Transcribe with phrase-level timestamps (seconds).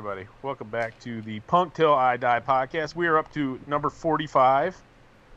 [0.00, 0.28] Hey, everybody.
[0.40, 2.96] Welcome back to the Punk Till I Die podcast.
[2.96, 4.80] We are up to number 45.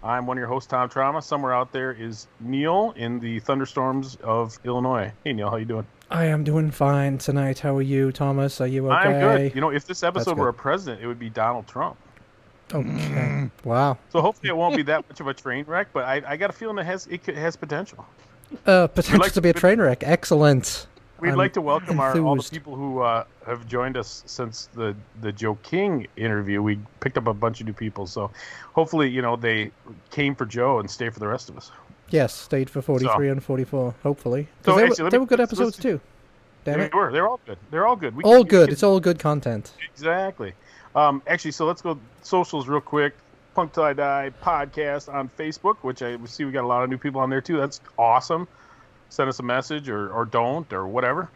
[0.02, 1.22] I'm one of your hosts, Tom Trauma.
[1.22, 5.12] Somewhere out there is Neil in the thunderstorms of Illinois.
[5.26, 5.86] Hey, Neil, how you doing?
[6.10, 7.60] I am doing fine tonight.
[7.60, 8.62] How are you, Thomas?
[8.62, 8.96] Are you okay?
[8.96, 9.54] I'm good.
[9.54, 11.98] You know, if this episode were a president, it would be Donald Trump.
[12.74, 13.50] Okay.
[13.66, 13.98] Wow.
[14.12, 16.52] So hopefully it won't be that much of a train wreck, but I, I got
[16.52, 18.06] a feeling it has it has potential.
[18.66, 20.04] Uh, potential like to be a train wreck.
[20.06, 20.88] Excellent.
[21.20, 24.94] We'd like to welcome our, all the people who uh, have joined us since the,
[25.22, 26.62] the Joe King interview.
[26.62, 28.30] We picked up a bunch of new people, so
[28.74, 29.72] hopefully, you know, they
[30.12, 31.72] came for Joe and stay for the rest of us.
[32.10, 34.48] Yes, stayed for 43 and 44, hopefully.
[34.66, 36.02] So, they, actually, were, they me- were good episodes too.
[36.66, 36.94] Damn they it.
[36.94, 37.12] were.
[37.12, 37.58] They're all good.
[37.72, 38.16] They're all good.
[38.16, 38.68] We All we good.
[38.68, 39.72] can- It's all good content.
[39.94, 40.54] Exactly.
[40.96, 43.14] Um, actually, so let's go socials real quick.
[43.56, 46.90] Punk Till I Die podcast on Facebook, which I see we got a lot of
[46.90, 47.58] new people on there too.
[47.58, 48.48] That's awesome.
[49.14, 51.30] Send us a message or, or don't or whatever.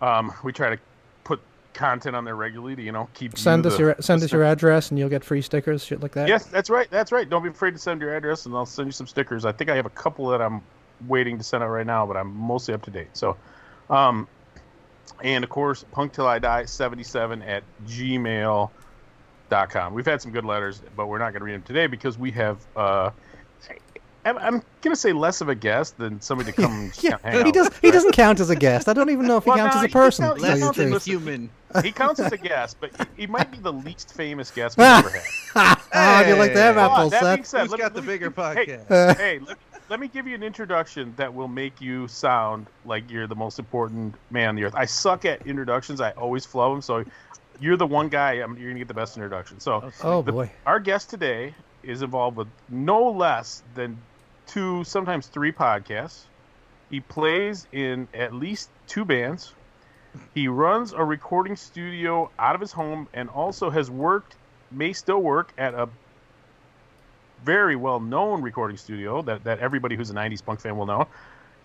[0.00, 0.78] Um, we try to
[1.22, 1.40] put
[1.72, 4.32] content on there regularly to you know keep you, Send us the your send us
[4.32, 6.26] your address and you'll get free stickers, shit like that.
[6.26, 6.90] Yes, that's right.
[6.90, 7.30] That's right.
[7.30, 9.44] Don't be afraid to send your address, and I'll send you some stickers.
[9.44, 10.62] I think I have a couple that I'm
[11.06, 13.10] waiting to send out right now, but I'm mostly up to date.
[13.12, 13.36] So,
[13.88, 14.26] um,
[15.22, 18.74] and of course, punk till I die 77 at gmail.com.
[19.94, 22.32] We've had some good letters, but we're not going to read them today because we
[22.32, 22.58] have.
[22.74, 23.10] Uh,
[24.26, 27.16] I'm, I'm going to say less of a guest than somebody to come and Yeah,
[27.22, 27.68] hang he out does.
[27.68, 27.92] with, He right?
[27.94, 28.88] doesn't count as a guest.
[28.88, 30.24] I don't even know if he Well, counts no, as a person.
[30.26, 31.06] counts- to he tell you counts as truth.
[31.06, 31.50] a human.
[31.82, 34.86] He counts as a guest, but he, he might be the least famous guest we've
[34.86, 35.22] ever had.
[35.92, 36.80] Ah, do you like them Hey.
[36.80, 37.46] Hold on, apples, that being Seth?
[37.46, 38.32] said, Who's let me- got the let me- bigger hey,
[38.66, 38.90] podcast?
[38.90, 39.58] Uh, hey, let,
[39.90, 43.58] let me give you an introduction that will make you sound like you're the most
[43.58, 44.74] important man on the earth.
[44.74, 46.00] I suck at introductions.
[46.00, 46.82] I always flub them.
[46.82, 47.04] So
[47.60, 48.34] you're the one guy.
[48.34, 49.60] I'm, you're gonna get the best introduction.
[49.60, 50.50] So oh the- boy.
[50.64, 53.96] our guest today is involved with no less than
[54.46, 56.24] two, sometimes three podcasts.
[56.90, 59.54] He plays in at least two bands.
[60.34, 64.36] He runs a recording studio out of his home and also has worked,
[64.70, 65.88] may still work at a
[67.44, 71.06] very well known recording studio that, that everybody who's a 90s punk fan will know.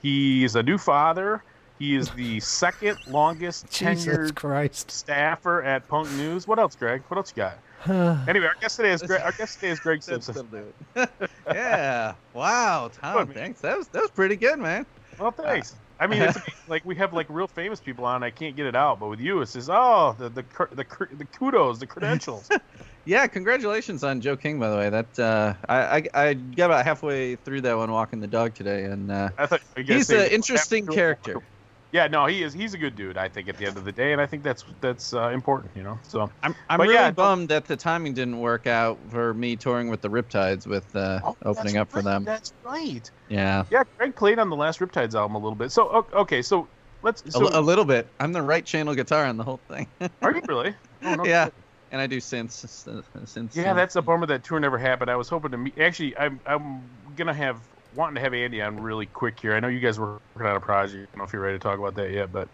[0.02, 1.44] He's a new father.
[1.80, 4.92] He is the second longest tenured Christ.
[4.92, 6.48] staffer at Punk News.
[6.48, 7.03] What else, Greg?
[7.08, 7.58] What else you got?
[8.28, 9.22] Anyway, our guest today is Greg.
[9.22, 10.34] Our guest today is Greg Simpson.
[10.34, 11.09] still do it.
[11.47, 12.14] yeah.
[12.34, 13.25] Wow, Tom.
[13.25, 13.36] Good.
[13.36, 13.62] Thanks.
[13.62, 14.86] That was that was pretty good, man.
[15.19, 15.75] Well, thanks.
[16.00, 16.38] I mean, it's
[16.68, 18.24] like we have like real famous people on.
[18.24, 21.25] I can't get it out, but with you, it's just oh the the the, the
[21.25, 22.50] kudos, the credentials.
[23.03, 24.90] Yeah, congratulations on Joe King, by the way.
[24.92, 28.84] That uh, I, I I got about halfway through that one walking the dog today,
[28.84, 31.42] and uh, I thought you he's an interesting character.
[31.91, 32.53] Yeah, no, he is.
[32.53, 33.18] He's a good dude.
[33.18, 35.75] I think at the end of the day, and I think that's that's uh, important.
[35.75, 38.97] You know, so I'm I'm But really yeah, bummed that the timing didn't work out
[39.09, 42.24] for me touring with the Riptides with uh, Oh, opening up for them.
[42.24, 43.09] That's right.
[43.30, 45.72] Yeah, Yeah, Greg played on the last Riptides album a little bit.
[45.72, 46.69] So okay, so
[47.03, 47.24] let's.
[47.25, 48.09] a, So, a little bit.
[48.19, 49.88] I'm the right channel guitar on the whole thing.
[50.22, 50.75] are you really?
[51.03, 51.63] Oh, no yeah, kidding.
[51.91, 52.88] and I do synths.
[52.88, 55.09] uh, synths Yeah, uh, that's a bummer that tour never happened.
[55.09, 55.78] I was hoping to meet.
[55.80, 59.53] Actually, I'm I'm gonna have wanting to have Andy on really quick here.
[59.53, 60.96] I know you guys were working on a project.
[60.96, 62.47] I don't know if you're ready to talk about that yet, but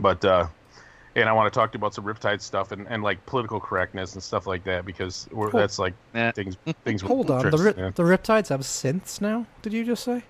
[0.00, 0.46] but uh,
[1.14, 3.58] and I want to talk to you about some Riptide stuff and, and like political
[3.60, 5.60] correctness and stuff like that because we're, Cool.
[5.60, 6.32] that's like Yeah.
[6.32, 7.02] things things.
[7.02, 7.38] Hold on.
[7.40, 7.90] The, interests, ri- yeah.
[7.94, 9.46] the Riptides have synths now?
[9.62, 10.22] Did you just say?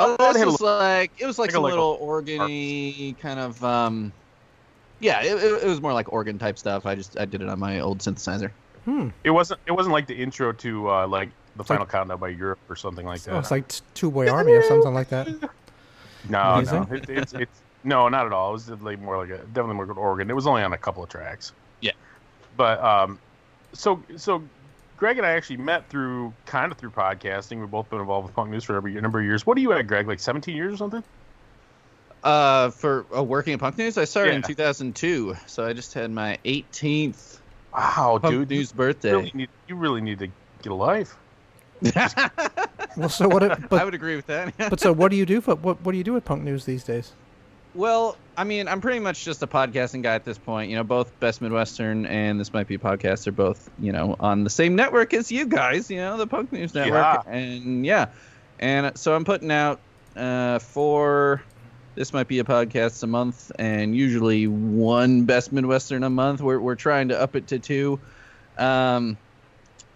[0.00, 1.98] Oh, Oh, this they had was like it was like like a- some like little
[1.98, 4.12] organy kind of um,
[5.00, 6.86] yeah, it, it, it was more like organ type stuff.
[6.86, 8.50] I just I did it on my old synthesizer.
[8.84, 9.08] Hmm.
[9.24, 12.28] It wasn't it wasn't like the intro to uh, like the like- Final Countdown by
[12.28, 13.34] Europe or something like that.
[13.34, 15.28] Oh, it's like Two Boy Army or something like that.
[16.28, 16.86] No, Amazing.
[16.90, 18.50] no, it, it's it's no, not at all.
[18.50, 20.28] It was definitely more like a definitely more good organ.
[20.28, 21.52] It was only on a couple of tracks.
[21.80, 21.92] Yeah.
[22.56, 23.18] but um,
[23.72, 24.42] so so
[24.98, 27.60] Greg and I actually met through kind of through podcasting.
[27.60, 29.46] We've both been involved with Punk News for every number of years.
[29.46, 30.08] What are you at, Greg?
[30.08, 31.04] Like seventeen years or something?
[32.24, 36.10] Uh, for uh, working at Punk News, I started in 2002, so I just had
[36.10, 37.38] my 18th
[37.72, 39.12] Wow, Punk dude, you News birthday.
[39.12, 40.26] really need you really need to
[40.62, 41.16] get a life.
[42.98, 43.42] Well, so what?
[43.44, 44.52] It, I would agree with that.
[44.70, 45.80] but so what do you do for what?
[45.82, 47.12] What do you do at Punk News these days?
[47.74, 50.68] Well, I mean, I'm pretty much just a podcasting guy at this point.
[50.70, 54.16] You know, both Best Midwestern and This Might Be a Podcast are both, you know,
[54.18, 56.94] on the same network as you guys, you know, the Punk News Network.
[56.94, 57.30] Yeah.
[57.30, 58.06] And yeah.
[58.58, 59.80] And so I'm putting out
[60.16, 61.42] uh, four
[61.94, 66.40] This Might Be a Podcast a month and usually one Best Midwestern a month.
[66.40, 68.00] We're, we're trying to up it to two.
[68.56, 69.16] Um,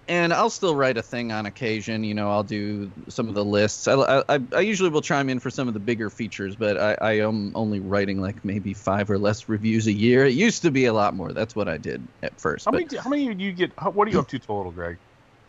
[0.09, 2.05] and I'll still write a thing on occasion.
[2.05, 3.87] You know, I'll do some of the lists.
[3.87, 6.97] I, I, I usually will chime in for some of the bigger features, but I,
[7.01, 10.27] I am only writing like maybe five or less reviews a year.
[10.27, 11.33] It used to be a lot more.
[11.33, 12.65] That's what I did at first.
[12.65, 13.73] How but many how many do you get?
[13.79, 14.99] How, what are you up to total, Greg?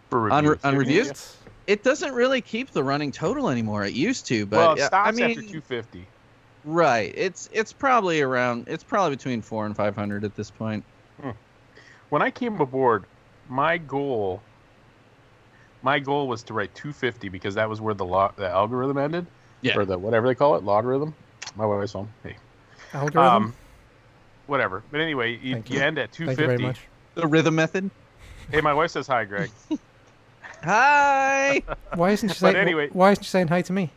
[0.09, 0.63] For On reviews?
[0.63, 1.07] on Yeah, reviews?
[1.07, 1.73] yeah.
[1.73, 3.83] it doesn't really keep the running total anymore.
[3.85, 6.05] It used to, but well, it stops I mean, after two fifty.
[6.63, 7.11] Right.
[7.17, 8.65] It's it's probably around.
[8.67, 10.83] It's probably between four and five hundred at this point.
[11.19, 11.31] Hmm.
[12.09, 13.05] When I came aboard,
[13.49, 14.41] my goal,
[15.81, 19.25] my goal was to write 250 because that was where the log, the algorithm ended,
[19.61, 19.77] Yeah.
[19.77, 21.13] or the whatever they call it, logarithm.
[21.55, 22.09] My wife's home.
[22.23, 22.35] Hey,
[22.93, 23.21] Algorithm.
[23.21, 23.55] um,
[24.47, 24.81] whatever.
[24.91, 25.79] But anyway, you, you you.
[25.81, 26.63] end at Thank you very 250.
[26.63, 26.79] much.
[27.15, 27.91] The rhythm method.
[28.51, 29.51] Hey, my wife says hi, Greg.
[30.63, 31.61] Hi.
[31.95, 32.55] Why isn't she But saying?
[32.55, 33.91] anyway- why isn't she saying hi to me?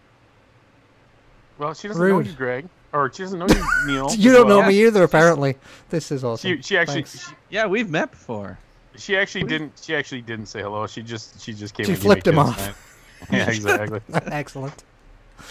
[1.58, 4.12] Well, she doesn't know you, Greg, or she doesn't know you, Neil.
[4.14, 4.69] you don't know well.
[4.69, 5.56] me either, apparently.
[5.88, 6.56] This is awesome.
[6.56, 7.19] She, she actually, she,
[7.49, 8.58] yeah, we've met before.
[8.96, 9.81] She actually didn't.
[9.82, 10.87] She actually didn't say hello.
[10.87, 11.87] She just, she just came.
[11.87, 12.56] She and flipped him off.
[12.56, 12.75] tonight.
[13.32, 14.00] Yeah, exactly.
[14.26, 14.84] Excellent.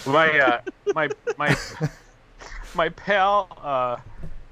[0.06, 0.62] my uh,
[0.94, 1.56] my my
[2.76, 3.98] my pal uh,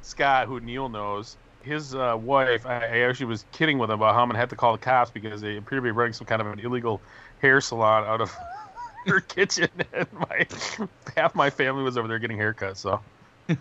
[0.01, 2.65] Scott, who Neil knows, his uh, wife.
[2.65, 4.79] I, I actually was kidding with him about how I'm gonna have to call the
[4.79, 7.01] cops because they appear to be running some kind of an illegal
[7.39, 8.35] hair salon out of
[9.05, 10.47] her kitchen, and my
[11.15, 12.77] half my family was over there getting haircuts.
[12.77, 12.99] So.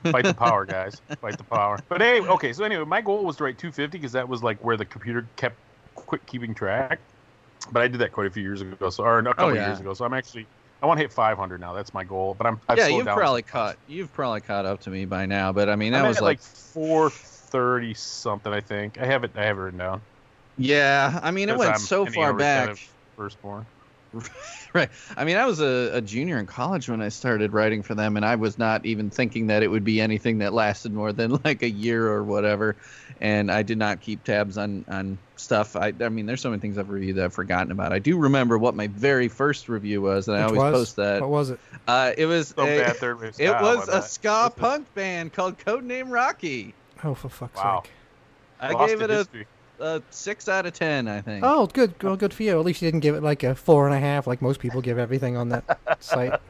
[0.05, 1.01] Fight the power, guys.
[1.21, 1.79] Fight the power.
[1.89, 2.53] But anyway, okay.
[2.53, 5.27] So anyway, my goal was to write 250 because that was like where the computer
[5.37, 5.57] kept
[5.95, 7.01] quick keeping track.
[7.71, 9.57] But I did that quite a few years ago, so or a oh, couple of
[9.57, 9.69] yeah.
[9.69, 9.95] years ago.
[9.95, 10.47] So I'm actually
[10.83, 11.73] I want to hit 500 now.
[11.73, 12.35] That's my goal.
[12.37, 13.77] But I'm I've yeah, you've probably caught.
[13.87, 15.53] You've probably caught up to me by now.
[15.53, 18.53] But I mean, that I'm was like, like 430 something.
[18.53, 19.31] I think I have it.
[19.37, 20.01] I have it written down.
[20.59, 21.21] yeah.
[21.23, 22.71] I mean, it went I'm so far other kind back.
[22.71, 23.67] of Firstborn.
[24.75, 24.91] right.
[25.17, 28.17] I mean, I was a, a junior in college when I started writing for them,
[28.17, 31.31] and I was not even thinking that it would be anything that lasted more than
[31.45, 32.77] like a year or whatever.
[33.21, 35.77] And I did not keep tabs on on stuff.
[35.77, 37.93] I, I mean, there's so many things I've reviewed that I've forgotten about.
[37.93, 40.73] I do remember what my very first review was, and I always was?
[40.73, 41.21] post that.
[41.21, 41.61] What was it?
[41.87, 45.33] Uh, it was So a, third it ska, was but, a ska listen, punk band
[45.33, 46.75] called Codename Rocky.
[47.03, 47.83] Oh, for fuck's Wow.
[47.83, 47.93] sake.
[48.61, 49.47] I lost gave to it a, history.
[49.83, 51.09] A six out of ten.
[51.09, 51.45] I think.
[51.45, 51.95] Oh, good.
[52.03, 52.59] Well, good for you.
[52.59, 54.81] At least you didn't give it like a four and a half, like most people
[54.81, 56.41] give everything on that site.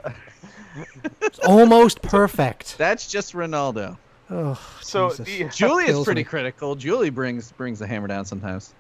[1.20, 2.78] It's almost perfect.
[2.78, 3.96] That's just Ronaldo.
[4.30, 6.24] Oh, So the, Julie is pretty me.
[6.24, 6.74] critical.
[6.74, 8.72] Julie brings brings the hammer down sometimes.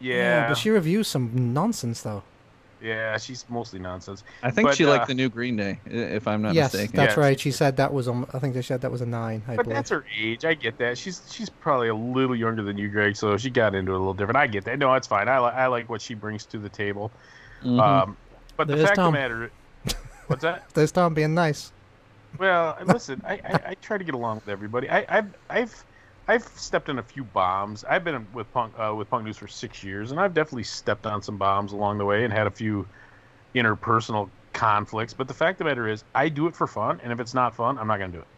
[0.00, 2.22] yeah, but she reviews some nonsense though.
[2.82, 4.24] Yeah, she's mostly nonsense.
[4.42, 6.96] I think But, she uh, liked the new Green Day, if I'm not yes, mistaken.
[6.96, 7.38] that's Yeah, right.
[7.38, 8.08] she She said that was.
[8.08, 9.42] Um, I think they said that was a nine.
[9.46, 9.76] I But believe.
[9.76, 10.44] that's her age.
[10.44, 10.98] I get that.
[10.98, 13.16] She's she's probably a little younger than you, Greg.
[13.16, 14.36] So she got into it a little different.
[14.36, 14.78] I get that.
[14.78, 15.28] No, it's fine.
[15.28, 17.10] I li- I like what she brings to the table.
[17.64, 17.80] Mhm.
[17.80, 18.16] Um,
[18.56, 19.06] but the fact Tom.
[19.08, 19.50] of the matter,
[20.26, 20.68] what's that?
[20.74, 21.72] There's Tom being nice.
[22.38, 24.88] Well, listen, I, I, I try to get along with everybody.
[24.88, 25.84] I, I've I've
[26.28, 27.84] I've stepped in a few bombs.
[27.84, 31.06] I've been with punk uh, with punk news for six years, and I've definitely stepped
[31.06, 32.88] on some bombs along the way and had a few
[33.56, 35.14] interpersonal conflicts.
[35.14, 37.34] But the fact of the matter is, I do it for fun, and if it's
[37.34, 38.28] not fun, I'm not going to do it.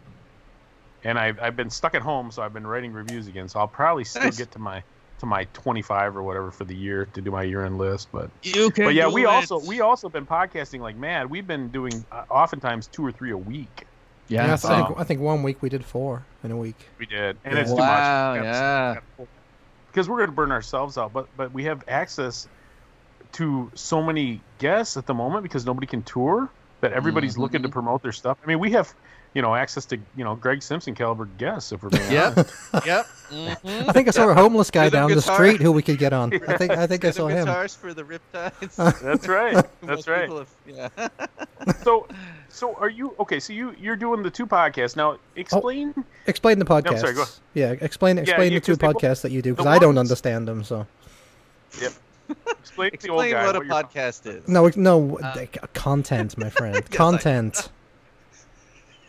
[1.05, 3.49] And I've I've been stuck at home, so I've been writing reviews again.
[3.49, 4.33] So I'll probably still Nice.
[4.33, 4.85] get to my
[5.21, 8.31] to my 25 or whatever for the year to do my year-end list, but.
[8.43, 9.27] you can But yeah, we it.
[9.27, 11.31] also we also been podcasting like mad.
[11.31, 13.87] We've been doing uh, oftentimes two or three a week.
[14.29, 14.53] Yeah.
[14.53, 16.77] I, so- think, I think one week we did four in a week.
[16.99, 17.61] We did, and Yeah.
[17.61, 17.87] it's too much.
[18.43, 18.97] yeah.
[19.91, 22.49] Because we're going to burn ourselves out, but but we have access
[23.33, 26.49] to so many guests at the moment because nobody can tour
[26.81, 27.73] that everybody's looking to Mhm.
[27.73, 28.39] promote their stuff.
[28.43, 28.93] I mean, we have
[29.35, 32.33] you know access to you know Greg Simpson caliber guests if we're being Yep.
[32.37, 32.55] honest.
[32.87, 33.07] yep.
[33.31, 33.89] Mhm.
[33.89, 36.13] I think I saw a homeless guy Rhythm down the street who we could get
[36.13, 36.33] on.
[36.47, 37.47] I think I think I saw him.
[37.47, 39.01] guitars for the Riptides.
[39.01, 39.65] That's right.
[39.83, 40.29] That's right.
[40.29, 40.89] have- yeah.
[41.83, 42.07] So
[42.55, 43.41] so are you okay?
[43.41, 45.19] So you you're doing the two podcasts now.
[45.37, 45.95] Explain.
[46.27, 47.01] Explain the podcasts.
[47.01, 49.79] sorry, go- Yeah, explain explain yeah, the two they- podcasts that you do because I
[49.79, 50.63] don't understand them.
[50.65, 50.87] So
[52.61, 54.49] Explain, to the old Explain guy what a you're- podcast is.
[54.49, 55.45] no, no Uh,
[55.75, 56.91] content, my friend.
[56.91, 57.69] Content.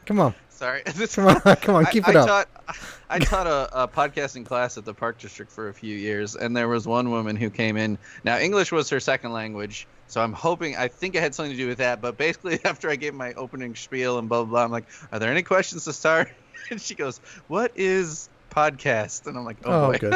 [0.06, 0.81] Come on, Sorry.
[1.13, 2.27] Come on, come on, keep I, it up.
[2.27, 2.77] Taught,
[3.12, 6.57] I taught a, a podcasting class at the Park District for a few years, and
[6.57, 8.00] there was one woman who came in.
[8.24, 11.57] Now, English was her second language, so I'm hoping, I think it had something to
[11.57, 12.01] do with that.
[12.01, 15.19] But basically, after I gave my opening spiel and blah, blah, blah, I'm like, are
[15.19, 16.31] there any questions to start?
[16.72, 19.27] And she goes, what is podcast?
[19.27, 20.00] And I'm like, oh, Oh, boy.
[20.00, 20.15] good.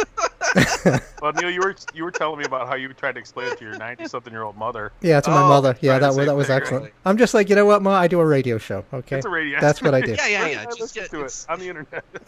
[1.22, 3.58] Well, Neil, you were you were telling me about how you tried to explain it
[3.60, 4.92] to your ninety-something-year-old mother.
[5.02, 5.78] Yeah, to my Oh, mother.
[5.82, 6.84] Yeah, that was that was thing, excellent.
[6.86, 6.94] right.
[7.06, 7.92] I'm just like, you know what, Ma?
[7.92, 8.86] I do a radio show.
[8.94, 9.60] Okay, It's a radio.
[9.60, 10.12] That's what I do.
[10.18, 10.58] Yeah, yeah, Where yeah.
[10.60, 12.04] can I Just listen get, to it on the internet?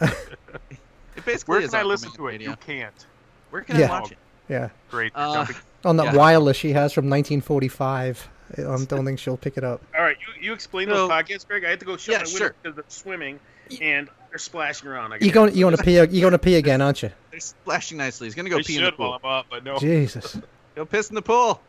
[1.16, 2.30] it basically Where is can I listen to it?
[2.32, 2.50] radio.
[2.50, 3.06] You can't.
[3.50, 3.86] Where can Yeah.
[3.86, 4.18] I watch it?
[4.48, 4.68] yeah.
[4.90, 5.12] Great.
[5.14, 5.46] Uh.
[5.84, 6.16] On that Yeah.
[6.16, 8.28] wireless she has from 1945.
[8.58, 9.80] I don't think she'll pick it up.
[9.96, 11.64] All right, you, you explain So- those podcasts, Greg.
[11.64, 12.54] I had to go shut Yeah, my window sure.
[12.62, 13.40] because they're swimming
[13.80, 15.12] and they're splashing around.
[15.12, 15.94] I You going you going to pee?
[15.94, 17.10] You going to pee again, aren't you?
[17.30, 18.26] They're splashing nicely.
[18.26, 19.28] He's going to go I pee in the should while pool.
[19.30, 19.78] I'm up, but no.
[19.78, 20.38] Jesus.
[20.74, 21.60] Go piss in the pool.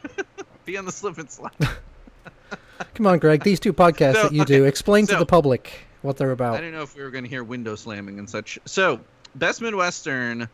[0.64, 1.52] pee on the slip and slide.
[2.94, 3.44] Come on, Greg.
[3.44, 5.70] These two podcasts So, that you do, okay, explain to the public
[6.00, 6.44] what they're about.
[6.44, 6.60] I about.
[6.62, 8.58] didn't know if we were going to hear window slamming and such.
[8.64, 9.00] So,
[9.34, 10.48] Best Midwestern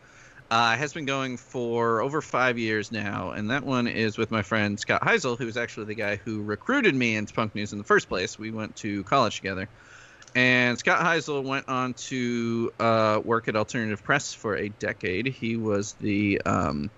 [0.51, 4.41] uh, has been going for over five years now, and that one is with my
[4.41, 7.77] friend Scott Heisel, who is actually the guy who recruited me into punk news in
[7.77, 8.37] the first place.
[8.37, 9.69] We went to college together.
[10.35, 15.27] And Scott Heisel went on to uh, work at Alternative Press for a decade.
[15.27, 16.89] He was the um,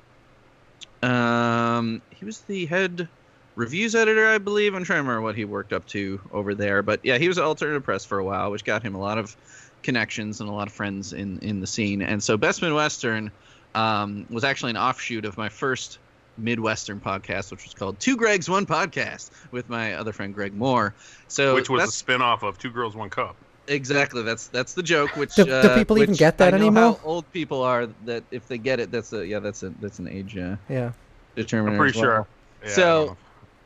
[1.01, 3.07] um, he was the head
[3.55, 4.73] reviews editor, I believe.
[4.73, 7.37] I'm trying to remember what he worked up to over there, but yeah, he was
[7.37, 9.35] at Alternative Press for a while, which got him a lot of
[9.83, 12.01] connections and a lot of friends in in the scene.
[12.01, 13.31] And so Best Midwestern
[13.75, 15.99] um, was actually an offshoot of my first
[16.37, 20.93] Midwestern podcast, which was called Two Gregs One Podcast with my other friend Greg Moore.
[21.27, 23.35] So Which was a that's spin-off of Two Girls One Cup.
[23.67, 25.15] exactly that's that's the joke.
[25.15, 26.83] Which Do- do uh, people even get that I know anymore?
[26.93, 29.99] How old people are that if they get it, that's a yeah, that's a that's
[29.99, 30.91] an age uh, Yeah.
[31.35, 31.75] determiner.
[31.75, 32.05] I'm pretty well.
[32.05, 32.27] sure.
[32.63, 33.17] Yeah, So-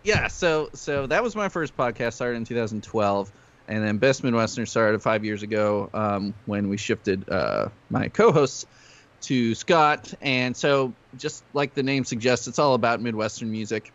[0.04, 2.14] Yeah, so so that was my first podcast.
[2.14, 3.32] Started in 2012,
[3.68, 8.68] and then Best Midwestern started five years ago um, when we shifted uh, my co-hosts
[9.26, 10.14] to Scott.
[10.22, 13.92] And so, just like the name suggests, it's all about Midwestern music,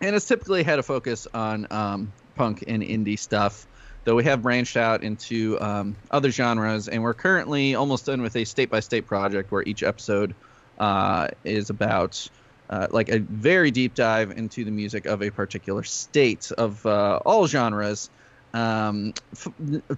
[0.00, 3.66] and it's typically had a focus on um, punk and indie stuff.
[4.04, 8.36] Though we have branched out into um, other genres, and we're currently almost done with
[8.36, 10.34] a state-by-state project where each episode
[10.78, 12.28] uh, is about
[12.70, 17.20] uh, like a very deep dive into the music of a particular state of uh,
[17.24, 18.10] all genres.
[18.56, 19.52] Um, f-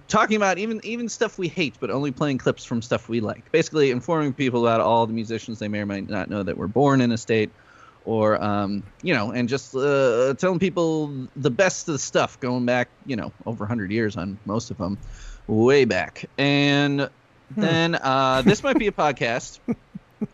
[0.09, 3.49] talking about even even stuff we hate, but only playing clips from stuff we like.
[3.53, 6.67] Basically, informing people about all the musicians they may or may not know that were
[6.67, 7.49] born in a state,
[8.03, 12.65] or um, you know, and just uh, telling people the best of the stuff going
[12.65, 14.97] back, you know, over 100 years on most of them,
[15.47, 16.25] way back.
[16.37, 17.09] And
[17.55, 19.59] then uh, this might be a podcast.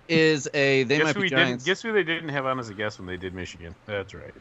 [0.07, 1.63] Is a they guess might be we didn't, giants.
[1.63, 3.75] guess who they didn't have on as a guest when they did Michigan.
[3.85, 4.33] That's right.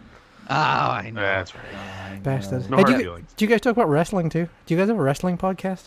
[0.49, 1.21] Oh, I know.
[1.21, 1.65] That's right.
[2.11, 2.21] I know.
[2.23, 2.69] Bastards.
[2.69, 3.35] No Hey, hard do, you, feelings.
[3.37, 4.49] do you guys talk about wrestling too?
[4.67, 5.85] Do you guys have a wrestling podcast?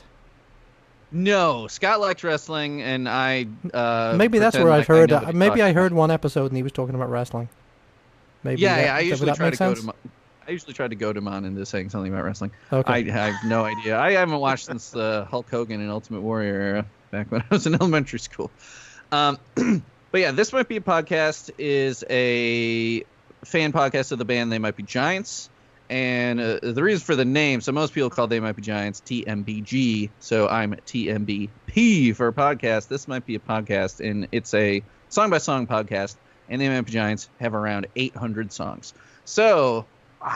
[1.12, 3.48] No, Scott likes wrestling, and I.
[3.74, 5.10] Uh, maybe that's pretend where I've heard.
[5.12, 5.98] know uh, what maybe talks I heard about.
[6.00, 7.48] one episode and he was talking about wrestling.
[8.44, 8.62] Maybe.
[8.62, 8.94] Yeah, that, yeah.
[8.96, 9.80] I would usually that try make to go sense?
[9.82, 9.86] to.
[9.88, 9.94] My,
[10.48, 12.52] I usually try to go to Mon into saying something about wrestling.
[12.72, 12.92] Okay.
[12.92, 14.00] I, I have no idea.
[14.00, 17.68] I haven't watched since the Hulk Hogan and Ultimate Warrior era, back when I was
[17.68, 18.52] in elementary school.
[19.12, 19.38] Um,
[20.12, 21.52] but yeah, this might be a podcast.
[21.58, 23.04] Is a
[23.48, 25.50] fan podcast of the band They Might Be Giants.
[25.90, 29.02] And uh, the reason for the name, so most people call They Might Be Giants
[29.06, 30.10] TMBG.
[30.20, 32.90] So I'm TMBP for a podcast.
[32.90, 36.18] This might be a podcast, and it's a song by song podcast.
[36.50, 38.94] And They Might Be Giants have around 800 songs.
[39.24, 39.86] So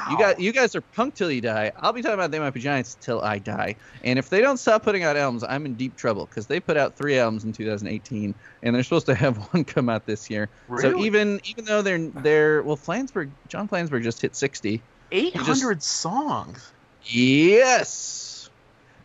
[0.10, 1.72] you got you guys are punk till you die.
[1.78, 3.76] I'll be talking about They Might Be Giants till I die.
[4.04, 6.78] And if they don't stop putting out albums, I'm in deep trouble because they put
[6.78, 10.50] out three albums in 2018, and they're supposed to have one come out this year.
[10.68, 10.82] Really?
[10.92, 14.82] So even even though they're they're well, Flansburgh John Flansburgh just hit 60.
[15.12, 16.72] 800 songs.
[17.04, 18.50] Yes.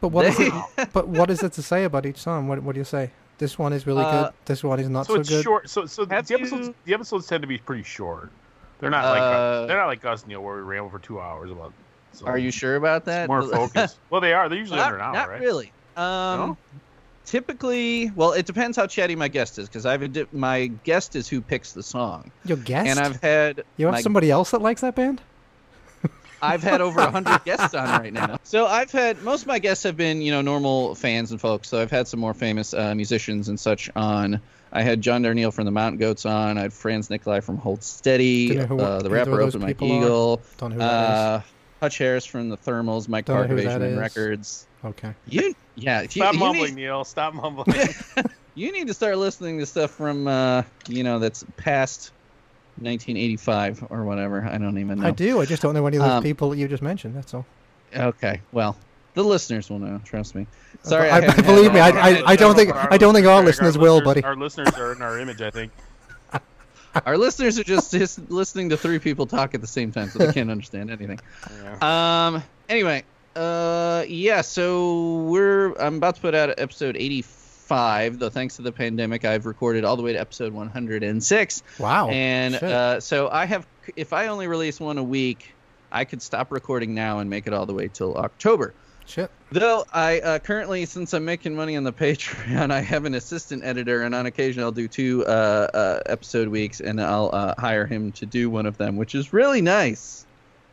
[0.01, 0.89] but what is They- it?
[0.93, 2.49] But what is it to say about each song?
[2.49, 3.11] What What do you say?
[3.39, 4.33] This one is really Uh, good.
[4.47, 5.45] This one is not so so, it's good.
[5.45, 5.69] short.
[5.71, 8.31] So so the Have episodes you- the episodes tend to be pretty short.
[8.79, 11.21] They're not like Uh, us, they're not like us, Neil, where we ramble for two
[11.21, 11.73] hours about.
[12.13, 12.29] something.
[12.29, 13.29] Are you sure about It's that?
[13.29, 13.99] more focused.
[14.11, 14.49] well, they are.
[14.49, 15.41] They're usually not under an hour, not right?
[15.41, 15.73] really.
[15.97, 16.59] Um, No?
[17.25, 21.17] Typically, well, it depends how chatty my guest is because I've a di- my guest
[21.17, 22.89] is who picks the song, Your guest.
[22.89, 25.21] and I've had you have my somebody else that likes that band.
[26.43, 28.37] I've had over 100 guests on right now.
[28.45, 31.69] So I've had most of my guests have been, you know, normal fans and folks.
[31.69, 34.41] So I've had some more famous uh, musicians and such on.
[34.77, 36.59] I had John Darnielle from the Mountain Goats on.
[36.59, 39.31] I had Franz Nicolay from Hold Steady, Do you know who- uh, the either rapper
[39.33, 39.97] of those Open Mike people are?
[39.99, 41.41] Eagle, Don't know who that uh,
[41.81, 43.99] Hutch Harris from the Thermals, Mike Don't know Park who of that Asian is.
[43.99, 44.49] Records.
[44.49, 44.67] is.
[44.85, 45.15] Okay.
[45.29, 47.05] You, yeah, you, Stop you mumbling, need, Neil.
[47.05, 47.75] Stop mumbling.
[48.55, 52.13] you need to start listening to stuff from, uh, you know, that's past
[52.81, 54.45] 1985 or whatever.
[54.45, 55.09] I don't even know.
[55.09, 55.41] I do.
[55.41, 57.17] I just don't know any of those Um, people that you just mentioned.
[57.17, 57.47] That's all.
[57.95, 58.77] Okay, well,
[59.17, 59.99] the listeners will know.
[60.05, 60.47] Trust me.
[60.83, 61.81] Sorry, I, I haven't believe me.
[61.81, 61.89] I.
[61.89, 64.23] I, I don't think Our I don't think our listeners- listeners will, buddy.
[64.23, 65.73] Our listeners are in our image, I think.
[67.05, 70.19] Our listeners are just, just listening to three people talk at the same time, so
[70.19, 71.21] they can't understand anything.
[71.83, 72.27] Yeah.
[72.37, 72.43] Um.
[72.71, 73.05] Anyway,
[73.35, 74.41] uh, yeah.
[74.41, 78.19] So we're I'm about to put out episode 85.
[78.19, 81.63] Though thanks to the pandemic, I've recorded all the way to episode 106.
[81.79, 82.09] Wow.
[82.09, 82.63] and shit.
[82.63, 83.67] uh, so I have.
[83.95, 85.55] If I only release one a week,
[85.93, 88.73] I could stop recording now and make it all the way till October.
[89.07, 89.31] Shit.
[89.53, 93.65] Though I uh, currently, since I'm making money on the Patreon, I have an assistant
[93.65, 95.31] editor, and on occasion I'll do two uh,
[95.73, 99.33] uh, episode weeks, and I'll uh, hire him to do one of them, which is
[99.33, 100.25] really nice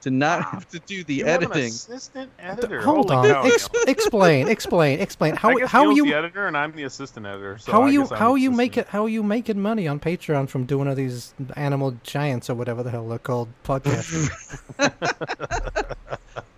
[0.01, 0.49] to not Wow.
[0.53, 1.67] have to do the You have an editing.
[1.69, 2.81] assistant editor.
[2.81, 3.45] Hold Holy on.
[3.45, 3.83] Ex- Neil.
[3.87, 4.47] explain.
[4.49, 4.99] Explain.
[4.99, 5.33] Explain.
[5.35, 7.57] I How guess how Neil's you the editor and I'm the assistant editor.
[7.59, 8.57] So how I are you how are you assistant.
[8.57, 12.49] make it how are you making money on Patreon from doing all these animal giants
[12.49, 14.27] or whatever the hell they're called podcasts?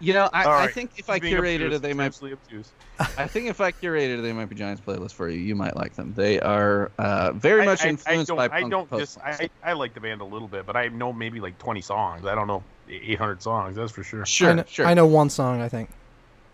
[0.00, 2.06] You know, I, All I think if I curated it, they might.
[2.06, 2.70] absolutely obtuse.
[3.18, 5.38] I think if I curated, they might be Giants playlist for you.
[5.38, 6.12] You might like them.
[6.14, 9.40] They are uh, very much I, I, I influenced don't, by I don't post dis-
[9.64, 12.26] I, I like the band a little bit, but I know maybe like 20 songs.
[12.26, 13.76] I don't know 800 songs.
[13.76, 14.24] That's for sure.
[14.26, 14.86] Sure, I know, sure.
[14.86, 15.60] I know one song.
[15.62, 15.88] I think.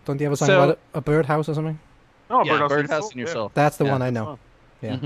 [0.05, 1.79] Don't you have a song So- about a, a birdhouse or something?
[2.29, 3.47] Oh, yeah, Birdhouse, Birdhouse in in Your yeah.
[3.53, 4.25] That's the Yeah, one I know.
[4.25, 4.39] fun.
[4.81, 4.97] Yeah.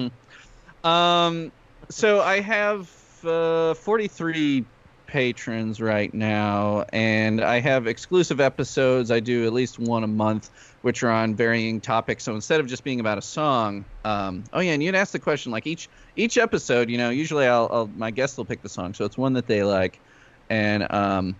[0.85, 0.87] Mhm.
[0.89, 1.51] Um,
[1.89, 2.89] so I have
[3.25, 4.63] uh, 43
[5.07, 9.09] patrons right now, and I have exclusive episodes.
[9.09, 10.49] I do at least one a month,
[10.81, 12.23] which are on varying topics.
[12.23, 15.19] So instead of just being about a song, um, oh yeah, and you'd ask the
[15.19, 16.89] question like each each episode.
[16.89, 19.47] You know, usually I'll, I'll my guests will pick the song, so it's one that
[19.47, 19.99] they like,
[20.49, 21.35] and um,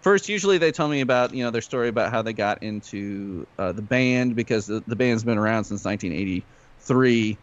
[0.00, 3.46] first usually they tell me about you know their story about how they got into
[3.58, 7.36] uh, the band because the, the band's been around since 1983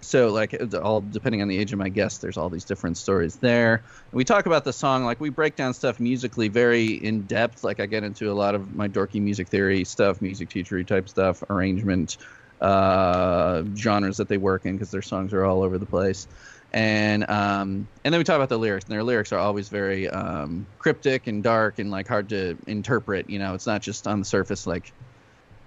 [0.00, 3.36] so like all depending on the age of my guest there's all these different stories
[3.36, 3.74] there.
[3.74, 7.64] And we talk about the song like we break down stuff musically very in depth.
[7.64, 11.08] Like i get into a lot of my dorky music theory stuff music teachery type
[11.08, 12.16] stuff arrangement
[12.60, 16.26] uh, genres that they work in because their songs are all over the place.
[16.72, 20.08] And um, and then we talk about the lyrics and their lyrics are always very
[20.08, 23.54] um, cryptic and dark and like hard to interpret you know?
[23.54, 24.92] It's not just on the surface like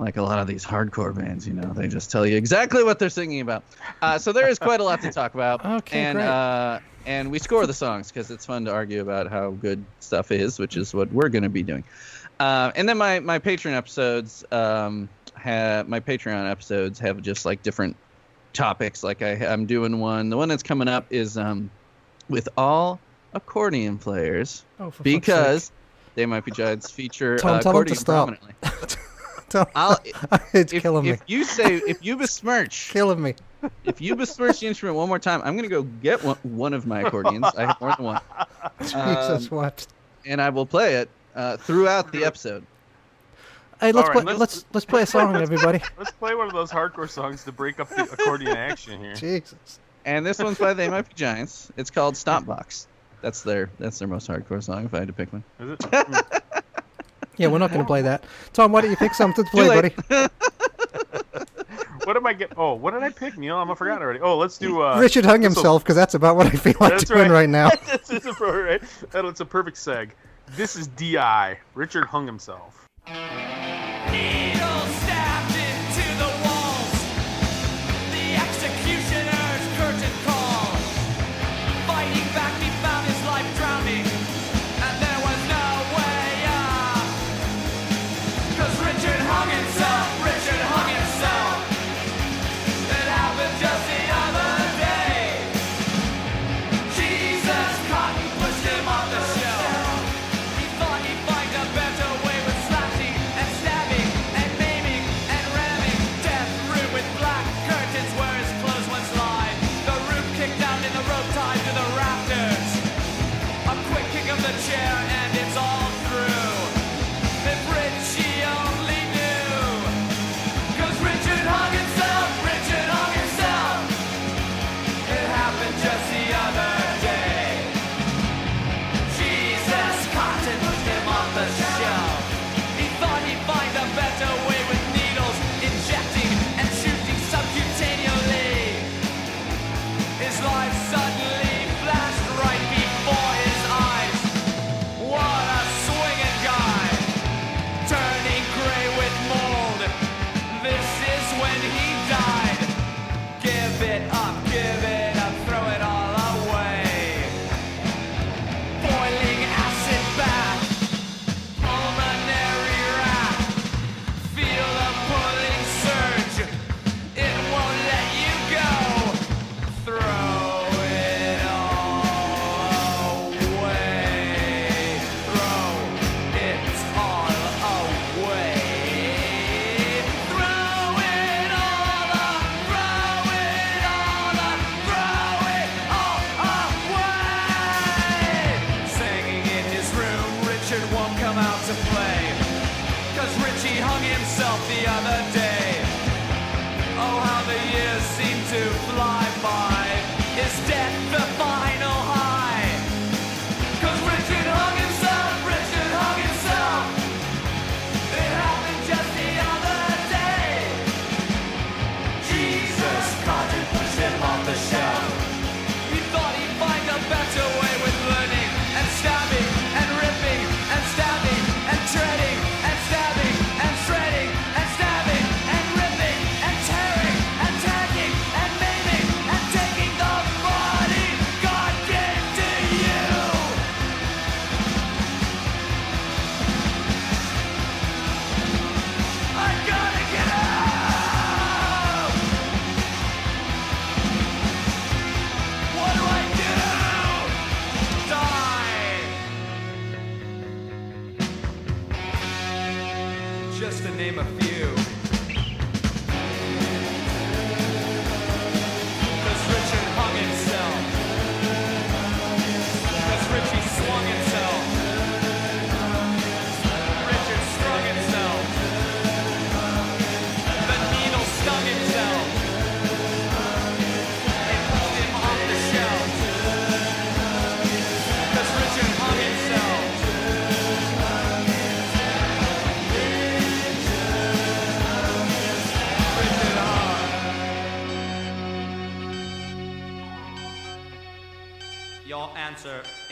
[0.01, 3.00] like a lot of these hardcore bands you know they just tell you exactly what
[3.00, 3.63] they're singing about.
[4.01, 5.63] Uh, so there is quite a lot to talk about.
[5.65, 6.25] Okay, and great.
[6.27, 10.31] uh, and we score the songs because it's fun to argue about how good stuff
[10.31, 11.84] is which is what we're going to be doing.
[12.39, 17.62] Uh, and then my my patreon episodes um, have my patreon episodes have just like
[17.63, 17.96] different
[18.53, 19.03] topics.
[19.03, 20.29] Like I, i'm doing one.
[20.29, 21.70] The one that's coming up is um,
[22.27, 23.00] with all
[23.34, 25.72] accordion players Oh, for because
[26.15, 28.53] they might be giants feature Tom, uh, tell them to accordion prominently.
[28.62, 29.00] Tell-
[29.75, 29.98] I'll,
[30.53, 31.12] it's if, killing me.
[31.12, 33.36] if you say if you besmirch Killing me.
[33.86, 36.86] if you besmirch the instrument one more time, I'm gonna go get one, one of
[36.88, 37.46] my accordions.
[37.58, 38.22] I have more than one,
[38.81, 39.87] Jesus, Um, what?
[40.25, 42.66] and I will play it uh, throughout the episode.
[43.79, 44.24] Hey, let's All play.
[44.24, 45.81] let's, let's- let's play a song, everybody.
[45.98, 49.16] Let's play one of those hardcore songs to break up the accordion action here.
[49.16, 49.79] Jesus.
[50.05, 51.72] And this one's by They Might Be Giants.
[51.77, 52.87] It's called Stomp Box.
[53.22, 54.85] That's their that's their most hardcore song.
[54.85, 56.40] If I had to pick one, Is it?
[57.41, 58.23] Yeah, we're not going to play that.
[58.53, 59.95] Tom, why don't you pick something to play, buddy?
[62.05, 62.53] what am I get?
[62.57, 63.57] Oh, what did I pick, Neil?
[63.57, 64.19] I'm a forgotten already.
[64.19, 64.81] Oh, let's do.
[64.81, 67.31] Uh, Richard hung himself because that's about what I feel like doing right.
[67.31, 67.69] right, now.
[68.07, 68.81] this is a right?
[69.11, 70.11] That- It's a perfect seg.
[70.55, 71.57] This is Di.
[71.75, 72.87] Richard hung himself.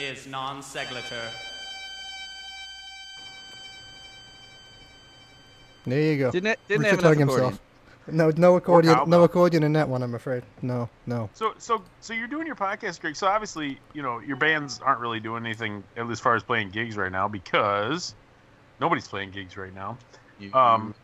[0.09, 1.29] Is non sequitur.
[5.85, 6.31] There you go.
[6.31, 6.59] Didn't it?
[6.67, 7.59] Didn't Richard have enough Hung accordion.
[8.11, 9.09] No, no accordion.
[9.09, 10.01] No accordion in that one.
[10.03, 10.43] I'm afraid.
[10.61, 11.29] No, no.
[11.33, 13.15] So so so you're doing your podcast, Greg.
[13.15, 16.43] So obviously, you know, your bands aren't really doing anything at least as far as
[16.43, 18.15] playing gigs right now because
[18.79, 19.97] nobody's playing gigs right now.
[20.39, 20.95] You- Um,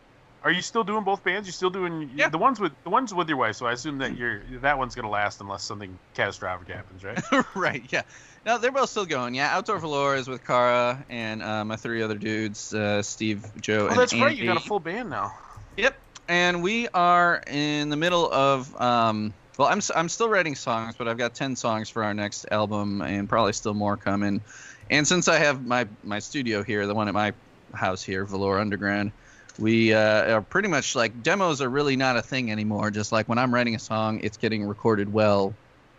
[0.45, 1.47] are you still doing both bands?
[1.47, 2.29] You're still doing Yeah.
[2.29, 3.55] the ones with the ones with your wife?
[3.55, 7.19] So I assume that you're that one's gonna last unless something catastrophic happens, right?
[7.55, 8.03] right, yeah.
[8.45, 9.33] No, they're both still going.
[9.33, 13.85] Yeah, Outdoor Valor is with Kara and uh, my three other dudes, uh, Steve, Joe,
[13.85, 14.37] oh, and that's right.
[14.37, 15.33] You got a full band now.
[15.77, 15.97] Yep.
[16.27, 21.07] And we are in the middle of um well I'm I'm still writing songs, but
[21.07, 24.41] I've got 10 songs for our next album and probably still more coming.
[24.91, 27.33] And since I have my my studio here, the one at my
[27.73, 29.11] house here, Valor Underground,
[29.59, 32.91] we uh, are pretty much like demos are really not a thing anymore.
[32.91, 35.53] Just like when I'm writing a song, it's getting recorded well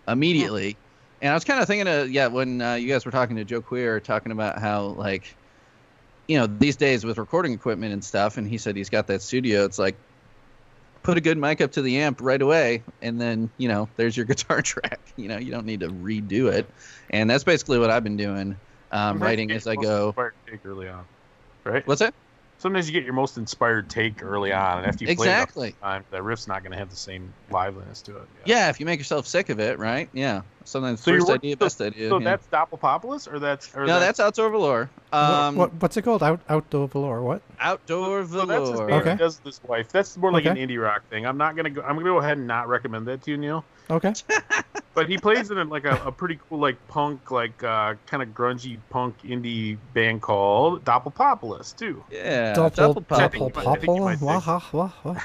[0.07, 0.77] immediately.
[1.23, 3.45] And I was kind of thinking of yeah when uh, you guys were talking to
[3.45, 5.35] Joe Queer talking about how like
[6.29, 9.23] you know these days with recording equipment and stuff, and he said he's got that
[9.23, 9.65] studio.
[9.65, 9.97] It's like
[11.03, 14.17] put a good mic up to the amp right away, and then you know there's
[14.17, 15.01] your guitar track.
[15.17, 16.67] You know you don't need to redo it,
[17.11, 18.57] and that's basically what I've been doing,
[18.93, 20.15] um, writing as I go.
[20.65, 21.07] early on,
[21.65, 21.87] right?
[21.87, 22.13] What's that?
[22.59, 25.49] Sometimes you get your most inspired take early on, and after you play it
[25.83, 28.29] time, the riff's not going to have the same liveliness to it.
[28.47, 30.09] Yeah, if you make yourself sick of it, right?
[30.13, 30.43] Yeah.
[30.67, 32.09] Sometimes So first idea, so- best idea.
[32.09, 32.25] So yeah.
[32.25, 34.91] that's Doppelpopulis, or that's or no, that's Outdoor Valor.
[35.13, 36.23] Um, what, what's it called?
[36.23, 37.23] Out, outdoor velour.
[37.23, 37.41] What?
[37.61, 38.87] Outdoor So that's his Valor.
[38.89, 39.17] band Okay.
[39.17, 39.89] does this wife.
[39.91, 41.25] That's more like an indie rock thing.
[41.27, 41.81] I'm not gonna go.
[41.83, 43.65] I'm gonna go ahead and not recommend that to you, Neil.
[43.91, 44.13] Okay.
[44.95, 48.23] But he plays in a, like a, a pretty cool like punk, like uh, kind
[48.23, 52.03] of grungy punk indie band called Doppelpopulis too.
[52.11, 52.55] Yeah.
[52.55, 54.05] Double, Doppelpop- I think you double, might- I think you popple.
[54.07, 55.21] might Wah, think- ha, wah, wah.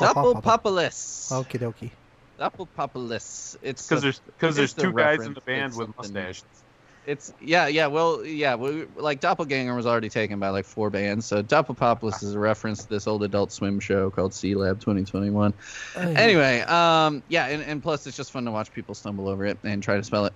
[0.00, 1.32] Double, Doppelpopulis.
[1.32, 1.90] Okie dokie.
[2.38, 3.56] Doppelpopulis.
[3.62, 6.44] It's Because there's because it's there's the two guys in the band with mustaches.
[7.06, 7.86] It's yeah, yeah.
[7.86, 8.56] Well, yeah.
[8.56, 12.82] We, like Doppelganger was already taken by like four bands, so Doppelpopulis is a reference
[12.82, 15.54] to this old Adult Swim show called Sealab 2021.
[15.96, 19.56] Anyway, um, yeah, and, and plus it's just fun to watch people stumble over it
[19.62, 20.32] and try to spell it.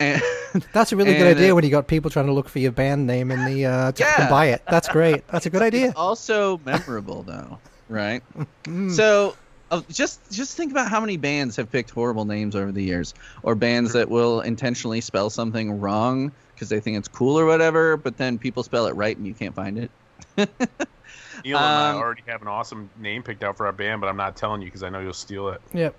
[0.00, 0.20] And
[0.72, 2.72] That's a really good idea uh, when you got people trying to look for your
[2.72, 4.28] band name in the uh, to Yeah.
[4.28, 4.62] buy it.
[4.68, 5.26] That's great.
[5.28, 5.86] That's a good idea.
[5.90, 8.22] It's also memorable though, right?
[8.64, 8.90] Mm.
[8.92, 9.36] So
[9.72, 13.14] uh, just just think about how many bands have picked horrible names over the years,
[13.42, 17.96] or bands that will intentionally spell something wrong because they think it's cool or whatever,
[17.96, 19.90] but then people spell it right and you can't find it.
[20.36, 24.06] Neil and I Um, already have an awesome name picked out for our band, but
[24.06, 25.60] I'm not telling you because I know you'll steal it.
[25.72, 25.94] Yep.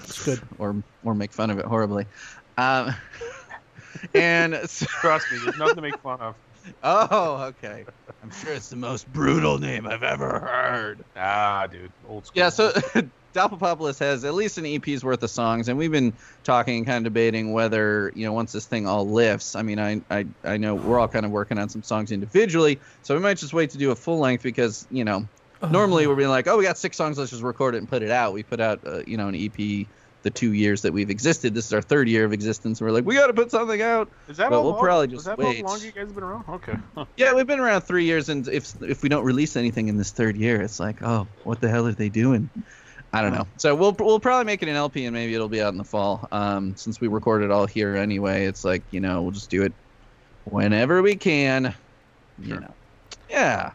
[0.00, 0.40] It's good.
[0.58, 2.06] or or make fun of it horribly.
[2.58, 2.94] Um,
[4.14, 6.34] and so, Trust me, there's nothing to make fun of.
[6.82, 7.84] Oh, okay.
[8.22, 11.04] I'm sure it's the most brutal name I've ever heard.
[11.16, 12.38] Ah, dude, old school.
[12.38, 12.70] Yeah, so
[13.34, 16.12] Doppelpopulis has at least an EP's worth of songs, and we've been
[16.44, 19.78] talking and kind of debating whether, you know, once this thing all lifts, I mean,
[19.78, 23.20] I, I, I know we're all kind of working on some songs individually, so we
[23.20, 25.26] might just wait to do a full length because, you know,
[25.70, 28.02] normally we're being like, oh, we got six songs, let's just record it and put
[28.02, 28.32] it out.
[28.32, 29.86] We put out, uh, you know, an EP
[30.22, 31.54] the two years that we've existed.
[31.54, 32.80] This is our third year of existence.
[32.80, 34.10] And we're like, we got to put something out.
[34.28, 35.62] is that but we'll long, probably is just that wait.
[35.62, 36.44] how long you guys have been around?
[36.48, 36.76] Okay.
[36.94, 37.06] Huh.
[37.16, 40.10] Yeah, we've been around three years, and if if we don't release anything in this
[40.12, 42.50] third year, it's like, oh, what the hell are they doing?
[43.12, 43.46] I don't know.
[43.56, 45.84] So we'll we'll probably make it an LP, and maybe it'll be out in the
[45.84, 46.28] fall.
[46.32, 49.62] Um, since we record it all here anyway, it's like you know we'll just do
[49.62, 49.72] it
[50.44, 51.74] whenever we can.
[52.38, 52.60] You Sure.
[52.60, 52.74] know.
[53.28, 53.72] Yeah.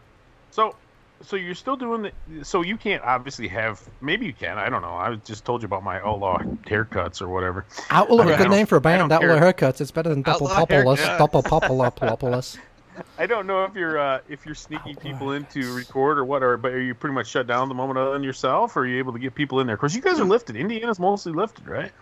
[0.50, 0.76] So,
[1.22, 2.44] so you're still doing the.
[2.44, 3.80] So you can't obviously have.
[4.00, 4.58] Maybe you can.
[4.58, 4.94] I don't know.
[4.94, 7.64] I just told you about my outlaw haircuts or whatever.
[7.90, 9.12] Outlaw, I good don't- name for a I band.
[9.12, 9.52] Outlaw care.
[9.52, 9.80] haircuts.
[9.80, 11.00] It's better than double Outlaw populous.
[11.00, 11.18] haircuts.
[11.18, 12.58] Double populous.
[13.18, 16.42] I don't know if you're uh, if you're sneaking people in to record or what,
[16.42, 18.86] or but are you pretty much shut down the moment other than yourself, or are
[18.86, 19.76] you able to get people in there?
[19.76, 20.56] Because you guys are lifted.
[20.56, 21.92] Indiana's mostly lifted, right?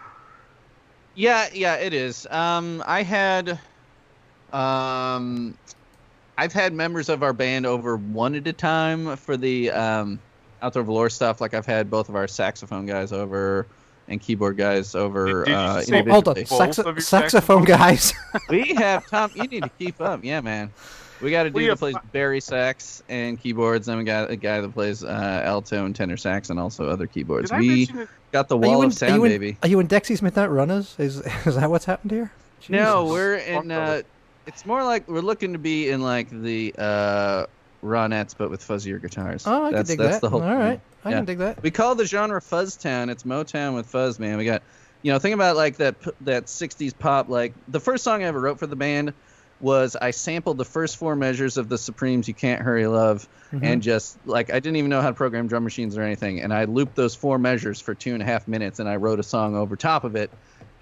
[1.16, 2.27] Yeah, yeah, it is.
[2.31, 3.59] Um, I had,
[4.53, 5.57] um,
[6.37, 10.18] I've had members of our band over one at a time for the um,
[10.62, 11.40] outdoor velour stuff.
[11.40, 13.66] Like I've had both of our saxophone guys over
[14.09, 16.44] and keyboard guys over Did- did you uh, say- hold on.
[16.44, 18.12] Saxo- of saxophone guys.
[18.51, 19.31] we have Tom.
[19.35, 20.73] You need to keep up, yeah, man.
[21.23, 24.37] We got a dude We that plays bari sax and keyboards, and we got a
[24.37, 27.51] guy that plays uh, alto and tenor sax, and also other keyboards.
[27.51, 27.88] Did We
[28.33, 29.57] got the wall in- of sound, you in- baby.
[29.62, 30.97] Are you in Dexys Midnight Runners?
[30.99, 32.33] Is is that what's happened here?
[32.68, 33.70] No, we're in.
[33.70, 34.03] Uh,
[34.47, 37.47] it's more like we're looking to be in like the uh,
[37.83, 39.47] Ronettes, but with fuzzier guitars.
[39.47, 40.21] Oh, I that's, can dig that's that.
[40.23, 40.43] the whole.
[40.43, 40.59] All thing.
[40.59, 41.17] right, I Yeah.
[41.17, 41.63] can dig that.
[41.63, 43.11] We call the genre Fuzz Town.
[43.11, 44.39] It's Motown with fuzz, man.
[44.39, 44.63] We got,
[45.03, 47.29] you know, think about like that that '60s pop.
[47.29, 49.13] Like the first song I ever wrote for the band
[49.61, 53.65] was I sampled the first four measures of the Supremes "You Can't Hurry Love" Mm-hmm.
[53.65, 56.53] and just like I didn't even know how to program drum machines or anything, and
[56.53, 59.23] I looped those four measures for two and a half minutes, and I wrote a
[59.23, 60.31] song over top of it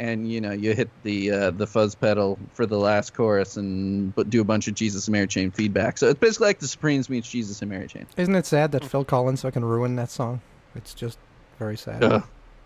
[0.02, 4.12] and you know you hit the uh, the fuzz pedal for the last chorus and
[4.16, 5.96] but do a bunch of Jesus and Mary Chain feedback.
[5.96, 8.06] So it's basically like the Supremes meets Jesus and Mary Chain.
[8.16, 10.40] Isn't it sad that Phil Collins fucking ruined that song?
[10.74, 11.18] It's just
[11.60, 12.02] very sad.
[12.02, 12.20] Uh,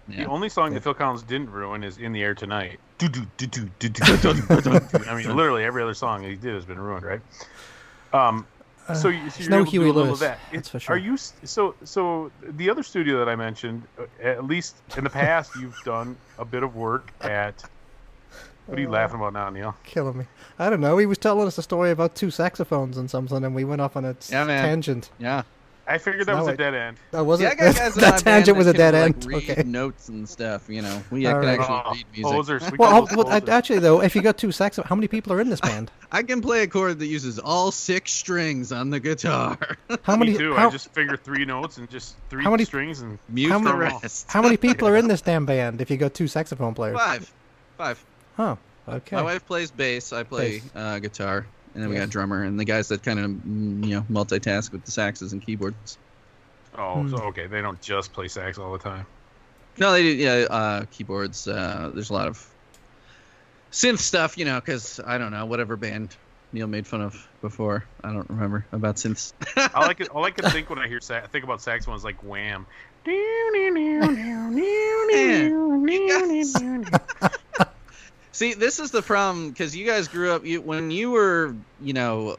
[0.08, 0.24] yeah.
[0.24, 0.74] The only song yeah.
[0.78, 3.08] that Phil Collins didn't ruin is "In the Air Tonight." I
[5.14, 7.20] mean, literally every other song he did has been ruined, right?
[8.14, 8.46] Um,
[8.94, 10.38] so, you, so it's you're no able to do Huey a little Lewis, of that.
[10.52, 10.94] that's for sure.
[10.94, 12.30] Are you so so?
[12.42, 16.44] The other studio that I mentioned, uh, at least in the past, you've done a
[16.44, 17.62] bit of work at.
[18.66, 19.76] What are you laughing about now, Neil?
[19.84, 20.24] Killing me.
[20.58, 20.98] I don't know.
[20.98, 23.96] He was telling us a story about two saxophones and something, and we went off
[23.96, 24.64] on a Yeah, man.
[24.64, 25.10] tangent.
[25.18, 25.42] Yeah.
[25.88, 26.96] I figured that was a dead end.
[27.12, 27.58] That was yeah, I it?
[27.76, 29.24] got that tangent was a dead end.
[29.26, 29.62] Like, read okay.
[29.62, 30.68] notes and stuff.
[30.68, 31.60] You know, we I All can right.
[31.60, 32.24] actually Oh, read music.
[32.32, 32.70] posers.
[32.72, 33.48] We Well, call how, those well, posers.
[33.48, 35.90] actually, though, if you got two saxophones, how many people are in this band?
[36.10, 39.58] I can play a chord that uses all six strings on the guitar.
[40.02, 40.32] How many?
[40.32, 40.54] Me too.
[40.54, 43.58] How, I just figure three notes and just three How many- strings and Mute How
[43.58, 44.26] the many- rest.
[44.30, 45.80] how many people are in this damn band?
[45.80, 47.32] If you got two saxophone players, Five.
[47.76, 48.04] Five.
[48.36, 48.56] huh?
[48.88, 49.16] Okay.
[49.16, 50.12] My wife plays bass.
[50.12, 50.70] I play Bass.
[50.76, 51.46] uh, guitar,
[51.76, 53.30] and then we got drummer and the guys that kind of
[53.86, 55.98] you know multitask with the saxes and keyboards.
[56.78, 57.10] oh, Hmm.
[57.10, 59.04] so okay, they don't just play sax all the time.
[59.78, 60.08] No, they do.
[60.08, 61.46] Yeah, uh, keyboards.
[61.46, 62.44] Uh, there's a lot of
[63.70, 66.16] synth stuff, you know, because I don't know whatever band
[66.52, 67.84] Neil made fun of before.
[68.02, 69.34] I don't remember about synths.
[69.74, 72.04] all I can all I can think when I hear sa- think about saxophone is
[72.04, 72.64] like Wham.
[78.36, 80.44] See, this is the problem because you guys grew up.
[80.44, 82.36] You when you were, you know,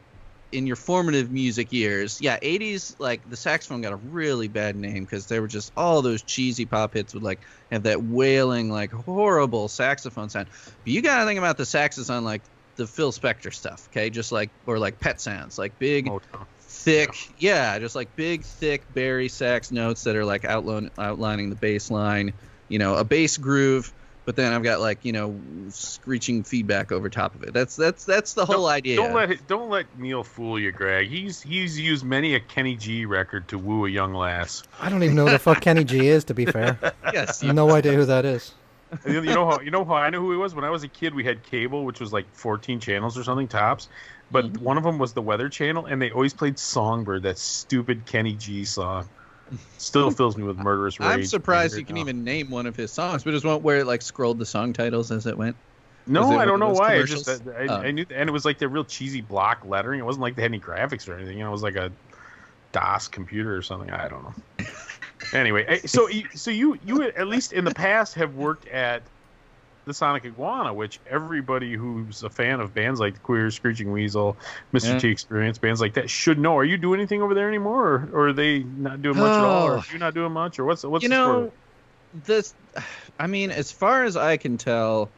[0.52, 2.20] in your formative music years.
[2.20, 2.94] Yeah, '80s.
[3.00, 6.66] Like the saxophone got a really bad name because there were just all those cheesy
[6.66, 7.40] pop hits would like
[7.72, 10.50] have that wailing, like horrible saxophone sound.
[10.84, 12.42] But you gotta think about the saxes on like
[12.76, 13.88] the Phil Spector stuff.
[13.90, 16.46] Okay, just like or like Pet sounds, like big oh, Motown.
[16.60, 21.56] thick yeah just like big thick bari sax notes that are like outline, outlining the
[21.56, 22.32] bass line
[22.68, 23.92] you know a bass groove
[24.28, 25.34] but then i've got like you know
[25.70, 29.30] screeching feedback over top of it that's that's that's the whole Don't- idea Don't let
[29.30, 31.08] it, don't let Neil fool you, Greg.
[31.08, 34.62] He's he's used many a Kenny G record to woo a young lass.
[34.80, 36.24] I don't even know who the fuck Kenny G is.
[36.24, 36.78] To be fair,
[37.12, 38.52] yes no idea who that is.
[39.06, 40.82] You you know how you know how I knew who he was when I was
[40.82, 41.14] a kid.
[41.14, 43.88] We had cable, which was like 14 channels or something tops,
[44.30, 44.62] but Mm-hmm.
[44.64, 48.34] one of them was the Weather Channel, and they always played Songbird, that stupid Kenny
[48.34, 49.08] G song.
[49.78, 51.08] Still fills me with murderous rage.
[51.08, 52.02] i'm surprised you can now.
[52.02, 55.10] even name one of his songs but one where it like scrolled the song titles
[55.10, 55.56] as it went
[56.06, 56.96] No, it I don't know why.
[56.96, 57.28] I just?
[57.28, 57.76] I, Oh.
[57.76, 60.00] I knew, and it was like the real cheesy block lettering.
[60.00, 61.36] It wasn't like they had any graphics or anything.
[61.38, 61.92] You know, it was like a
[62.72, 63.90] DOS computer or something.
[63.90, 64.66] I don't know.
[65.32, 69.02] anyway, eh, so so you you at least in the past have worked at
[69.88, 74.36] the Sonic Iguana, which everybody who's a fan of bands like Queer, Screeching Weasel,
[74.72, 74.92] Mr.
[74.92, 74.98] Yeah.
[75.00, 76.56] T Experience, bands like that should know.
[76.56, 79.44] Are you doing anything over there anymore, or, or are they not doing much at
[79.44, 79.78] all, or Oh.
[79.78, 81.52] are you not doing much, or what's what's you the know
[82.24, 82.54] this
[83.18, 85.10] i mean as far as i can tell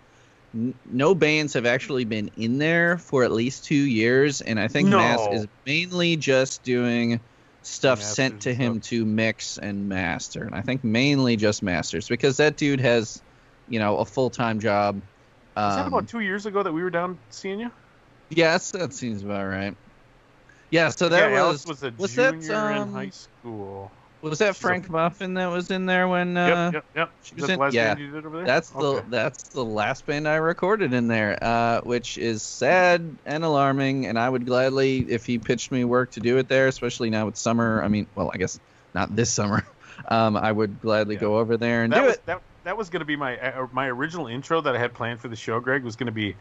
[0.52, 4.66] n- no bands have actually been in there for at least two years and i
[4.66, 4.96] think No.
[4.96, 7.20] mass is mainly just doing
[7.62, 8.88] stuff Masters sent to him stuff.
[8.90, 13.22] to mix and master and i think mainly just masters because that dude has
[13.70, 15.02] you know a full-time job
[15.64, 17.70] Was that um, about two years ago that we were down seeing you?
[18.30, 19.76] yes that seems about right
[20.70, 23.92] yeah so that yeah, was was a was that, junior in um, high school.
[24.22, 27.10] was that frank muffin that was in there when uh yep, yep, yep.
[27.22, 28.46] she was that in- the last yeah, band you did over there?
[28.46, 33.44] That's the that's the last band I recorded in there, uh, which is sad and
[33.44, 34.06] alarming.
[34.06, 37.28] And I would gladly, if he pitched me work to do it there, especially now
[37.28, 37.82] it's summer.
[37.82, 38.58] I mean, well, I guess
[38.94, 39.66] not this summer.
[40.08, 41.20] Um, I would gladly Yeah.
[41.20, 42.24] go over there and that do was, it.
[42.26, 45.20] That, that was going to be my uh, my original intro that I had planned
[45.20, 45.60] for the show.
[45.60, 46.36] Greg was going to be.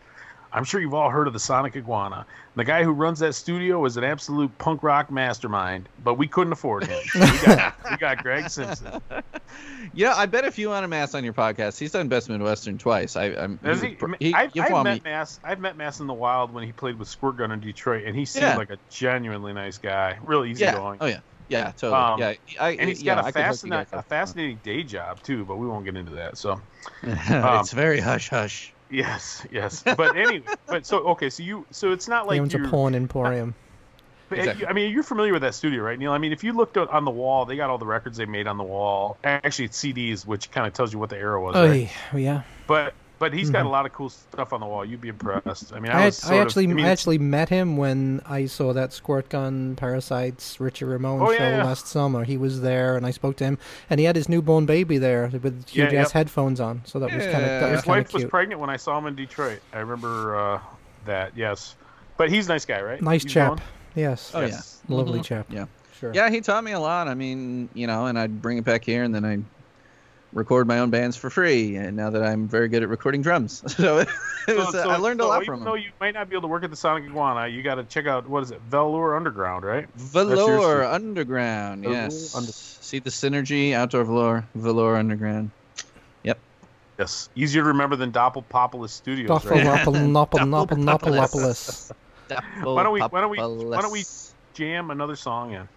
[0.51, 2.25] I'm sure you've all heard of the Sonic Iguana.
[2.55, 6.51] The guy who runs that studio is an absolute punk rock mastermind, but we couldn't
[6.53, 6.99] afford him.
[7.13, 8.99] We, got, we got Greg Simpson.
[9.93, 12.77] Yeah, I bet if you want a mass on your podcast, he's done Best Midwestern
[12.77, 13.15] twice.
[13.15, 15.39] I, I'm, he's, he, he, I've, I've met me- Mass.
[15.43, 18.15] I've met Mass in the wild when he played with Squirt Gun in Detroit, and
[18.15, 18.57] he seemed Yeah.
[18.57, 20.51] like a genuinely nice guy, real Yeah.
[20.51, 20.97] easygoing.
[21.01, 21.19] Oh yeah.
[21.49, 21.71] Yeah.
[21.71, 21.93] Totally.
[21.93, 22.33] Um, yeah.
[22.63, 25.57] I, and he's yeah, got I a, could fascinating, a fascinating day job too, but
[25.57, 26.37] we won't get into that.
[26.37, 26.61] So
[27.03, 28.73] it's very hush hush.
[28.89, 29.83] yes, yes.
[29.83, 32.69] But anyway, but so okay, so you, so it's not he like owns a you're.
[32.69, 33.53] porn emporium.
[34.29, 34.67] But, Exactly.
[34.67, 36.11] I mean, you're familiar with that studio, right, Neil?
[36.11, 38.45] I mean, if you looked on the wall, they got all the records they made
[38.45, 39.17] on the wall.
[39.23, 41.55] Actually, it's CDs, which kind of tells you what the era was.
[41.55, 41.89] Oh right?
[42.13, 42.43] yeah.
[42.67, 43.53] But but he's Mm-hmm.
[43.53, 44.83] got a lot of cool stuff on the wall.
[44.85, 45.73] You'd be impressed.
[45.73, 47.77] I mean, I, I, was I sort of- actually I mean, I actually met him
[47.77, 51.63] when I saw that Squirt Gun Parasites Richie Ramone Oh, show yeah, yeah.
[51.63, 52.23] last summer.
[52.23, 53.57] He was there, and I spoke to him,
[53.89, 56.11] and he had his newborn baby there with Yeah, huge ass yep.
[56.13, 56.81] headphones on.
[56.85, 58.77] So that was kind of that was his kind of wife was pregnant when I
[58.77, 59.59] saw him in Detroit.
[59.73, 60.59] I remember uh,
[61.05, 61.35] that.
[61.35, 61.75] Yes,
[62.17, 63.01] but he's a nice guy, right?
[63.01, 63.49] Nice He's chap.
[63.49, 63.61] going?
[63.95, 64.81] Yes, Oh Yes.
[64.87, 64.95] yeah.
[64.95, 65.23] lovely Mhm.
[65.25, 65.45] chap.
[65.49, 65.65] Yeah.
[65.99, 66.13] Sure.
[66.13, 67.07] Yeah, he taught me a lot.
[67.09, 69.43] I mean, you know, and I'd bring it back here, and then I'd
[70.33, 73.63] record my own bands for free, and now that I'm very good at recording drums,
[73.75, 74.05] so,
[74.47, 75.65] was, so I learned so a lot from them.
[75.65, 77.83] Though you might not be able to work at the Sonic Iguana, you got to
[77.83, 79.87] check out what is it, Velour Underground, right?
[79.95, 82.35] Velour Underground, Velour yes.
[82.35, 85.51] Under- See the synergy, outdoor velour, velour underground.
[86.23, 86.39] Yep.
[86.97, 89.29] Yes, easier to remember than Doppelpopolis Studios.
[89.29, 91.91] Doppelpopolis.
[92.31, 92.41] Right?
[92.63, 93.01] Why don't we?
[93.01, 93.37] Why don't we?
[93.37, 94.03] Why don't we
[94.55, 95.67] jam another song in?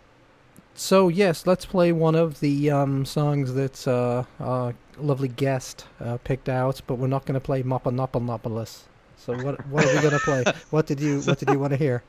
[0.75, 6.19] So yes, let's play one of the um, songs that uh, our lovely guest uh,
[6.25, 8.83] picked out, but we're not going to play Mopanopanopolis.
[9.17, 10.45] So what what are we going to play?
[10.71, 12.03] What did you what did you want to hear?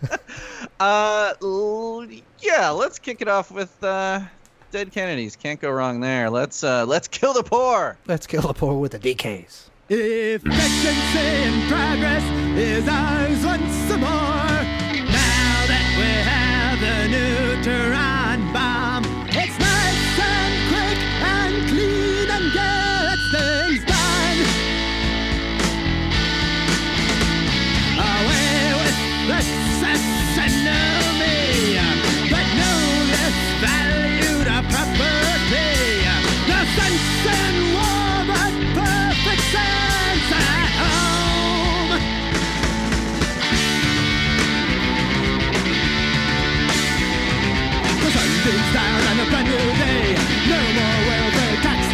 [0.80, 2.06] uh, l-
[2.40, 4.20] yeah, let's kick it off with uh,
[4.72, 5.36] Dead Kennedys.
[5.36, 6.28] Can't go wrong there.
[6.28, 7.96] Let's uh, let's kill the poor.
[8.06, 9.68] Let's kill the poor with the DKs.
[9.88, 12.24] If Texan progress
[12.58, 14.27] is ours once more.
[17.62, 18.07] The neutron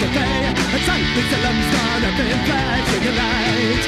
[0.05, 0.41] to pay.
[0.77, 3.85] A trumpet alarm's gonna be flashing light.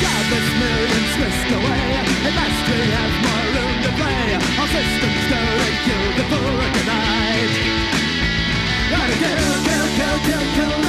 [0.00, 1.88] Countless millions whisked away.
[2.28, 2.34] At
[2.68, 4.26] we have more room to play.
[4.60, 7.52] Our systems go and kill the poor tonight.
[8.92, 10.44] Gotta kill, kill, kill, kill.
[10.56, 10.85] Kill,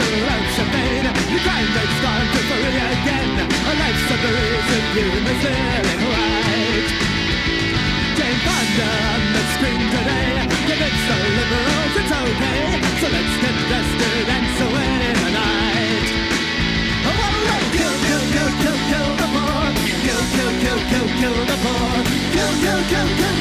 [0.00, 4.30] the sparkle of champagne The crime that's gone to free again A life's of the
[4.32, 5.06] reason you
[5.44, 6.88] in right
[8.16, 10.30] Jane Fonda on the screen today
[10.68, 12.64] Convince the liberals it's okay
[13.00, 16.06] So let's get dusted and so away tonight
[17.00, 19.64] Oh, oh, oh, kill, kill, kill, kill, kill the poor
[20.04, 21.92] Kill, kill, kill, kill, kill the poor
[22.34, 23.39] Kill, kill, kill, kill,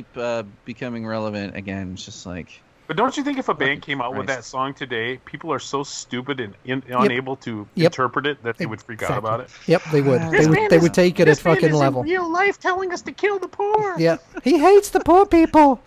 [0.00, 1.92] keep uh, becoming relevant again?
[1.94, 4.74] It's just like But don't you think if a band came out with that song
[4.74, 7.86] today, people are so stupid and in, unable to Yep.
[7.92, 9.50] interpret it that they would freak out about it?
[9.66, 10.20] Yep, they would.
[10.30, 10.50] They would.
[10.50, 12.02] man They is- would take it at fucking level.
[12.02, 13.94] real life telling us to kill the poor.
[13.98, 15.80] Yeah, he hates the poor people.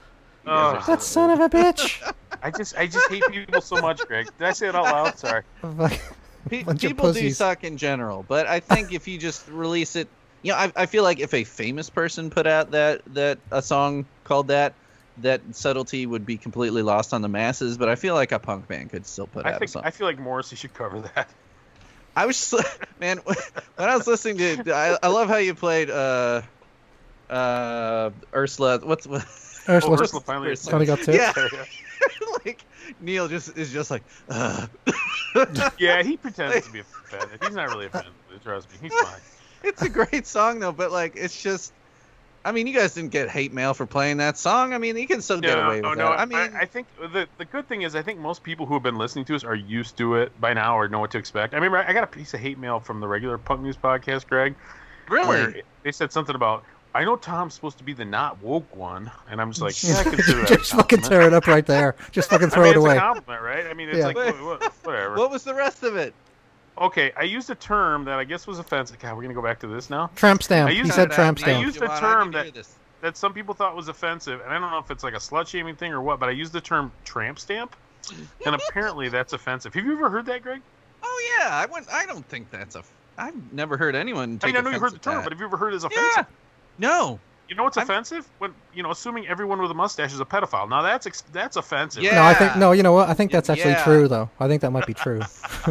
[0.46, 2.02] Oh, That son of a bitch.
[2.42, 4.28] I just I just hate people so much, Greg.
[4.38, 5.18] Did I say it out loud?
[5.18, 5.44] Sorry.
[6.50, 9.96] Pe- Bunch of people do suck in general, but I think if you just release
[9.96, 10.10] it,
[10.44, 13.62] you know, I, I feel like if a famous person put out that that a
[13.62, 14.74] song called that,
[15.20, 17.78] that subtlety would be completely lost on the masses.
[17.78, 19.82] But I feel like a punk band could still put I out a song.
[19.86, 21.30] I feel like Morrissey should cover that.
[22.16, 23.38] I was just- man when
[23.78, 26.42] I was listening to I, I love how you played uh
[27.30, 29.26] uh Ursula what's what
[29.66, 30.56] Oh, Ursula Ursula finally.
[30.58, 31.18] finally got tits.
[31.18, 31.32] yeah
[32.46, 32.62] like
[33.00, 34.68] Neil just is just like uh.
[35.80, 37.42] Yeah, he pretends to be offended.
[37.42, 38.12] He's not really offended.
[38.44, 39.22] Trust me, he's fine.
[39.64, 41.74] It's a great song though but like it's just
[42.46, 44.74] I mean, you guys didn't get hate mail for playing that song.
[44.74, 45.98] I mean, you can still get away with no, that.
[45.98, 46.08] no.
[46.12, 48.84] I mean, I, think the the good thing is I think most people who have
[48.84, 51.54] been listening to us are used to it by now or know what to expect.
[51.54, 54.28] I remember I got a piece of hate mail from the regular Punk News podcast,
[54.28, 54.56] Greg,
[55.08, 58.76] really, where they said something about I know Tom's supposed to be the not woke
[58.76, 60.48] one, and I'm just like, yeah, I consider that.
[60.50, 61.96] Just fucking tear it up right there.
[62.12, 62.98] Just fucking I throw mean, it it's away.
[62.98, 63.66] a compliment, right?
[63.68, 64.08] I mean, it's Yeah.
[64.08, 65.16] like wha- wha- whatever.
[65.16, 66.14] what was the rest of it?
[66.78, 68.98] Okay, I used a term that I guess was offensive.
[69.00, 70.10] God, we're gonna go back to this now.
[70.16, 70.70] Tramp stamp.
[70.70, 71.58] I He said that- tramp I stamp.
[71.60, 72.76] I used a term that- this.
[73.02, 75.48] That some people thought was offensive, and I don't know if it's like a slut
[75.50, 77.76] shaming thing or what, but I used the term tramp stamp,
[78.46, 79.74] and apparently that's offensive.
[79.74, 80.62] Have you ever heard that, Greg?
[81.04, 81.88] Oh yeah, I went.
[81.92, 82.84] I don't think that's a.
[83.18, 85.34] I've never heard anyone I take mean, I know you heard the term, at but
[85.34, 86.12] have you ever heard it as offensive?
[86.16, 86.24] yeah,
[86.78, 87.20] no,
[87.50, 88.28] You know what's I'm- offensive?
[88.40, 90.68] When you know, assuming everyone with a mustache is a pedophile.
[90.70, 92.02] Now that's ex- that's offensive.
[92.04, 92.16] Yeah.
[92.16, 92.72] No, I think no.
[92.72, 93.10] You know what?
[93.10, 93.84] I think that's actually Yeah.
[93.84, 94.30] true, though.
[94.40, 95.22] I think that might be true.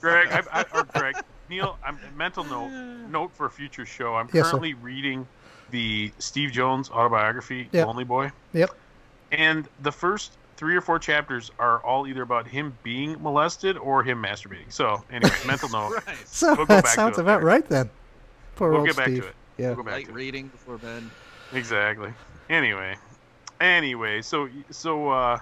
[0.00, 1.16] Greg, I, I, or Greg,
[1.50, 2.70] Neil, I'm mental note
[3.10, 4.14] note for a future show.
[4.14, 4.50] I'm Yes, sir.
[4.52, 5.26] currently reading
[5.70, 7.86] the Steve Jones autobiography, Yep.
[7.86, 8.30] Lonely Boy.
[8.52, 8.70] Yep.
[9.32, 14.02] And the first three or four chapters are all either about him being molested or
[14.02, 14.70] him masturbating.
[14.70, 16.02] So, anyway, mental note.
[16.06, 16.16] right.
[16.26, 17.46] So We'll go that back sounds it about later.
[17.46, 17.90] right then.
[18.56, 19.32] Poor We'll old get back Steve.
[19.62, 19.70] To it.
[19.70, 19.74] Yeah.
[19.76, 21.02] We'll go Light reading before bed.
[21.52, 22.12] Exactly.
[22.50, 22.96] Anyway.
[23.60, 25.38] Anyway, so so uh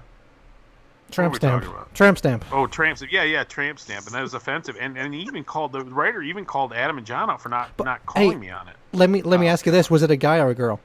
[1.11, 1.65] Tramp stamp.
[1.93, 2.45] Tramp stamp.
[2.53, 3.11] oh tramp stamp.
[3.13, 4.77] Yeah, yeah, tramp stamp, and that was offensive.
[4.79, 7.71] And and he even called the writer even called Adam and John out for not
[7.77, 8.77] But, not calling hey, me on it.
[8.93, 10.79] Let me let me Oh, ask you this: Was it a guy or a girl?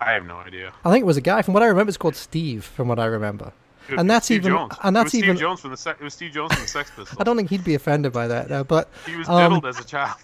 [0.00, 0.72] I have no idea.
[0.84, 1.42] I think it was a guy.
[1.42, 2.62] From what I remember, it's called Steve.
[2.64, 3.50] From what I remember,
[3.88, 4.74] It And that's Steve even- Jones.
[4.84, 6.62] and It that's was Steve even- Jones from the Se- it was Steve Jones from
[6.62, 7.16] the Sex Pistols.
[7.18, 8.52] I don't think he'd be offended by that.
[8.52, 10.16] Uh, but He was um, diddled as a child.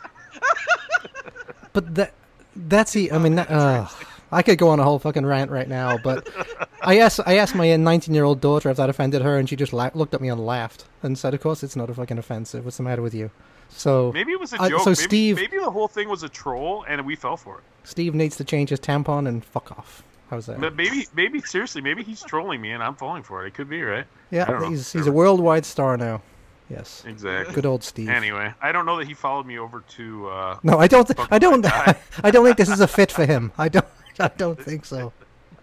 [1.73, 2.13] but that
[2.57, 3.13] that's the.
[3.13, 3.89] I mean, uh,
[4.33, 5.99] I could go on a whole fucking rant right now.
[5.99, 6.29] But
[6.83, 9.57] I asked I asked my 19 year old daughter if that offended her, and she
[9.57, 12.19] just la- looked at me and laughed and said, "Of course, it's not a fucking
[12.19, 12.65] offensive.
[12.65, 13.31] What's the matter with you?"
[13.71, 14.81] So Maybe it was a Uh, joke.
[14.81, 17.65] so maybe, Steve- maybe the whole thing was a troll, and we fell for it.
[17.83, 20.03] Steve needs to change his tampon and fuck off.
[20.31, 20.61] How's that?
[20.61, 23.49] But maybe, maybe seriously, maybe he's trolling me, and I'm falling for it.
[23.49, 24.07] It could be right.
[24.31, 26.23] Yeah, he's he's a worldwide star now.
[26.71, 27.55] Yes, Exactly.
[27.55, 28.09] good old Steve.
[28.09, 30.29] Anyway, I don't know that he followed me over to.
[30.29, 31.07] Uh, No, I don't.
[31.07, 31.63] Fuck I don't.
[31.63, 31.95] my.
[32.25, 33.53] I don't think this is a fit for him.
[33.59, 33.85] I don't.
[34.19, 35.13] I don't think so.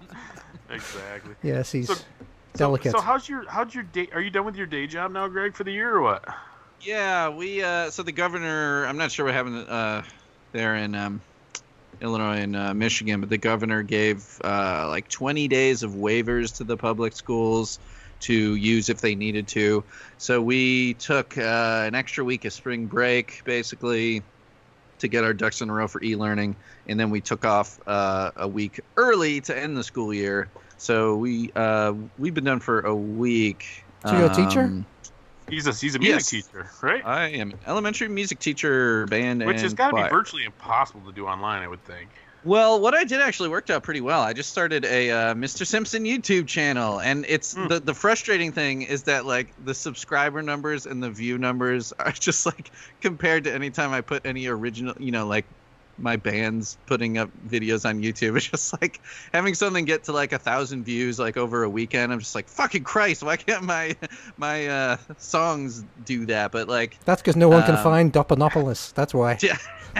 [0.69, 1.35] exactly.
[1.43, 2.03] Yes, he's So- So,
[2.57, 2.91] delicate.
[2.91, 4.09] so how's your how's your day?
[4.13, 6.23] Are you done with your day job now, Greg, for the year or what?
[6.81, 7.63] Yeah, we.
[7.63, 8.85] Uh, so the governor.
[8.85, 10.01] I'm not sure what happened uh,
[10.51, 11.21] there in um,
[12.01, 16.63] Illinois and uh, Michigan, but the governor gave uh, like 20 days of waivers to
[16.65, 17.79] the public schools
[18.21, 19.83] to use if they needed to.
[20.17, 24.23] So we took uh, an extra week of spring break, basically,
[24.99, 26.55] to get our ducks in a row for e-learning,
[26.87, 30.49] and then we took off uh, a week early to end the school year.
[30.77, 33.65] So we uh, we've been done for a week.
[34.05, 34.61] So you're a teacher?
[34.61, 34.85] Um,
[35.49, 36.29] He's a he's a music Yes.
[36.29, 37.03] teacher, right?
[37.05, 41.05] I am an elementary music teacher, band, Which and has got to be virtually impossible
[41.07, 42.09] to do online, I would think.
[42.43, 44.21] Well, what I did actually worked out pretty well.
[44.21, 45.65] I just started a uh, Mr.
[45.65, 47.67] Simpson YouTube channel, and it's Hmm.
[47.67, 52.11] the the frustrating thing is that like the subscriber numbers and the view numbers are
[52.11, 55.47] just like compared to any time I put any original, you know, like
[56.01, 58.35] my band's putting up videos on YouTube.
[58.41, 58.99] It's just like
[59.33, 62.11] having something get to like a thousand views like over a weekend.
[62.11, 63.95] I'm just like fucking Christ, why can't my
[64.37, 66.51] my uh, songs do that?
[66.51, 68.93] But like That's because no one can Um, find Doponopolis.
[68.93, 69.37] That's why.
[69.43, 69.57] yeah.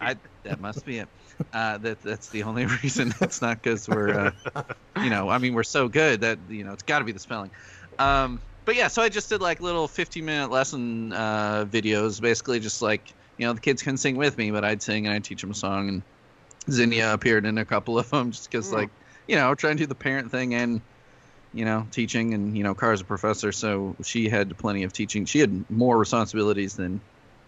[0.00, 1.08] I, that must be it.
[1.52, 3.12] Uh, that that's the only reason.
[3.20, 4.62] It's not because we're, uh,
[5.02, 7.18] you know, I mean, we're so good that you know it's got to be the
[7.18, 7.50] spelling.
[7.98, 12.60] Um, but yeah, so I just did like little 15 minute lesson uh, videos, basically
[12.60, 13.12] just like
[13.42, 15.50] you know the kids can sing with me, but I'd sing and I'd teach them
[15.50, 16.02] a song, and
[16.70, 18.74] Zinnia appeared in a couple of them just because Hmm.
[18.74, 18.90] like
[19.28, 20.82] you know trying to do the parent thing and
[21.52, 25.26] you know teaching and you know Cara's a professor, so she had plenty of teaching.
[25.26, 27.02] She had more responsibilities than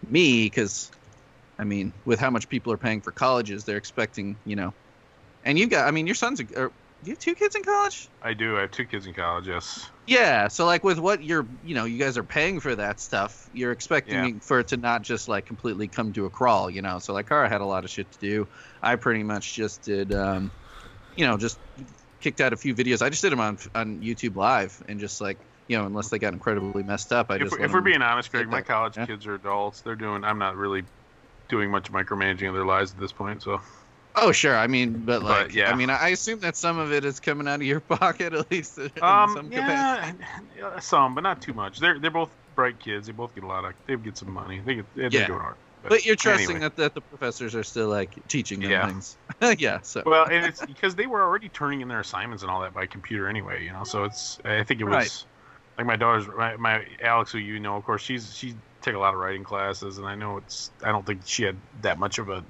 [0.07, 0.91] me because
[1.59, 4.75] I mean, with how much people are paying for colleges, they're expecting, you know.
[5.43, 6.73] And you've got, I mean, your son's, a, are,
[7.03, 8.09] you have two kids in college?
[8.21, 8.57] I do.
[8.57, 9.47] I have two kids in college.
[9.47, 9.89] Yes.
[10.07, 10.47] Yeah.
[10.47, 13.71] So, like, with what you're, you know, you guys are paying for that stuff, you're
[13.71, 14.39] expecting Yeah.
[14.41, 16.99] for it to not just, like, completely come to a crawl, you know.
[16.99, 18.47] So, like, Cara had a lot of shit to do.
[18.81, 20.51] I pretty much just did, um,
[21.15, 21.59] you know, just
[22.21, 23.01] kicked out a few videos.
[23.03, 25.37] I just did them on, on YouTube Live and just, like,
[25.67, 27.51] you know, unless they got incredibly messed up, I If, just.
[27.53, 28.67] we're- if we're being honest, Greg, my that.
[28.67, 29.05] college Yeah.
[29.05, 29.81] kids are adults.
[29.81, 30.23] They're doing.
[30.23, 30.83] I'm not really
[31.49, 33.41] doing much micromanaging of their lives at this point.
[33.43, 33.61] So
[34.17, 35.71] Oh sure, I mean, but But, like, yeah.
[35.71, 38.49] I mean, I assume that some of it is coming out of your pocket at
[38.51, 38.77] least.
[38.77, 40.23] In Um, some capacity.
[40.57, 41.79] yeah, yeah, some, but not too much.
[41.79, 43.07] They're they're both bright kids.
[43.07, 43.73] They both get a lot of.
[43.87, 44.61] They get some money.
[44.65, 44.85] They get.
[44.95, 45.27] They're Yeah.
[45.27, 45.55] doing hard.
[45.87, 46.61] But you're trusting anyway.
[46.61, 48.87] that, that the professors are still like teaching them Yeah.
[48.87, 49.17] things.
[49.59, 49.81] yeah.
[49.81, 50.01] So.
[50.05, 52.87] Well, and it's because they were already turning in their assignments and all that by
[52.87, 53.63] computer anyway.
[53.63, 54.39] You know, so it's.
[54.45, 55.25] I think it was Right.
[55.77, 58.99] like my daughter's my, my Alex, who you know, of course, she's she take a
[58.99, 60.71] lot of writing classes, and I know it's.
[60.83, 62.43] I don't think she had that much of a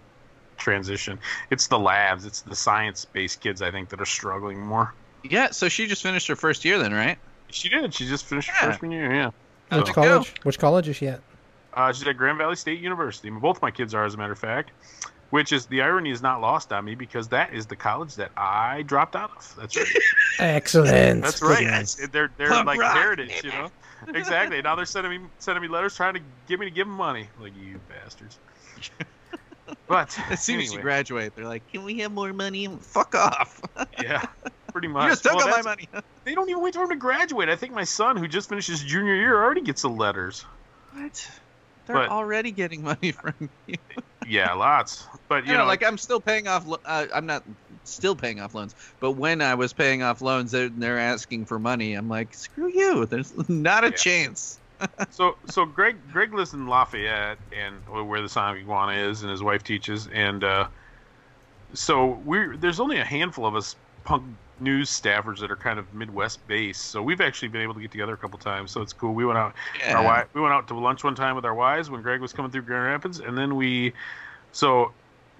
[0.58, 1.20] transition.
[1.49, 4.93] It's the labs, it's the science-based kids I think that are struggling more.
[5.24, 7.18] Yeah, so she just finished her first year then, right?
[7.49, 7.93] She did.
[7.93, 8.66] She just finished her Yeah.
[8.72, 9.14] freshman year.
[9.14, 9.32] Yeah.
[9.72, 10.34] How'd Which it college?
[10.43, 11.22] Which college is she at?
[11.74, 13.30] Uh, she's at Grand Valley State University.
[13.30, 14.72] Both my kids are, as a matter of fact.
[15.32, 18.32] Which is the irony is not lost on me because that is the college that
[18.38, 19.56] I dropped out of.
[19.58, 19.88] That's right.
[20.39, 21.24] Excellent.
[21.24, 21.60] That's right.
[21.60, 21.95] Goodness.
[22.12, 23.72] They're they're Punk like rock, heritage, you know.
[24.14, 24.62] exactly.
[24.62, 27.28] Now they're sending me sending me letters trying to get me to give them money.
[27.41, 28.38] Like you bastards.
[29.88, 33.61] But As soon as you graduate, they're like, "Can we have more money?" Fuck off!
[34.01, 34.24] yeah,
[34.72, 35.03] pretty much.
[35.05, 35.89] you just took Well, all my money.
[36.26, 37.49] They don't even wait for him to graduate.
[37.49, 40.43] I think my son, who just finished his junior year, already gets the letters.
[40.93, 41.30] what?
[41.86, 43.34] They're But- already getting money from
[43.68, 43.76] you.
[44.28, 45.05] Yeah, lots.
[45.28, 46.66] But you You know, know, like I'm still paying off.
[46.84, 47.43] Uh, I'm not
[47.84, 51.59] still paying off loans, but when I was paying off loans, they're, they're asking for
[51.59, 51.93] money.
[51.93, 53.05] I'm like, screw you.
[53.05, 53.93] There's not a Yeah.
[53.95, 54.59] chance.
[55.09, 57.75] So so Greg Greg lives in Lafayette and
[58.07, 60.67] where the Sonic Iguana is, and his wife teaches, and uh,
[61.73, 64.23] so we there's only a handful of us punk
[64.59, 66.86] news staffers that are kind of Midwest based.
[66.86, 68.71] So we've actually been able to get together a couple times.
[68.71, 69.13] So it's cool.
[69.13, 69.93] We went out our Yeah.
[69.95, 72.51] wi- we went out to lunch one time with our wives when Greg was coming
[72.51, 73.93] through Grand Rapids, and then we
[74.51, 74.93] so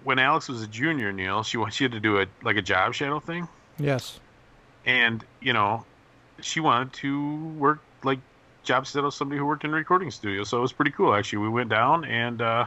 [0.03, 2.61] when Alex was a junior, Neil, she wa- she had to do a like a
[2.61, 3.47] job shadow thing,
[3.79, 4.19] Yes.
[4.85, 5.85] and you know
[6.41, 8.19] she wanted to work like
[8.66, 10.43] job shadow somebody who worked in a recording studio.
[10.43, 11.39] So it was pretty cool actually.
[11.39, 12.41] We went down and.
[12.41, 12.66] uh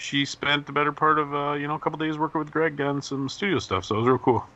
[0.00, 2.80] she spent the better part of uh, you know a couple days working with Greg
[2.80, 4.46] on some studio stuff, so it was real cool.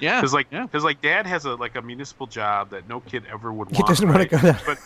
[0.00, 0.20] Yeah.
[0.20, 0.64] Because like, yeah.
[0.64, 3.76] because like, Dad has a like a municipal job that no kid ever would want.
[3.76, 3.88] He want.
[3.88, 4.30] doesn't wanna right?
[4.30, 4.58] go down.
[4.66, 4.78] But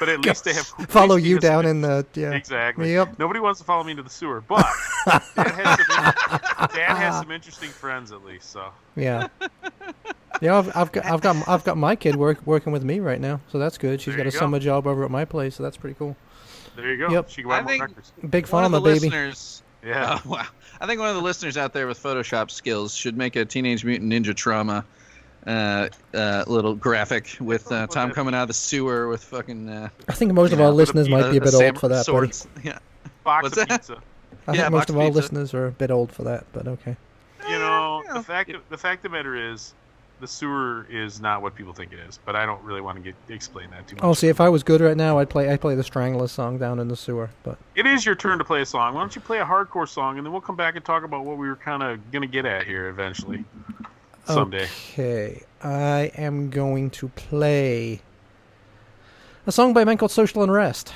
[0.00, 2.32] but at least they have Follow at least he you down in the yeah.
[2.32, 2.92] Exactly.
[2.92, 3.18] Yep.
[3.18, 4.66] Nobody wants to follow me into the sewer, but
[5.06, 8.50] Dad has some, Dad has some interesting friends at least.
[8.50, 9.28] So Yeah.
[10.40, 13.20] Yeah, I've, I've got I've got I've got my kid work working with me right
[13.20, 14.00] now, so that's good.
[14.00, 14.38] She's There got a go.
[14.38, 16.16] summer job over at my place, so that's pretty cool.
[16.76, 17.10] there you go.
[17.12, 17.30] Yep.
[17.30, 18.12] She can buy I more think- records.
[18.30, 19.00] Big One of the baby.
[19.00, 19.62] listeners.
[19.84, 20.18] Yeah.
[20.26, 20.46] Oh, wow.
[20.80, 23.84] I think one of the listeners out there with Photoshop skills should make a Teenage
[23.84, 24.84] Mutant Ninja Trauma
[25.46, 29.88] uh, uh, little graphic with uh, Tom coming out of the sewer with fucking uh,
[30.08, 32.06] I think most of Yeah, our listeners might be a uh, bit old for that,
[32.06, 32.32] buddy.
[32.64, 32.78] Yeah.
[33.24, 33.80] Box What's of that?
[33.82, 34.02] pizza.
[34.48, 35.20] I Yeah, think most of our pizza.
[35.20, 36.96] listeners are a bit old for that, but okay.
[37.48, 38.14] You know, Yeah.
[38.14, 39.74] the fact the fact of the matter is,
[40.20, 42.18] the sewer is not what people think it is.
[42.24, 44.04] But I don't really want to get explain that too much.
[44.04, 46.58] Oh, see, if I was good right now, I'd play I'd play the Stranglers song
[46.58, 48.94] down in the sewer, but It is your turn to play a song.
[48.94, 51.24] Why don't you play a hardcore song, and then we'll come back and talk about
[51.24, 53.44] what we were kind of gonna get at here eventually,
[54.26, 54.68] someday.
[54.92, 58.00] Okay, I am going to play
[59.46, 60.92] a song by a man called Social Unrest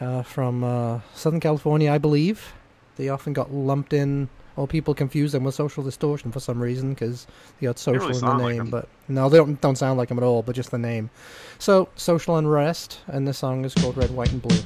[0.00, 2.52] uh, from uh, Southern California, I believe.
[2.96, 4.28] They often got lumped in,
[4.62, 7.26] or people confuse them with Social Distortion for some reason because
[7.58, 8.58] they got social really in the name.
[8.58, 11.10] like but no, they don't don't sound like them at all, but just the name.
[11.58, 14.60] So Social Unrest, and the song is called Red, White, and Blue.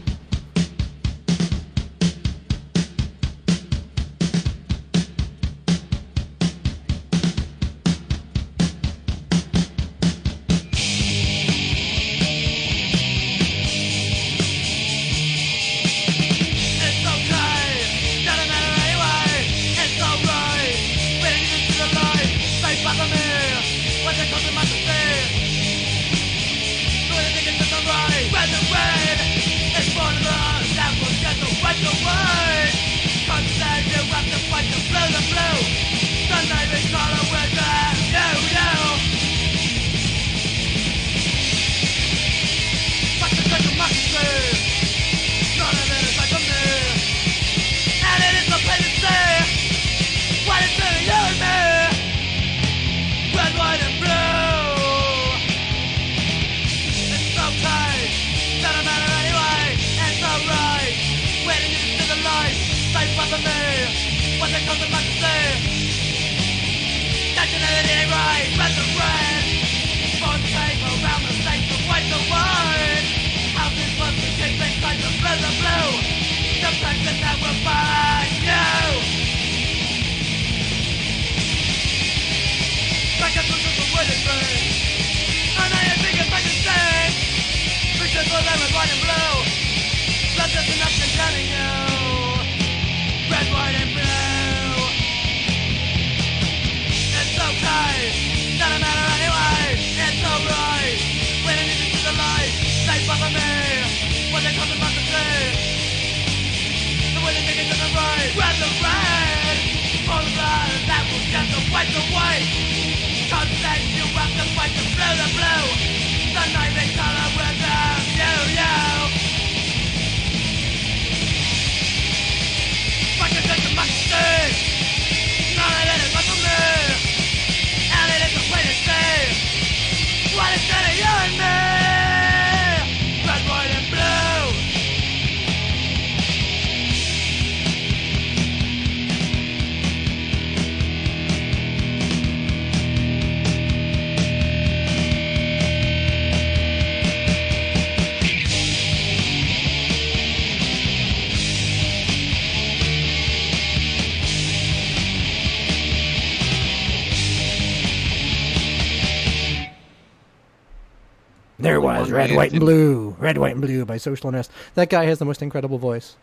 [162.06, 163.16] Was Red, White, and Blue.
[163.18, 164.50] Red, White, and Blue by Social Unrest.
[164.74, 166.16] That guy has the most incredible voice.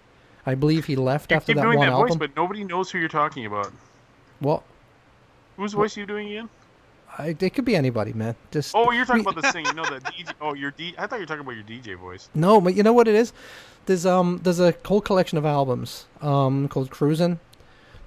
[0.46, 2.08] I believe he left You after keep that doing one that album.
[2.10, 3.72] voice, but nobody knows who you're talking about.
[4.42, 4.64] Well,
[5.58, 6.50] Whose voice are you doing again?
[7.18, 8.36] I, it could be anybody, man.
[8.52, 9.76] Just Oh, you're talking we- about the singing.
[9.76, 10.34] No, the DJ.
[10.42, 10.96] Oh, your D.
[10.98, 12.28] I thought you were talking about your DJ voice.
[12.34, 13.32] No, but you know what it is?
[13.86, 17.40] There's um there's a whole collection of albums um called Cruisin'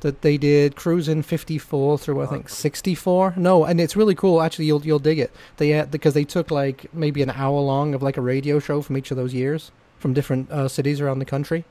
[0.00, 3.34] that they did Cruisin' 54 through I think 64.
[3.36, 4.42] No, and it's really cool.
[4.42, 5.30] Actually, you'll you'll dig it.
[5.56, 8.82] They had, because they took like maybe an hour long of like a radio show
[8.82, 11.64] from each of those years from different uh, cities around the country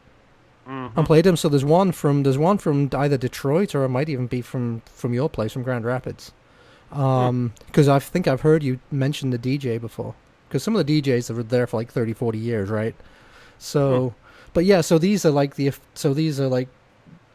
[0.67, 0.91] Mhm.
[0.97, 1.38] and played them.
[1.38, 4.82] So there's one from there's one from either Detroit or it might even be from
[4.86, 6.32] from your place from Grand Rapids.
[6.91, 10.15] Um, because I think I've heard you mention the DJ before.
[10.47, 12.95] Because some of the DJs that were there for like 30, 40 years, right?
[13.57, 14.13] So,
[14.53, 16.67] but yeah, so these are like the so these are like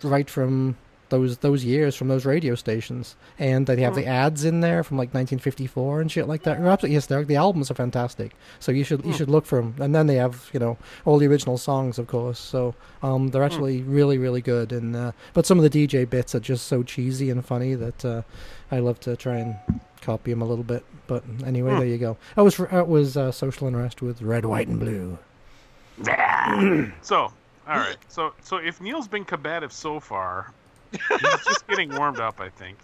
[0.04, 0.76] right from
[1.10, 4.96] those those years from those radio stations, and they have the ads in there from
[4.96, 6.58] like 1954 and shit like that.
[6.58, 7.28] You're absolutely hysterical.
[7.28, 9.74] The albums are fantastic, so you should you should look for them.
[9.78, 12.38] And then they have you know all the original songs, of course.
[12.38, 14.72] So um, they're actually really really good.
[14.72, 18.04] And uh, but some of the DJ bits are just so cheesy and funny that
[18.04, 18.22] uh,
[18.70, 19.56] I love to try and
[20.00, 20.84] copy them a little bit.
[21.06, 22.16] But anyway, there you go.
[22.36, 25.18] That was that was uh, Social Unrest with Red, White, and Blue.
[27.02, 27.32] So,
[27.70, 27.96] all right.
[28.08, 30.52] So, so if Neil's been combative so far,
[30.92, 32.76] he's just getting warmed up, I think.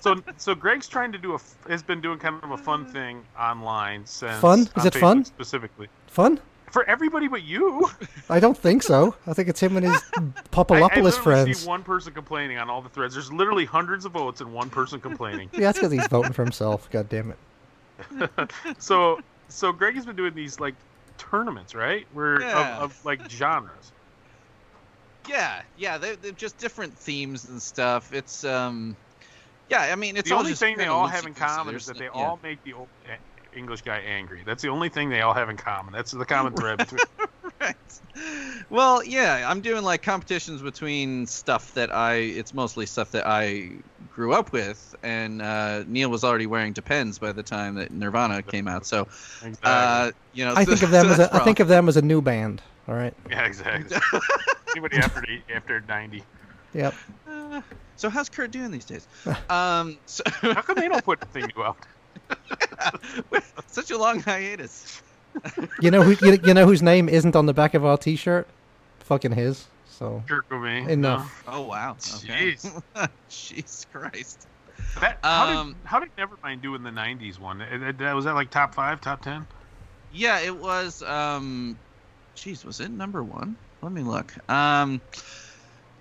[0.00, 2.86] So, so Greg's trying to do a f- has been doing kind of a fun
[2.86, 2.92] mm.
[2.92, 4.60] thing online since Fun?
[4.60, 5.24] Is on it fun?
[5.24, 6.40] Specifically Fun?
[6.70, 7.88] for everybody but you.
[8.28, 9.14] I don't think so.
[9.26, 11.58] I think it's him and his I, I Popolopoulos literally friends.
[11.58, 13.14] see one person complaining on all the threads.
[13.14, 15.50] There's literally hundreds of votes and one person complaining.
[15.60, 16.88] Yeah, that's because he's voting for himself.
[16.90, 18.52] God damn it.
[18.78, 20.74] so, so Greg has been doing these like
[21.18, 22.06] tournaments, right?
[22.12, 22.76] Where Yeah.
[22.76, 23.92] of, of like genres.
[25.30, 28.12] Yeah, yeah, they're, they're just different themes and stuff.
[28.12, 28.96] It's um,
[29.68, 32.06] yeah, I mean, it's the only thing they all have in common is that they
[32.06, 32.10] yeah.
[32.14, 33.16] all make the old eh,
[33.56, 34.42] English guy angry.
[34.44, 35.92] That's the only thing they all have in common.
[35.92, 36.98] That's the common thread between.
[37.60, 37.76] Right.
[38.70, 42.14] Well, yeah, I'm doing like competitions between stuff that I.
[42.14, 43.70] It's mostly stuff that I
[44.12, 48.42] grew up with, and uh, Neil was already wearing Depends by the time that Nirvana
[48.42, 48.86] came out.
[48.86, 49.02] So,
[49.42, 49.58] Exactly.
[49.64, 51.66] uh, you know, I so- think of them so as that's a, I think of
[51.68, 52.62] them as a new band.
[52.86, 53.14] All right.
[53.30, 53.96] yeah, exactly.
[54.72, 56.22] Anybody after after ninety?
[56.74, 56.94] Yep.
[57.28, 57.62] Uh,
[57.96, 59.08] so how's Kurt doing these days?
[59.48, 61.76] um, so, How come they don't put the thing out?
[63.66, 65.02] such a long hiatus.
[65.80, 68.46] You know who you, you know whose name isn't on the back of our T-shirt?
[69.00, 69.66] Fucking his.
[69.86, 70.88] So Kurt Cobain.
[70.88, 71.42] enough.
[71.46, 71.96] Oh wow.
[72.16, 72.52] Okay.
[72.54, 72.82] Jeez.
[73.28, 74.46] Jesus Christ.
[74.94, 75.00] No.
[75.00, 77.60] That, how Um, did how did Nevermind do in the '90s one?
[77.60, 79.46] It- it- was that like top five, top ten?
[80.12, 81.02] Yeah, it was.
[81.02, 81.78] Um,
[82.36, 83.56] jeez, was it number one?
[83.82, 84.32] Let me look.
[84.50, 85.00] Um,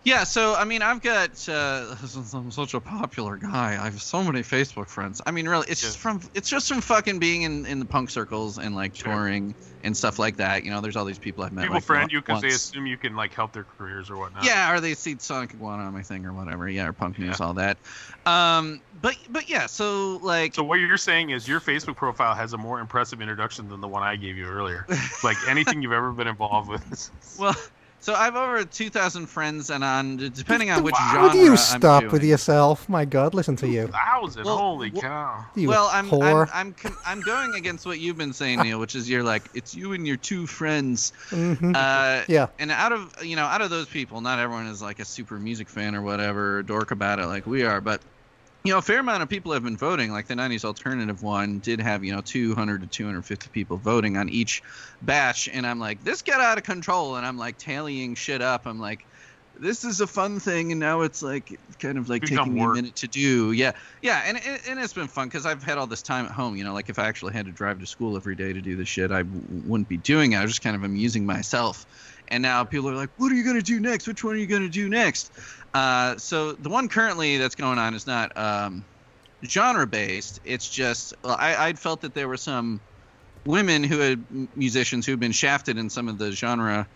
[0.10, 1.48] yeah, so I mean, I've got.
[1.48, 1.96] Uh,
[2.34, 3.74] I'm such a popular guy.
[3.80, 5.22] I have so many Facebook friends.
[5.26, 8.10] I mean, really, it's just from it's just from fucking being in, in the punk
[8.10, 9.14] circles and like Sure.
[9.14, 10.64] touring and stuff like that.
[10.66, 11.62] You know, there's all these people I've met.
[11.62, 14.44] People like, friend you because they assume you can like help their careers or whatnot.
[14.44, 16.68] Yeah, or they see Sonic Iguana on my thing or whatever.
[16.68, 17.46] Yeah, or punk news, Yeah.
[17.46, 17.78] all that.
[18.26, 20.56] Um, but but yeah, so like.
[20.56, 23.88] So what you're saying is your Facebook profile has a more impressive introduction than the
[23.88, 24.88] one I gave you earlier.
[25.24, 27.12] like anything you've ever been involved with.
[27.40, 27.56] well,
[28.02, 31.10] so I've over 2,000 friends, and on depending on which Wow.
[31.12, 32.12] genre Would you I'm stop doing.
[32.14, 32.88] with yourself?
[32.90, 33.88] My God, listen to you.
[33.88, 35.46] Thousand, Well, holy cow!
[35.56, 36.50] You well, I'm, I'm whore.
[36.54, 36.76] I'm
[37.06, 40.08] I'm going against what you've been saying, Neil, which is you're like it's you and
[40.08, 41.14] your two friends.
[41.32, 41.76] Mhm.
[41.76, 42.48] Uh, yeah.
[42.60, 45.36] and out of you know out of those people, not everyone is like a super
[45.40, 48.02] music fan or whatever, or dork about it like we are, but
[48.66, 50.12] you know, a fair amount of people have been voting.
[50.12, 54.30] Like the '90s alternative one did have you know 200 to 250 people voting on
[54.30, 54.62] each
[55.02, 58.64] batch, and I'm like, this got out of control, and I'm like tallying shit up.
[58.66, 59.06] I'm like.
[59.62, 61.50] This is a fun thing, and now it's like
[61.80, 63.52] kind of like Become taking me a minute to do.
[63.52, 66.32] Yeah, yeah, and it, and it's been fun because I've had all this time at
[66.32, 66.56] home.
[66.56, 68.78] You know, like if I actually had to drive to school every day to do
[68.78, 70.38] this shit, I w- wouldn't be doing it.
[70.38, 71.86] I was just kind of amusing myself.
[72.30, 74.08] And now people are like, "What are you gonna do next?
[74.08, 75.32] Which one are you gonna do next?"
[75.74, 78.84] Uh, so the one currently that's going on is not um,
[79.44, 80.40] genre based.
[80.46, 82.80] It's just I I'd felt that there were some
[83.46, 84.24] women who had
[84.56, 86.88] musicians who had been shafted in some of the genre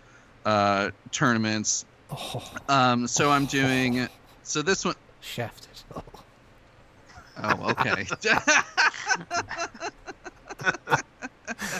[0.44, 1.84] uh, tournaments.
[2.10, 4.08] Oh, Um, so I'm doing.
[4.42, 5.70] So this one shafted.
[5.96, 6.02] Oh.
[7.42, 8.06] oh okay.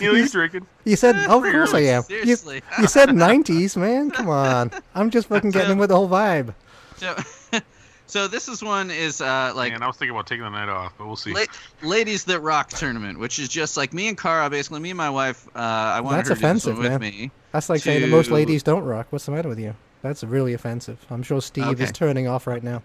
[0.01, 0.67] Neil, you drinking?
[0.85, 2.03] You said, oh, of course I am.
[2.09, 2.63] You, Seriously.
[2.81, 4.11] you said 90s, man.
[4.11, 4.71] Come on.
[4.95, 6.55] I'm just fucking getting in with the whole vibe.
[6.97, 7.17] So,
[8.07, 10.69] so this is one is uh, like Man, I was thinking about taking the night
[10.69, 11.33] off, but we'll see.
[11.33, 11.45] La-
[11.83, 15.11] Ladies That Rock tournament, which is just like me and Cara, basically me and my
[15.11, 15.47] wife.
[15.55, 17.01] Uh, I wanted That's her to do offensive, one with man.
[17.01, 17.31] me.
[17.53, 19.07] That's like saying that most ladies don't rock.
[19.11, 19.75] What's the matter with you?
[20.03, 21.05] That's really offensive.
[21.11, 22.83] I'm sure Steve is turning off right now.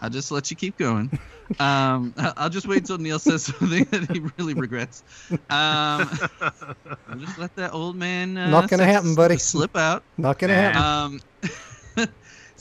[0.00, 1.18] I'll just let you keep going.
[1.60, 5.02] Um, I- I'll just wait until Neil says something that he really regrets.
[5.30, 8.38] Um, I'll just let that old man.
[8.38, 9.36] Uh, Not gonna happen, buddy.
[9.36, 10.02] Slip out.
[10.16, 10.80] Not gonna happen.
[10.80, 11.20] Um,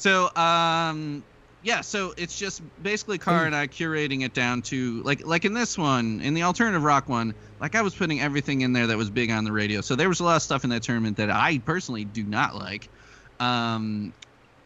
[0.02, 1.24] so um,
[1.62, 5.54] yeah, so it's just basically Car and I curating it down to like like in
[5.54, 8.98] this one, in the alternative rock one, like I was putting everything in there that
[8.98, 9.82] was big on the radio.
[9.82, 12.56] So there was a lot of stuff in that tournament that I personally do not
[12.56, 12.90] like.
[13.40, 14.12] Um,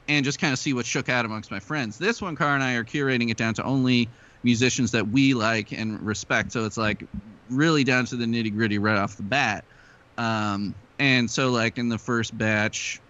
[0.08, 1.98] and just kind of see what shook out amongst my friends.
[1.98, 4.08] This one, Car and I are curating it down to only
[4.44, 6.54] musicians that we like and respect.
[6.54, 7.04] So it's like
[7.50, 9.66] really down to the nitty gritty right off the bat.
[10.18, 13.02] Um, and so, like in the first batch,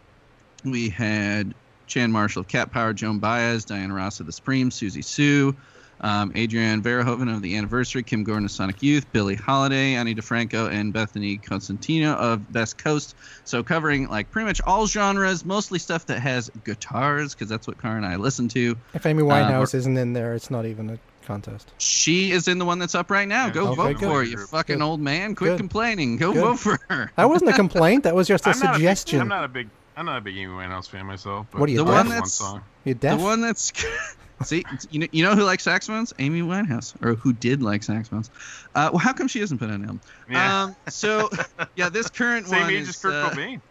[0.64, 1.54] we had
[1.88, 5.56] Chan Marshall of Cat Power, Joan Baez, Diana Ross of the Supreme, Siouxsie Sioux,
[6.02, 10.70] um, Adrianne Verhoeven of the Anniversary, Kim Gordon of Sonic Youth, Billie Holiday, Ani DiFranco,
[10.70, 13.16] and Bethany Cosentino of Best Coast.
[13.46, 17.78] So covering like pretty much all genres, mostly stuff that has guitars, because that's what
[17.78, 18.76] Car and I listen to.
[18.94, 21.72] if Amy uh, Winehouse isn't in there, it's not even a contest.
[21.78, 23.46] She is in the one that's up right now.
[23.48, 24.00] Yeah, Go okay, vote good.
[24.00, 24.84] for her, you fucking Good.
[24.86, 25.34] old man.
[25.34, 25.58] Quit Good.
[25.58, 26.18] complaining.
[26.18, 26.42] Go Good.
[26.44, 27.12] vote for her.
[27.16, 28.04] That wasn't a complaint.
[28.04, 29.22] That was just a I'm not a big- suggestion.
[29.22, 29.70] I'm not a big.
[29.98, 31.48] I'm not a big Amy Winehouse fan myself.
[31.52, 32.62] But What are you, The I one like that's- song.
[32.84, 33.72] You're The one that's
[34.44, 36.14] see, you know, you know who likes saxophones?
[36.20, 38.30] Amy Winehouse, or who did like saxophones?
[38.76, 40.02] Uh, well, how come she hasn't put on him?
[40.30, 40.64] Yeah.
[40.64, 41.30] Um, so
[41.76, 43.62] yeah, this current Same one age is as Kurt uh, Cobain.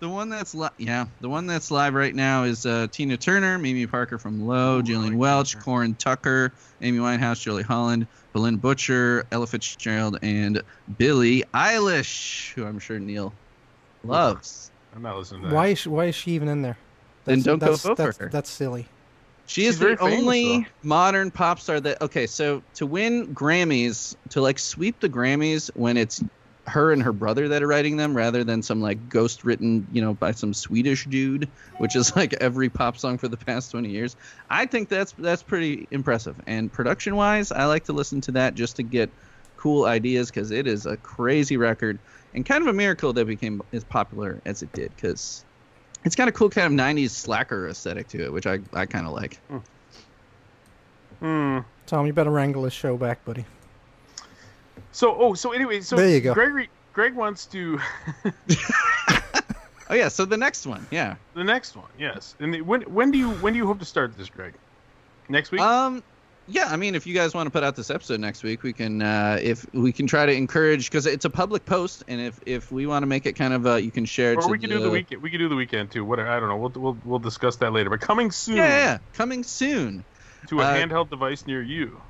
[0.00, 3.58] the one that's li- yeah, the one that's live right now is uh, Tina Turner,
[3.58, 5.64] Mimi Parker from Low, Ooh, Gillian like Welch, Tina Turner.
[5.64, 10.62] Corin Tucker, Amy Winehouse, Julie Holland, Bilinda Butcher, Ella Fitzgerald, and
[10.96, 13.32] Billie Eilish, who I'm sure Neil
[14.04, 14.70] loves.
[14.94, 15.54] I'm not listening to that.
[15.54, 16.78] Why is she, why is she even in there?
[17.24, 18.30] Then That's- don't go that's, vote for her.
[18.30, 18.86] That's silly.
[19.46, 20.64] She is very the only though.
[20.82, 25.96] modern pop star that okay, so to win Grammys, to like sweep the Grammys when
[25.96, 26.22] it's
[26.68, 30.00] her and her brother that are writing them rather than some like ghost written, you
[30.00, 33.88] know, by some Swedish dude, which is like every pop song for the past 20
[33.88, 34.16] years.
[34.48, 36.36] I think that's that's pretty impressive.
[36.46, 39.10] And production wise, I like to listen to that just to get
[39.62, 41.96] cool ideas cuz it is a crazy record
[42.34, 45.44] and kind of a miracle that it became as popular as it did cuz
[46.04, 49.06] it's got a cool kind of 90s slacker aesthetic to it, which I, I kind
[49.06, 49.38] of like.
[51.20, 51.58] Hmm.
[51.86, 53.44] Tom, you better wrangle this show back, buddy.
[54.90, 56.34] So oh so anyway so There you go.
[56.34, 57.78] Gregory Greg wants to
[59.90, 61.14] Oh yeah, so the next one, yeah.
[61.34, 63.84] the next one yes and the, when when do you when do you hope to
[63.84, 64.54] start this Greg
[65.28, 66.02] next week Um,
[66.46, 66.66] yeah.
[66.68, 69.02] I mean, if you guys want to put out this episode next week, we can.
[69.02, 72.70] Uh, if we can try to encourage, because it's a public post, and if if
[72.70, 74.36] we want to make it kind of, uh, you can share it.
[74.36, 76.40] or to we can do the weekend we can do the weekend too whatever I
[76.40, 78.98] don't know we'll we'll, we'll discuss that later but coming soon Yeah, yeah, yeah.
[79.12, 80.04] coming soon.
[80.48, 82.02] to a Uh, handheld device near you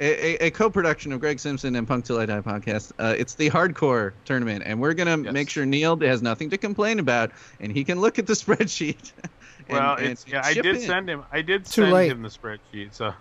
[0.00, 0.04] A,
[0.44, 2.92] a, a co-production of Greg Simpson and Punk Till I Die podcast.
[2.98, 5.32] Uh, it's the hardcore tournament, and we're gonna Yes.
[5.32, 9.12] make sure Neil has nothing to complain about, and he can look at the spreadsheet.
[9.22, 9.30] and-
[9.70, 10.80] well and it's yeah I did in.
[10.82, 12.10] send him I did Too send late.
[12.12, 13.12] him the spreadsheet so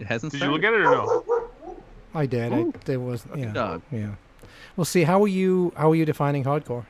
[0.00, 0.32] It hasn't.
[0.32, 1.24] did you look at it or no
[2.14, 2.52] I did.
[2.52, 3.82] I, there was yeah, dog.
[3.90, 4.14] yeah.
[4.76, 5.72] Well, see, how are you?
[5.76, 6.84] How are you defining hardcore?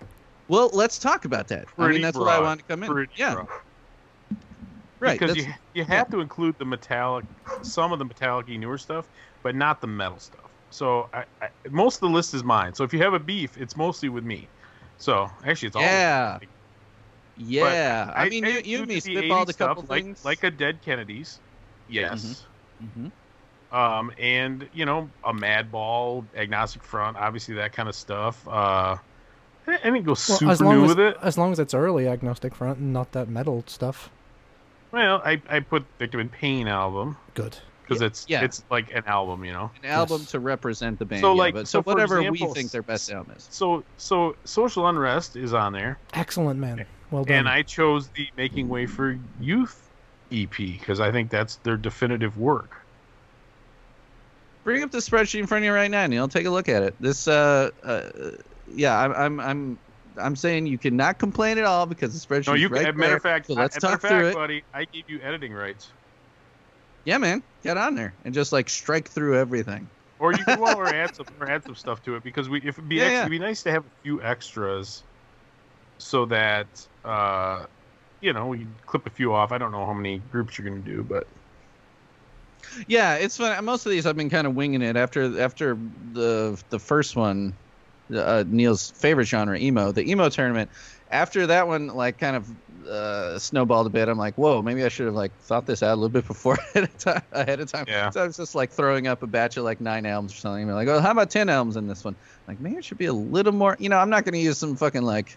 [0.49, 1.67] Well, let's talk about that.
[1.67, 2.47] I Pretty mean, that's what I broad.
[2.47, 2.91] wanted to come in.
[2.91, 3.49] Pretty yeah, broad.
[5.01, 5.19] right.
[5.19, 7.25] because you you have to include the metallic,
[7.63, 9.07] some of the metallic newer stuff,
[9.43, 10.41] but not the metal stuff.
[10.71, 12.75] So I, I, most of the list is mine.
[12.75, 14.49] So if you have a beef, it's mostly with me.
[14.99, 15.83] So actually, it's all.
[15.83, 16.39] Yeah.
[17.37, 20.25] Yeah, I, mean, you, you and me included the spitballed a couple stuff, things.
[20.25, 21.41] like a dead Kennedys.
[21.89, 21.95] Mm-hmm.
[21.95, 22.45] Yes.
[22.83, 23.11] Mhm.
[23.72, 28.47] Um, and you know, a Madball, Agnostic Front, obviously that kind of stuff.
[28.47, 28.97] Uh,
[29.66, 31.16] I I didn't go Well, super as long new as with it.
[31.22, 34.11] as long as it's early agnostic front and not that metal stuff.
[34.93, 37.57] Well, I, I put Victim in Pain album Good.
[37.83, 38.45] because Yeah, it's yeah.
[38.45, 39.70] it's like an album, you know.
[39.83, 40.31] An album Yes.
[40.33, 41.22] to represent the band.
[41.22, 43.49] So, yeah, like- but, so so, whatever example, we think their best album is.
[43.51, 46.87] So so Social Unrest is on there, Excellent, man.
[47.11, 47.39] Well done.
[47.39, 49.84] and I chose the Making Way for Youth
[50.35, 52.72] EP because I think that's their definitive work.
[54.64, 56.26] Bring up the spreadsheet in front of you right now, Neil.
[56.28, 56.97] Take a look at it.
[56.99, 58.11] This, uh, uh
[58.66, 59.80] yeah, I'm, I'm, I'm,
[60.16, 62.47] I'm saying you cannot complain at all because the spreadsheet.
[62.47, 62.97] No, you right can.
[62.97, 64.35] Matter of fact, So let's talk through fact, it.
[64.35, 65.93] buddy, I give you editing rights,
[67.05, 69.91] Yeah, man, get on there and just like strike through everything.
[70.18, 72.59] or you can well, or add some or add some stuff to it because we
[72.59, 73.20] if it'd be Yeah, ex- yeah.
[73.20, 75.05] it'd be nice to have a few extras,
[75.99, 76.68] so that
[77.05, 77.66] uh,
[78.25, 79.53] you know we clip a few off.
[79.53, 81.27] I don't know how many groups you're gonna do, but
[82.89, 83.62] Yeah, it's fun.
[83.64, 85.79] Most of these I've been kind of winging it after after
[86.14, 87.53] the the first one,
[88.12, 90.70] uh, Neil's favorite genre, emo, the emo tournament.
[91.11, 92.51] After that one, like kind of
[92.89, 94.09] uh, snowballed a bit.
[94.09, 96.55] I'm like, whoa, maybe I should have like thought this out a little bit before
[96.75, 97.22] ahead of time.
[97.33, 97.85] Ahead of time.
[97.87, 98.09] Yeah.
[98.11, 100.62] So I was just like throwing up a batch of like nine albums or something.
[100.62, 102.16] And like, oh, how about ten albums in this one?
[102.49, 103.77] Like, maybe it should be a little more.
[103.79, 105.37] You know, I'm not going to use some fucking like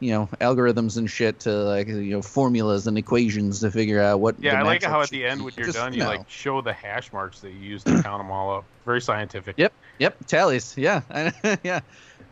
[0.00, 4.20] you know algorithms and shit to like you know formulas and equations to figure out
[4.20, 4.36] what.
[4.40, 6.60] Yeah, the I like how at the end when you're Just, done, you like show
[6.60, 8.68] the hash marks that you use to count them all up.
[8.86, 9.56] Very scientific.
[9.58, 10.76] Yep, yep, tallies.
[10.76, 11.02] Yeah,
[11.64, 11.80] yeah.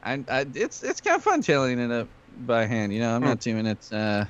[0.02, 2.92] I, I, it's it's kind of fun tallying it up by hand.
[2.92, 3.28] You know, I'm Hmm.
[3.28, 3.84] not doing it.
[3.92, 4.26] Uh,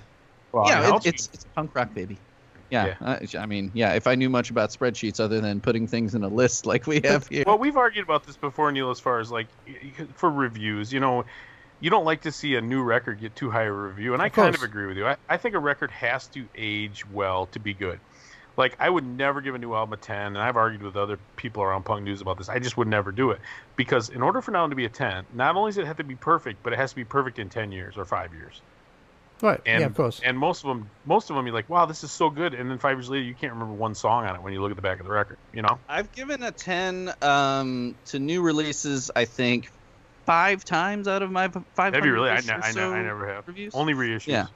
[0.52, 2.22] Well, yeah, it it, it's it's punk rock, baby.
[2.70, 3.92] Yeah, I, I mean, yeah.
[3.92, 7.00] If I knew much about spreadsheets other than putting things in a list like we
[7.04, 9.50] have here, Well, we've argued about this before, Neil, as far as like
[10.14, 10.92] for reviews.
[10.92, 11.24] You know,
[11.80, 14.26] you don't like to see a new record get too high a review, and I
[14.26, 15.06] Of kind of agree with you.
[15.06, 18.00] I, I think a record has to age well to be good.
[18.56, 21.18] Like, I would never give a new album a 10, and I've argued with other
[21.36, 22.48] people around Punk News about this.
[22.48, 23.40] I just would never do it.
[23.76, 25.98] Because in order for an album to be a 10, not only does it have
[25.98, 28.62] to be perfect, but it has to be perfect in 10 years or 5 years.
[29.42, 29.60] Right.
[29.66, 30.22] And, yeah, of course.
[30.24, 32.54] And most of them, most of them, you're like, wow, this is so good.
[32.54, 34.70] And then five years later, you can't remember one song on it when you look
[34.70, 35.78] at the back of the record, you know?
[35.86, 39.10] I've given a ten um, to new releases.
[39.14, 39.70] I think
[40.26, 41.94] five times out of my five.
[41.94, 42.30] Have you really?
[42.30, 43.46] I, ne- I, ne- so I never have.
[43.46, 43.74] reviews.
[43.74, 44.26] Only reissues.
[44.26, 44.46] Yeah.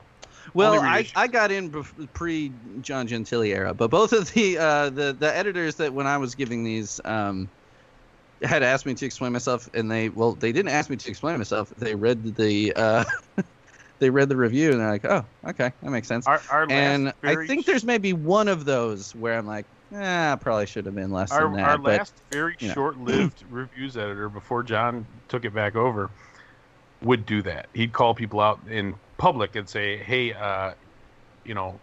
[0.54, 1.06] Well, I.
[1.14, 1.70] I got in
[2.12, 6.18] pre John Gentile era, but both of the uh, the the editors that when I
[6.18, 7.50] was giving these um,
[8.42, 11.38] had asked me to explain myself, and they well they didn't ask me to explain
[11.38, 11.72] myself.
[11.76, 13.04] They read the uh,
[14.00, 16.26] they read the review, and they're like, oh, okay, that makes sense.
[16.26, 20.66] Our, our and I think there's maybe one of those where I'm like, eh, probably
[20.66, 21.68] should have been less our, than that.
[21.68, 22.74] our but last very you know.
[22.74, 26.10] short-lived reviews editor before John took it back over
[27.02, 27.68] would do that.
[27.74, 30.72] He'd call people out in public and say, "Hey, uh,
[31.44, 31.78] you know,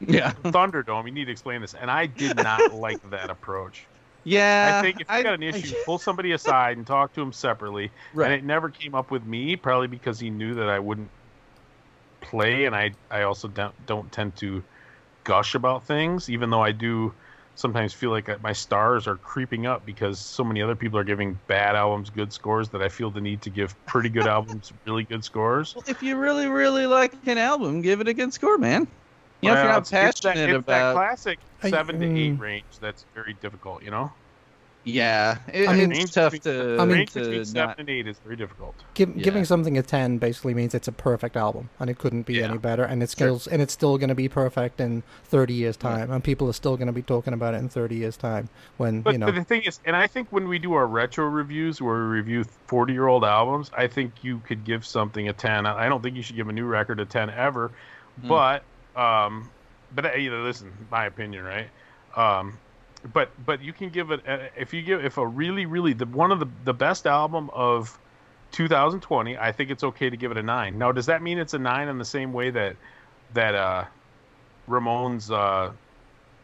[0.00, 3.86] yeah, Thunderdome, you need to explain this." And I did not like that approach.
[4.24, 4.78] yeah.
[4.78, 7.90] I think if you got an issue, pull somebody aside and talk to him separately.
[8.14, 8.26] Right.
[8.26, 11.10] And it never came up with me, probably because he knew that I wouldn't
[12.20, 14.62] play, and I I also don't, don't tend to
[15.24, 17.12] gush about things, even though I do
[17.54, 21.38] sometimes feel like my stars are creeping up because so many other people are giving
[21.46, 25.04] bad albums good scores that I feel the need to give pretty good albums really
[25.04, 25.74] good scores.
[25.74, 28.86] Well, if you really, really like an album, give it a good score, man.
[29.42, 32.00] You know, if you're not it's- it's that- passionate it's that about, classic I- seven
[32.00, 32.40] to eight mm.
[32.40, 34.10] range that's very difficult, you know.
[34.84, 37.78] Yeah, it, I mean- it's tough between- to, I mean- range to between seven not.
[37.78, 38.74] and eight is very difficult.
[38.94, 39.22] Give, Yeah.
[39.24, 42.48] Giving something a ten basically means it's a perfect album, and it couldn't be Yeah.
[42.48, 42.82] any better.
[42.82, 43.38] And it's Sure.
[43.38, 46.52] still and it's still going to be perfect in thirty years' time, and people are
[46.54, 48.48] still going to be talking about it in thirty years' time.
[48.78, 50.86] When But, you know, but the thing is, and I think when we do our
[50.86, 55.28] retro reviews where we review 40 year old albums, I think you could give something
[55.28, 55.66] a 10.
[55.66, 57.70] I don't think you should give a new record a 10 ever.
[58.22, 58.28] Hmm.
[58.28, 58.62] But,
[58.96, 59.50] um,
[59.94, 61.68] but uh, you know, listen, my opinion, right?
[62.16, 62.58] Um,
[63.12, 66.06] but but you can give it uh, if you give if a really really the
[66.06, 67.98] one of the the best album of
[68.52, 70.78] 2020, I think it's okay to give it a nine.
[70.78, 72.76] Now, does that mean it's a nine in the same way that
[73.32, 73.84] that uh,
[74.68, 75.72] Ramones, uh,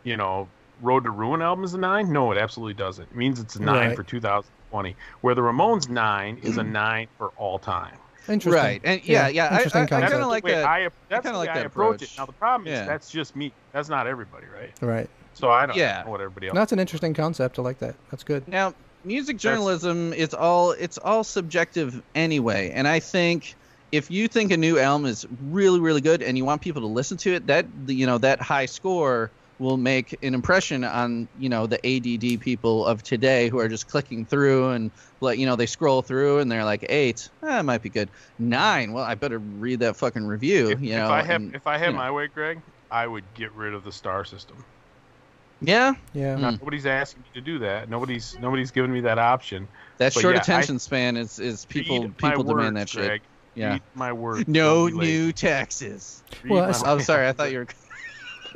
[0.05, 0.49] you know,
[0.81, 2.13] Road to Ruin album is a nine?
[2.13, 3.11] No, it absolutely doesn't.
[3.11, 3.97] It means it's a nine Right.
[3.97, 7.99] for 2020, where the Ramones nine is a nine for all time.
[8.29, 8.53] interesting.
[8.53, 10.11] Right, and yeah, yeah, I, interesting I, I concept.
[10.11, 10.67] kind of like the that.
[10.67, 12.11] I, that's kinda the like way I that approach it.
[12.17, 12.83] Now the problem Yeah.
[12.83, 13.55] is that's just me.
[13.73, 14.73] That's not everybody, right?
[14.81, 15.11] Right.
[15.37, 16.03] So I don't Yeah.
[16.05, 16.55] know what everybody else.
[16.55, 17.59] That's an interesting concept.
[17.59, 17.95] I like that.
[18.11, 18.49] That's good.
[18.49, 18.73] Now,
[19.05, 23.55] music journalism is all it's all subjective anyway, and I think
[23.93, 26.89] if you think a new album is really really good and you want people to
[26.89, 31.51] listen to it, that you know that high score will make an impression on you
[31.51, 35.55] know the ADD people of today who are just clicking through and like you know
[35.57, 38.09] they scroll through and they're like eight, eh, might be good.
[38.39, 40.71] Nine, well I better read that fucking review.
[40.71, 41.99] if, you if know, I have and- if I had you know.
[41.99, 44.65] my way, Greg, I would get rid of the star system.
[45.61, 46.37] Yeah, Yeah.
[46.37, 46.59] Mm.
[46.61, 47.89] Nobody's asking me to do that.
[47.89, 49.67] Nobody's nobody's giving me that option.
[49.99, 52.93] that But short yeah, I- attention span is is people Read my people demand words,
[52.93, 53.23] that shit.
[53.55, 53.73] Yeah.
[53.73, 54.47] Read my word.
[54.49, 56.23] No Don't new taxes.
[56.43, 57.07] Read Well, I'm words.
[57.07, 57.67] sorry, I thought you were.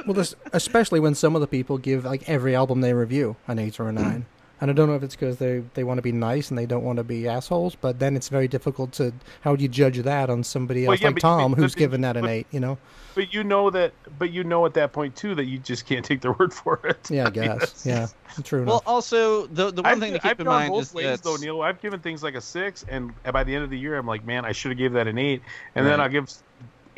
[0.07, 3.79] Well, especially when some of the people give like every album they review an eight
[3.81, 4.25] or a nine.
[4.61, 6.67] And I don't know if it's because they, they want to be nice and they
[6.67, 9.99] don't want to be assholes, but then it's very difficult to how do you judge
[9.99, 12.31] that on somebody Well, else yeah, like Tom but- who's but- given that an but-
[12.31, 12.77] eight, you know?
[13.15, 13.93] But you know that.
[14.21, 16.79] But you know at that point too that you just can't take their word for
[16.85, 17.11] it.
[17.11, 17.83] Yeah, I mean, guess.
[17.83, 17.87] that's-
[18.37, 18.83] yeah, true Well, enough.
[18.87, 21.05] also the the one I've, thing to I've keep in gone mind both is ways
[21.07, 21.61] that though, Neil.
[21.63, 24.25] I've given things like a six, and by the end of the year, I'm like,
[24.25, 25.43] man, I should have gave that an eight,
[25.75, 26.31] and then I'll give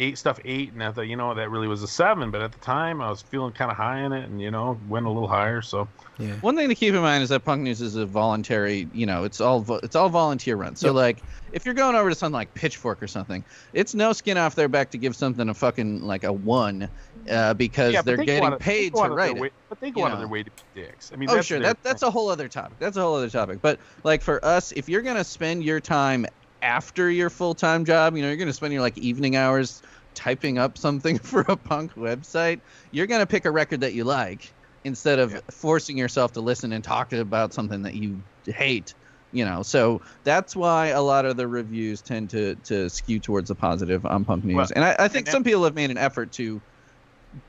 [0.02, 2.30] eight stuff eight, and I thought, you know, that really was a seven.
[2.30, 4.80] But at the time, I was feeling kind of high in it, and you know,
[4.86, 5.62] went a little higher.
[5.62, 5.88] So
[6.18, 6.36] Yeah.
[6.40, 8.88] one thing to keep in mind is that Punk News is a voluntary.
[8.92, 10.76] You know, it's all vo- it's all volunteer run.
[10.76, 10.94] So Yep.
[10.94, 11.22] like,
[11.52, 14.68] if you're going over to something like Pitchfork or something, it's no skin off their
[14.68, 16.90] back to give something a fucking like a one,
[17.30, 19.48] uh, because yeah, they're they getting out of- paid go to out of write way,
[19.48, 19.54] it.
[19.68, 21.10] But they go you out of their way to be dicks.
[21.12, 22.78] I mean, Oh that's sure, their that that's a whole other topic.
[22.78, 23.60] That's a whole other topic.
[23.62, 26.26] But like for us, if you're gonna spend your time
[26.62, 29.82] after your full time job, you know, you're gonna spend your like evening hours
[30.14, 32.60] typing up something for a punk website,
[32.90, 34.54] you're gonna pick a record that you like
[34.84, 35.40] instead of Yeah.
[35.52, 38.94] forcing yourself to listen and talk about something that you hate.
[39.34, 43.48] You know, so that's why a lot of the reviews tend to to skew towards
[43.48, 45.90] the positive on Punk News, Well, and I, I think and some people have made
[45.90, 46.62] an effort to.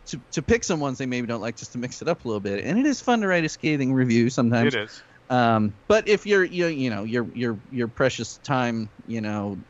[0.07, 2.27] To, to pick some ones they maybe don't like just to mix it up a
[2.27, 5.03] little bit and it is fun to write a scathing review sometimes It is.
[5.29, 9.61] um, but if you're you, you know your your your precious time you know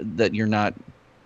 [0.00, 0.74] that you're not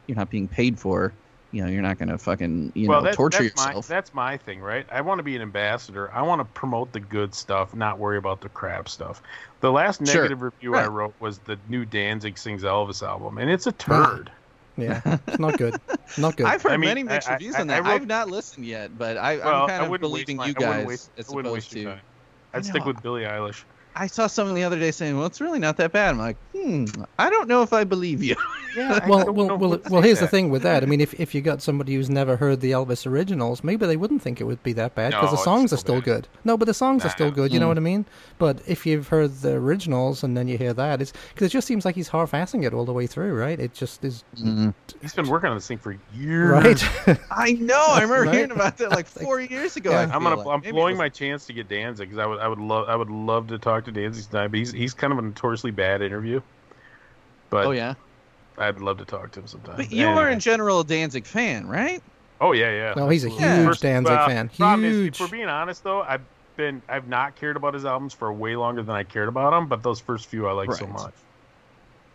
[0.07, 1.13] you're not being paid for
[1.53, 4.13] you know you're not gonna fucking you well, know that's, torture that's yourself My, that's
[4.15, 4.85] my thing, right?
[4.91, 6.13] I want to be an ambassador.
[6.13, 9.23] I want to promote the good stuff, not worry about the crap stuff.
[9.61, 10.23] The last Sure.
[10.23, 14.31] negative review I wrote was the new Danzig sings Elvis album, and it's a turd.
[14.79, 15.75] Yeah, it's not good.
[16.19, 16.45] Not good.
[16.45, 17.83] I've heard I mean, many mixed I- I- reviews I- on that.
[17.83, 20.55] wrote- I've not listened yet, but I, well, I'm kind of wouldn't believing waste you
[20.61, 21.97] my, I wouldn't guys waste, as I wouldn't opposed waste your to.
[21.97, 22.05] time.
[22.53, 23.65] I'd stick with Billie Eilish.
[23.99, 26.37] I saw someone the other day saying, "Well, it's really not that bad." I'm like,
[26.55, 26.85] hmm,
[27.19, 28.37] I don't know if I believe you.
[28.77, 30.03] Yeah, well, well, well, well.
[30.03, 30.83] say Here's the thing with that.
[30.83, 33.97] I mean, if if you got somebody who's never heard the Elvis originals, maybe they
[33.97, 36.15] wouldn't think it would be that bad because No, the it's songs are still still
[36.15, 36.23] bad.
[36.23, 36.29] good.
[36.45, 37.53] No, but the songs are still good.
[37.53, 37.71] You know Mm.
[37.71, 38.05] what I mean?
[38.39, 41.67] But if you've heard the originals and then you hear that, it's because it just
[41.67, 43.59] seems like he's half-assing it all the way through, right?
[43.59, 44.75] It just is Mm.
[45.01, 46.51] He's been working on this thing for years.
[46.51, 47.19] right.
[47.31, 47.83] I know.
[47.89, 48.35] I remember Right.
[48.35, 49.91] hearing about that like four years ago.
[49.93, 50.01] Yeah.
[50.01, 50.37] I I'm gonna.
[50.37, 50.47] like.
[50.47, 52.41] I'm Maybe blowing was- my chance to get Danzig because I would.
[52.41, 52.89] I would love.
[52.91, 54.49] I would love to talk to Danzig tonight.
[54.49, 56.41] But he's he's kind of a notoriously bad interview.
[57.51, 57.95] But Oh yeah,
[58.59, 59.77] I'd love to talk to him sometime.
[59.77, 62.03] but you And- are in general a Danzig fan, right?
[62.41, 62.95] Oh yeah, yeah.
[62.97, 64.49] No, he's a huge First- Danzig well, fan.
[64.51, 65.15] problem is, Huge.
[65.15, 66.21] if we're being honest though, I've
[66.57, 69.67] been I've not cared about his albums for way longer than I cared about them.
[69.69, 71.15] But those first few I like so much.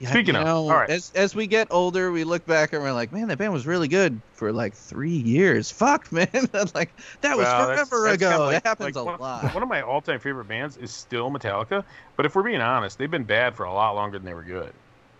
[0.01, 0.89] Yeah, Speaking you of, know, all right.
[0.89, 3.67] as as we get older, we look back and we're like, man, that band was
[3.67, 5.69] really good for like three years.
[5.69, 6.27] Fuck, man,
[6.73, 6.91] like
[7.21, 8.29] that was Well, forever that's ago.
[8.31, 9.53] kinda like- that happens like a one, lot.
[9.53, 11.83] One of my all-time favorite bands is still Metallica.
[12.17, 14.41] But if we're being honest, they've been bad for a lot longer than they were
[14.41, 14.73] good.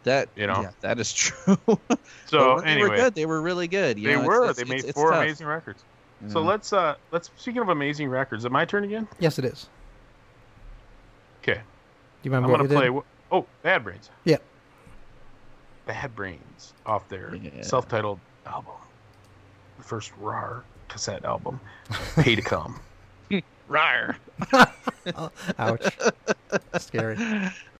[0.03, 0.61] That you know.
[0.63, 1.57] yeah, that is true.
[2.25, 3.13] So anyway, they were good.
[3.13, 3.99] They were really good.
[3.99, 4.41] you they know, were.
[4.45, 5.21] it's- they made it's- it's four tough.
[5.21, 5.83] amazing records.
[6.29, 8.41] So let's uh let's speaking of amazing records.
[8.41, 9.07] Is it my turn again?
[9.19, 9.67] yes, it is.
[11.43, 11.53] Okay.
[11.53, 11.59] Do
[12.23, 12.99] you remember I'm what gonna you play.
[12.99, 13.05] did?
[13.31, 14.09] Oh, Bad Brains.
[14.23, 14.37] Yeah.
[15.85, 17.61] Bad Brains off their Yeah.
[17.61, 18.73] self-titled album,
[19.77, 21.59] the first ROIR cassette album,
[22.15, 22.79] Pay to Come.
[23.69, 24.15] Rawr.
[25.59, 25.97] Ouch.
[26.79, 27.17] Scary.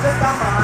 [0.00, 0.57] Oh, it's just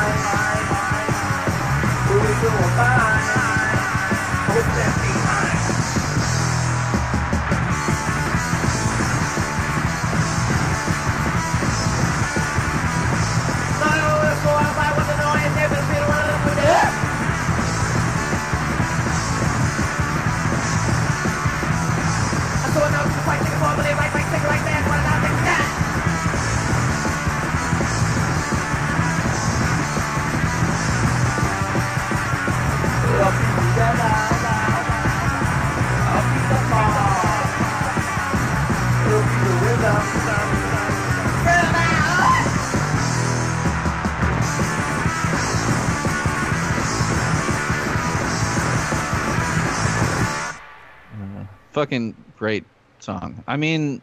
[51.75, 52.65] fucking great
[53.01, 53.45] song.
[53.47, 54.01] I mean,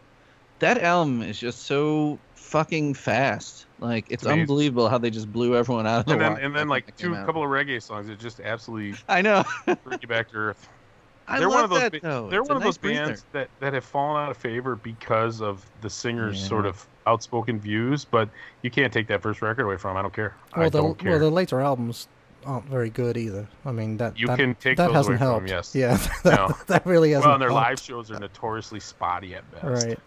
[0.59, 3.65] that album is just so fucking fast.
[3.79, 4.41] Like it's amazing.
[4.41, 6.95] unbelievable how they just blew everyone out of the And then water and then like
[6.97, 9.43] two came couple of reggae songs that just absolutely I know.
[9.83, 10.69] bring you back to earth.
[11.27, 12.29] I they're love one of those that though.
[12.29, 13.05] they're It's one a of those nice breather.
[13.07, 16.47] bands that, that have fallen out of favor because of the singer's Yeah.
[16.47, 18.29] sort of outspoken views, but
[18.63, 19.97] you can't take that first record away from 'em.
[19.97, 20.35] I don't care.
[20.53, 21.11] I the don't care.
[21.11, 22.07] well the later albums
[22.45, 23.47] aren't very good either.
[23.65, 25.75] I mean that You that, can take that those hasn't away from 'em, helped.
[25.75, 25.75] yes.
[25.75, 26.55] Yeah, that, No.
[26.67, 27.25] that really hasn't.
[27.25, 27.65] well, and their helped.
[27.69, 29.85] live shows are notoriously spotty at best.
[29.85, 29.99] Right.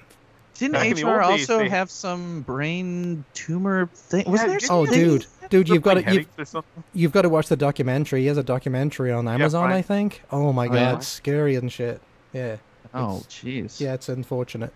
[0.57, 4.31] Didn't Back in the HR old days, also they- have some brain tumor thing?
[4.31, 4.95] Was Yeah, there Oh, something?
[5.05, 8.21] dude, dude, you've got to you've, you've got to watch the documentary.
[8.21, 9.77] He has a documentary on Amazon, fine.
[9.77, 10.23] I think.
[10.31, 10.95] Oh my Oh, god, yeah?
[10.97, 12.01] it's scary and shit.
[12.33, 12.57] Yeah,
[12.95, 13.81] Oh, jeez.
[13.81, 14.73] yeah, it's unfortunate.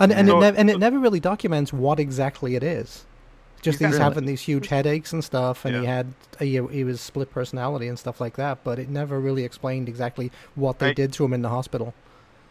[0.00, 3.04] And and So- it nev- and it never really documents what exactly it is.
[3.62, 5.94] Just He's he's having these huge headaches and stuff, and he Yeah.
[5.94, 8.58] had he, he was split personality and stuff like that.
[8.64, 11.94] But it never really explained exactly what they I- did to him in the hospital.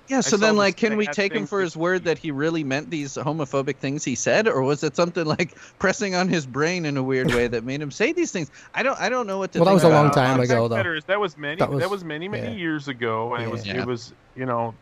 [0.08, 2.66] Yeah, so saw then, like, can we take him for his word that he really
[2.66, 6.86] meant these homophobic things he said, or was it something like pressing on his brain
[6.86, 8.52] in a weird way that made him say these things?
[8.74, 9.60] I don't, I don't know what to.
[9.60, 11.00] Well, that think was a long time Uh, ago, though.
[11.08, 12.58] that was many That that was- was, many many yeah.
[12.58, 13.80] years ago and it was Yeah.
[13.82, 14.74] it was you know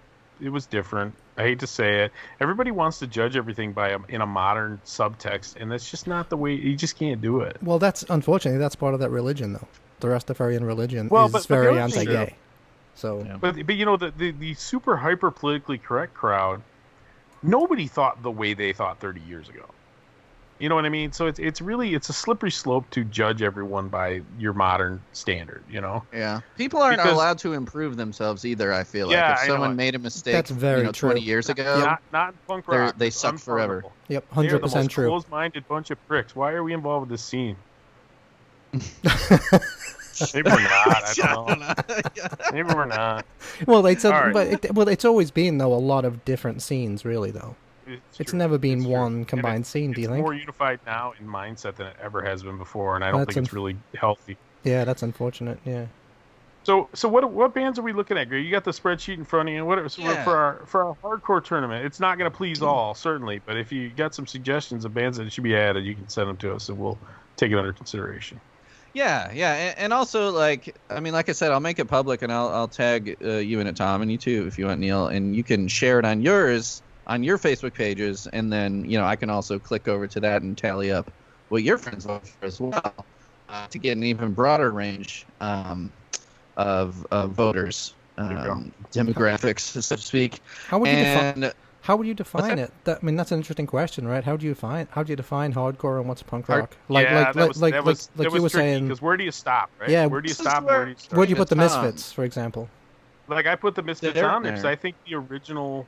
[0.42, 1.14] it was different.
[1.38, 2.12] I hate to say it.
[2.40, 6.30] Everybody wants to judge everything by a, in a modern subtext, and that's just not
[6.30, 6.54] the way.
[6.54, 7.58] You just can't do it.
[7.64, 9.68] Well, that's unfortunately that's part of that religion, though.
[10.02, 12.36] The Rastafarian religion Well, is but- but very other thing- anti-gay.
[12.96, 13.38] So Yeah.
[13.40, 16.62] But but you know the, the the super hyper politically correct crowd,
[17.42, 19.64] nobody thought the way they thought 30 years ago.
[20.60, 21.14] You know what I mean?
[21.14, 25.64] So it's it's really it's a slippery slope to judge everyone by your modern standard.
[25.70, 26.04] You know?
[26.14, 28.74] Yeah, people aren't Because- allowed to improve themselves either.
[28.74, 31.10] I feel Yeah, like if I someone made a mistake, That's very you know, true.
[31.10, 32.98] twenty years ago, Not not punk They're- rock.
[32.98, 33.86] they It's suck forever.
[34.10, 35.08] yep, hundred percent true.
[35.08, 36.36] closed-minded bunch of pricks.
[36.36, 37.56] Why are we involved with this scene?
[40.34, 41.20] Maybe we're not.
[41.24, 41.74] I don't know.
[42.52, 43.26] Maybe we're not.
[43.66, 44.34] Well, it's a, All right.
[44.34, 47.32] but it, well, it's always been though a lot of different scenes, really.
[47.32, 47.56] Though
[48.20, 48.38] it's true.
[48.38, 49.92] never been It's one And combined it- scene.
[49.92, 50.22] Do you think?
[50.22, 53.34] more unified now in mindset than it ever has been before, and I don't That's
[53.36, 54.38] think it's really healthy.
[54.64, 55.60] Yeah, that's unfortunate.
[55.66, 55.86] Yeah.
[56.64, 58.44] So, so what what bands are we looking at, Greg?
[58.44, 59.66] You got the spreadsheet in front of you.
[59.66, 60.24] What so Yeah.
[60.24, 61.86] for our for our hardcore tournament?
[61.86, 65.18] It's not going to please all, certainly, but if you got some suggestions of bands
[65.18, 66.98] that should be added, you can send them to us, and we'll
[67.38, 68.40] take it under consideration.
[68.92, 72.22] Yeah, yeah, and, and also like I mean, like I said, I'll make it public
[72.24, 74.80] and I'll I'll tag uh, you in it, Tom, and you too if you want,
[74.82, 78.98] Neil, and you can share it on yours on your Facebook pages, and then you
[78.98, 81.12] know I can also click over to that and tally up
[81.50, 82.94] what your friends vote as well
[83.50, 85.92] uh, to get an even broader range um,
[86.56, 87.96] of, of voters.
[88.18, 91.52] Um, demographics, so to speak, How would you define?
[91.82, 92.60] How would you define that?
[92.60, 92.72] it?
[92.84, 94.26] That, I mean, that's an interesting question, right?
[94.26, 94.90] How do you define?
[94.92, 96.78] How do you define hardcore and what's punk Hard- rock?
[96.90, 98.60] Like, yeah, like, that like, was, like, that like, was, like that you was were
[98.60, 98.84] saying.
[98.88, 99.90] because where do you stop, right?
[99.90, 100.58] Yeah, where do you this is stop?
[100.58, 101.18] and where- Where do you start?
[101.18, 102.70] Where do you put the Misfits, for example?
[103.30, 104.72] Like I put the Misfits They're on there because there.
[104.74, 105.88] I think the original,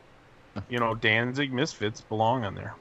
[0.69, 2.73] you know, Danzig Misfits belong on there.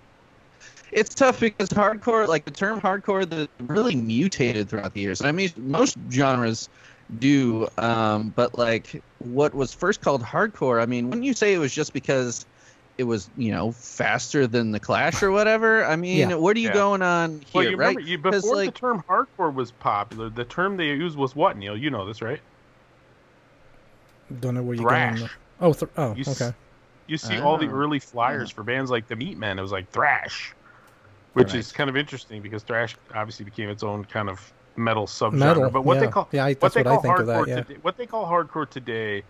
[0.92, 5.22] it's tough because hardcore, like the term hardcore, the really mutated throughout the years.
[5.22, 6.68] I mean, most genres
[7.18, 11.58] do, um, but like what was first called hardcore, I mean, wouldn't you say it
[11.58, 12.44] was just because
[12.98, 15.84] it was, you know, faster than the Clash or whatever?
[15.84, 16.34] I mean, Yeah.
[16.34, 16.74] what are you Yeah.
[16.74, 17.44] going on here?
[17.54, 17.88] Well, you right?
[17.96, 21.34] remember you, 'Cause, before like- the term hardcore was popular, the term they used was
[21.36, 21.76] what, Neil?
[21.76, 22.40] You know this, right?
[24.40, 25.18] Don't know where you're Thrash.
[25.18, 25.30] going.
[25.60, 26.56] Oh, th- oh, You s- okay.
[27.10, 27.72] You see all the Oh.
[27.72, 29.58] early flyers for bands like the Meatmen.
[29.58, 30.54] It was like thrash,
[31.32, 31.56] which Right.
[31.56, 35.32] is kind of interesting because thrash obviously became its own kind of metal subgenre.
[35.38, 35.70] Metal.
[35.70, 36.00] but what yeah.
[36.02, 37.48] they call yeah, I, what they what I call think of hardcore that.
[37.48, 37.62] Yeah.
[37.62, 39.24] today, what they call hardcore today,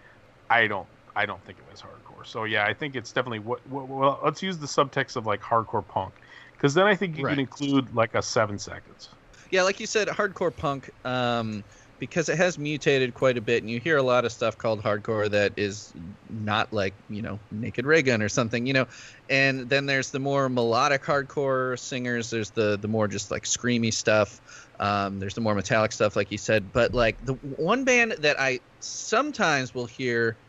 [0.51, 0.87] I don't
[1.17, 2.27] I don't think it was hardcore.
[2.27, 5.41] So yeah, I think it's definitely what, what well let's use the subtext of like
[5.41, 6.13] hardcore punk
[6.53, 7.31] because then I think you Right.
[7.33, 9.09] can include like a seven seconds.
[9.51, 11.65] Yeah, like you said, hardcore punk, um,
[12.01, 14.83] because it has mutated quite a bit, and you hear a lot of stuff called
[14.83, 15.95] hardcore that is
[16.29, 18.87] not like you know Naked Raygun or something, you know.
[19.29, 22.31] And then there's the more melodic hardcore singers.
[22.31, 24.41] There's the the more just like screamy stuff.
[24.81, 26.73] Um, there's the more metallic stuff, like you said.
[26.73, 30.41] But like the one band that I sometimes will hear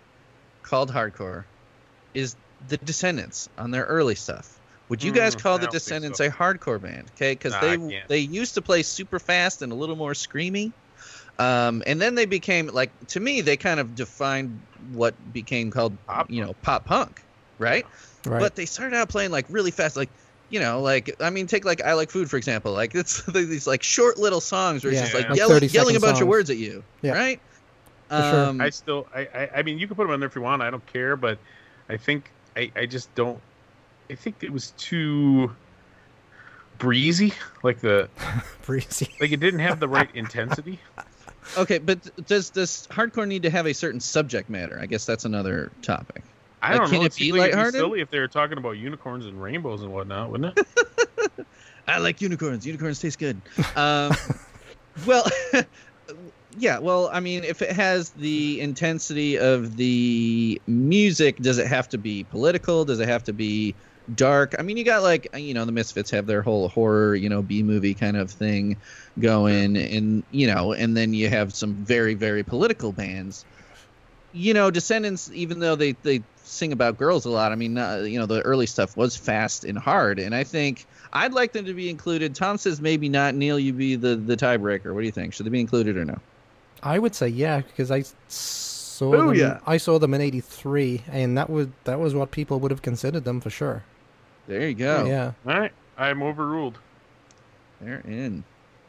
[0.63, 1.45] called hardcore
[2.13, 4.59] is the Descendents on their early stuff.
[4.89, 6.21] Would you guys Mm, call I the Descendents so.
[6.21, 7.09] a hardcore band?
[7.11, 10.73] Okay, because Nah, they they used to play super fast and a little more screamy,
[11.41, 14.59] um, and then they became like to me they kind of defined
[14.93, 17.21] what became called Pop you know pop punk,
[17.57, 17.85] right?
[18.25, 18.39] Right.
[18.39, 20.09] But they started out playing like really fast, like
[20.49, 22.73] you know, like I mean, take like I like food for example.
[22.73, 25.95] Like it's these like short little songs where it's Yeah, just like, like yelling, yelling
[25.95, 27.13] a second bunch of words at you, Yeah.
[27.13, 27.39] right?
[28.09, 28.45] For sure.
[28.45, 30.41] Um, I still, I, I, I mean, you can put them on there if you
[30.41, 30.61] want.
[30.61, 31.39] I don't care, but
[31.89, 33.41] I think I, I just don't.
[34.11, 35.55] I think it was too
[36.77, 38.09] breezy, like the
[38.65, 39.09] Breezy.
[39.19, 40.79] like it didn't have the right intensity.
[41.57, 44.79] okay, but does does hardcore need to have a certain subject matter?
[44.81, 46.23] I guess that's another topic.
[46.61, 47.05] I don't can know.
[47.05, 47.79] it be seemed like it'd lighthearted?
[47.79, 50.67] silly if they were talking about unicorns and rainbows and whatnot, wouldn't it?
[51.87, 52.65] I like unicorns.
[52.65, 53.41] Unicorns taste good.
[53.75, 54.15] Um,
[55.05, 55.25] well,
[56.57, 56.79] yeah.
[56.79, 61.97] Well, I mean, if it has the intensity of the music, does it have to
[61.97, 62.85] be political?
[62.85, 63.75] Does it have to be
[64.15, 64.55] dark?
[64.57, 67.41] I mean, you got like you know the Misfits have their whole horror, you know,
[67.41, 68.77] B movie kind of thing
[69.19, 73.45] going, and you know, and then you have some very very political bands.
[74.33, 77.97] You know, Descendents, even though they they sing about girls a lot, I mean, uh,
[77.97, 81.65] you know, the early stuff was fast and hard, and I think I'd like them
[81.65, 82.35] to be included.
[82.35, 83.35] Tom says maybe not.
[83.35, 84.93] Neil, you be the the tiebreaker.
[84.93, 85.33] What do you think?
[85.33, 86.19] Should they be included or no?
[86.83, 89.35] I would say yeah because I saw them.
[89.35, 89.59] yeah.
[89.67, 93.23] I saw them in '83, and that was that was what people would have considered
[93.23, 93.83] them for sure.
[94.47, 95.05] There you go.
[95.05, 95.31] Yeah.
[95.45, 96.77] All right, I'm overruled.
[97.79, 98.43] They're in.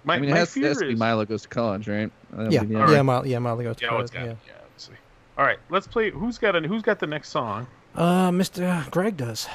[0.04, 2.10] My, I mean, it has, it has to be is, Milo goes to college, right?
[2.32, 2.60] That'll Yeah.
[2.60, 2.82] be the Yeah.
[2.82, 2.90] end.
[2.92, 3.02] right.
[3.02, 3.38] Mile, yeah.
[3.38, 4.34] Miley goes to yeah, oh, college, got, yeah.
[4.46, 4.52] yeah.
[4.70, 4.92] Let's see.
[5.38, 6.10] All right, let's play.
[6.10, 7.66] Who's got a, Who's got the next song?
[7.94, 8.90] Uh, Mr.
[8.90, 9.48] Greg does.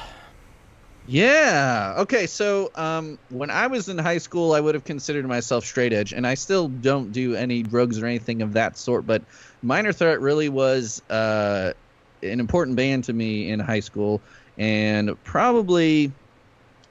[1.08, 1.96] Yeah.
[2.00, 2.28] Okay.
[2.28, 6.12] So, um, when I was in high school, I would have considered myself straight edge,
[6.14, 9.08] and I still don't do any drugs or anything of that sort.
[9.08, 9.24] But
[9.62, 11.72] Minor Threat really was uh,
[12.22, 14.22] an important band to me in high school,
[14.58, 16.16] and probably,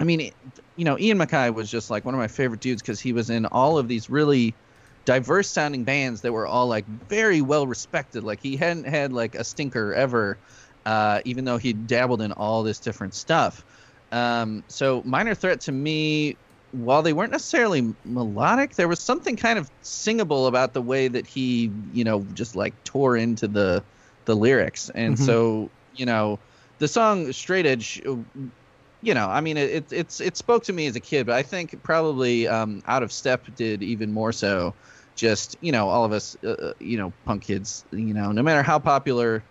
[0.00, 0.30] I mean,
[0.76, 3.30] you know, Ian MacKaye was just like one of my favorite dudes because he was
[3.30, 4.58] in all of these really
[5.06, 8.24] diverse sounding bands that were all like very well respected.
[8.24, 10.40] Like he hadn't had like a stinker ever,
[10.84, 13.64] uh, even though he dabbled in all this different stuff.
[14.12, 16.40] Um, so Minor Threat to me,
[16.70, 21.26] while they weren't necessarily melodic, there was something kind of singable about the way that
[21.26, 23.84] he, you know, just like tore into the
[24.26, 24.90] the lyrics.
[24.94, 25.18] And Mhm.
[25.18, 26.42] so, you know,
[26.78, 28.16] the song Straight Edge uh,
[29.02, 31.36] you know, I mean, it, it it's it spoke to me as a kid, but
[31.36, 34.74] I think probably um, Out of Step did even more so.
[35.14, 38.42] Just you know, all of us, uh, uh, you know, punk kids, you know, no
[38.42, 39.42] matter how popular,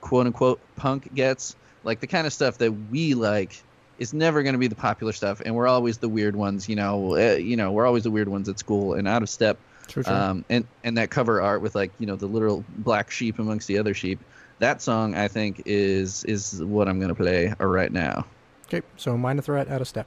[0.00, 3.62] quote unquote, punk gets, like the kind of stuff that we like
[3.98, 6.68] is never going to be the popular stuff, and we're always the weird ones.
[6.68, 8.94] You know, uh, you know, we're always the weird ones at school.
[8.94, 9.58] And Out of Step,
[9.88, 10.12] True, true.
[10.12, 13.68] um, and and that cover art with like you know the literal black sheep amongst
[13.68, 14.20] the other sheep.
[14.58, 18.24] That song, I think, is is what I'm going to play right now.
[18.66, 20.06] okay, so minor threat, out of step.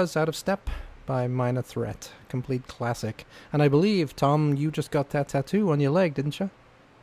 [0.00, 0.70] Was, out of step
[1.06, 3.26] by Minor Threat, complete classic.
[3.52, 6.50] And I believe Tom, you just got that tattoo on your leg, didn't you?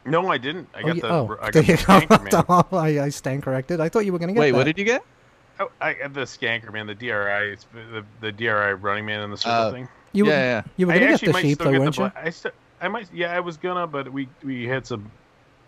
[0.05, 0.69] No, I didn't.
[0.73, 1.09] I got you- the.
[1.09, 2.29] oh, I got the you man.
[2.45, 3.79] Tom, I, I stand corrected.
[3.79, 4.57] I thought you were going to get Wait, that.
[4.57, 5.03] what did you get?
[5.59, 7.57] Oh, I got the skanker man, the DRI,
[7.91, 9.89] the, the DRI running man in the circle Uh, thing.
[10.13, 10.63] you were, yeah, yeah.
[10.77, 12.21] You were going to get actually the sheep, still though, get the weren't you?
[12.21, 15.11] I, st- I might, yeah, I was gonna, but we we had some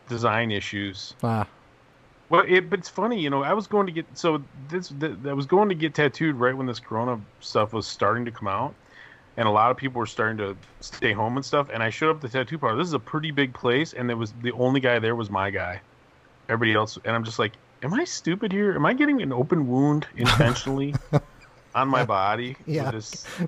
[0.07, 1.14] design issues.
[1.22, 1.45] Ah,
[2.32, 3.44] Well, it, but it's funny, you know.
[3.44, 4.94] I was going to get so this.
[5.02, 8.32] th I was going to get tattooed right when this Corona stuff was starting to
[8.32, 8.74] come out,
[9.36, 11.68] and a lot of people were starting to stay home and stuff.
[11.74, 12.78] And I showed up at the tattoo parlor.
[12.78, 15.49] This is a pretty big place, and there was the only guy there was my
[15.49, 15.82] guy.
[16.48, 17.52] Everybody else, and I'm just like,
[17.84, 18.76] am I stupid here?
[18.76, 20.95] Am I getting an open wound intentionally
[21.76, 22.56] on my body?
[22.66, 22.98] Yeah.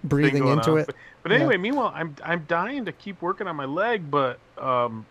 [0.03, 0.79] breathing into on?
[0.79, 0.87] it.
[0.87, 5.05] But, but anyway, meanwhile, I'm I'm dying to keep working on my leg, but um,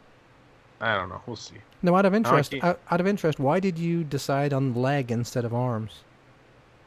[0.79, 1.23] I don't know.
[1.27, 1.57] We'll see.
[1.83, 5.11] No, out of interest, can't- out, out of interest, why did you decide on leg
[5.11, 6.01] instead of arms?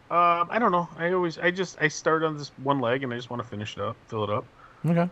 [0.09, 0.87] Um, I don't know.
[0.97, 3.47] I always, I just, I start on this one leg, and I just want to
[3.49, 4.45] finish it up, fill it up.
[4.85, 5.09] Okay,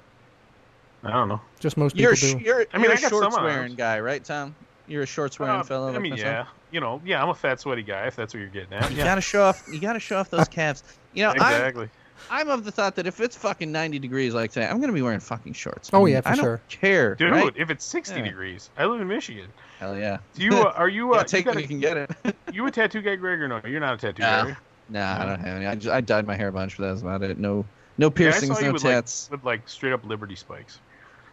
[1.04, 1.42] I don't know.
[1.60, 2.40] just most people You're do.
[2.40, 4.56] sh- you're, I mean, you're I got a some shorts wearing guy, right, Tom?
[4.88, 5.94] You're a shorts wearing Uh, fellow.
[5.94, 6.28] I mean, myself?
[6.28, 8.06] yeah, you know, yeah, I'm a fat, sweaty guy.
[8.06, 9.64] If that's what you're getting at, You yeah, gotta show off.
[9.72, 10.84] You gotta show off those calves.
[11.14, 11.86] You know, exactly.
[11.86, 11.90] I'm
[12.32, 15.20] of the thought that if it's fucking 90 degrees like today, I'm gonna be wearing
[15.20, 15.90] fucking shorts.
[15.94, 16.70] Oh, I mean, yeah, for I don't.
[16.70, 17.54] Care, Dude, right?
[17.56, 18.26] if it's 60 Yeah.
[18.26, 19.48] degrees, I live in Michigan.
[19.80, 20.18] Hell yeah.
[20.36, 21.98] Do you, uh, are you, Yeah, uh, take you, it, got you a, can get
[21.98, 22.36] it.
[22.54, 23.62] you a tattoo guy, Greg, or no?
[23.66, 24.30] You're not a tattoo Nah.
[24.30, 24.40] guy.
[24.42, 24.56] are you?
[24.90, 25.66] nah, I don't have any.
[25.68, 27.38] I, just, I dyed my hair a bunch, but that's about it.
[27.38, 27.66] No,
[27.98, 29.30] no Yeah, I piercings, saw you no with tats.
[29.30, 30.80] like, with like straight up Liberty spikes.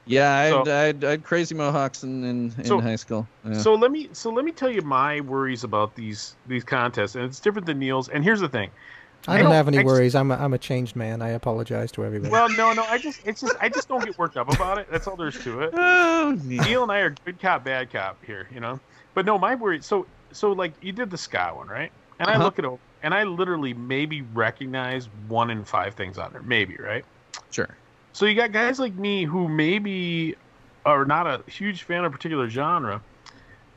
[0.06, 3.26] yeah, I, So- I, I had crazy mohawks in in, in So- high school.
[3.44, 3.54] Yeah.
[3.54, 7.24] So let me so let me tell you my worries about these these contests, and
[7.24, 8.08] it's different than Neil's.
[8.08, 8.70] And here's the thing.
[9.28, 10.14] I I don't don't- have any I just- worries.
[10.14, 11.20] I'm a, I'm a changed man.
[11.22, 12.30] I apologize to everybody.
[12.30, 14.88] Well, no, no, I just it's just I just don't get worked up about it.
[14.90, 15.70] That's all there is to it.
[15.76, 16.62] oh, neat.
[16.62, 18.80] Neil and I are good cop, bad cop here, you know.
[19.14, 19.82] But no, my worry.
[19.82, 21.92] So so like you did the Sky one, right?
[22.18, 22.44] And I Uh-huh.
[22.44, 26.76] look at it, and I literally maybe recognize one in five things on there, maybe,
[26.76, 27.04] right?
[27.50, 27.68] sure.
[28.12, 30.34] So you got guys like me who maybe
[30.84, 33.00] are not a huge fan of a particular genre,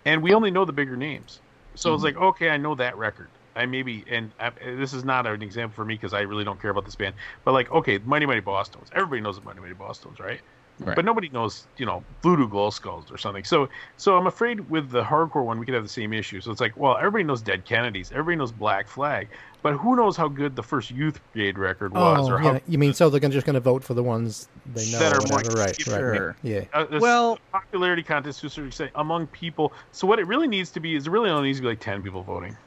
[0.06, 1.40] and we only know the bigger names.
[1.76, 3.28] So it's like, okay, I know that record.
[3.56, 6.60] I maybe, and I, this is not an example for me because I really don't
[6.62, 7.16] care about this band.
[7.44, 8.88] But like, okay, Mighty Mighty Bosstones.
[8.94, 10.40] Everybody knows the Mighty Mighty Bosstones, right?
[10.80, 10.96] Right.
[10.96, 13.44] but nobody knows, you know, Voodoo Glow Skulls or something.
[13.44, 16.42] So, so I'm afraid with the hardcore one, we could have the same issue.
[16.42, 19.28] So it's like, well, everybody knows Dead Kennedys, everybody knows Black Flag,
[19.62, 22.60] but who knows how good the first Youth Brigade record was, Oh, or how.
[22.68, 24.98] You mean so they're just going to vote for the ones they know?
[24.98, 26.30] That are more- right, Sure.
[26.30, 26.36] right.
[26.42, 26.64] Yeah.
[26.74, 29.74] uh, Well- popularity contest to a certain extent among people.
[29.92, 31.82] So what it really needs to be is it really only needs to be like
[31.82, 32.58] ten people voting.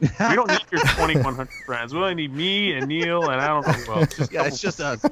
[0.00, 1.92] We don't need your 2,100 friends.
[1.94, 4.16] We only need me and Neil and I don't know who else.
[4.16, 5.04] Just yeah, it's just us.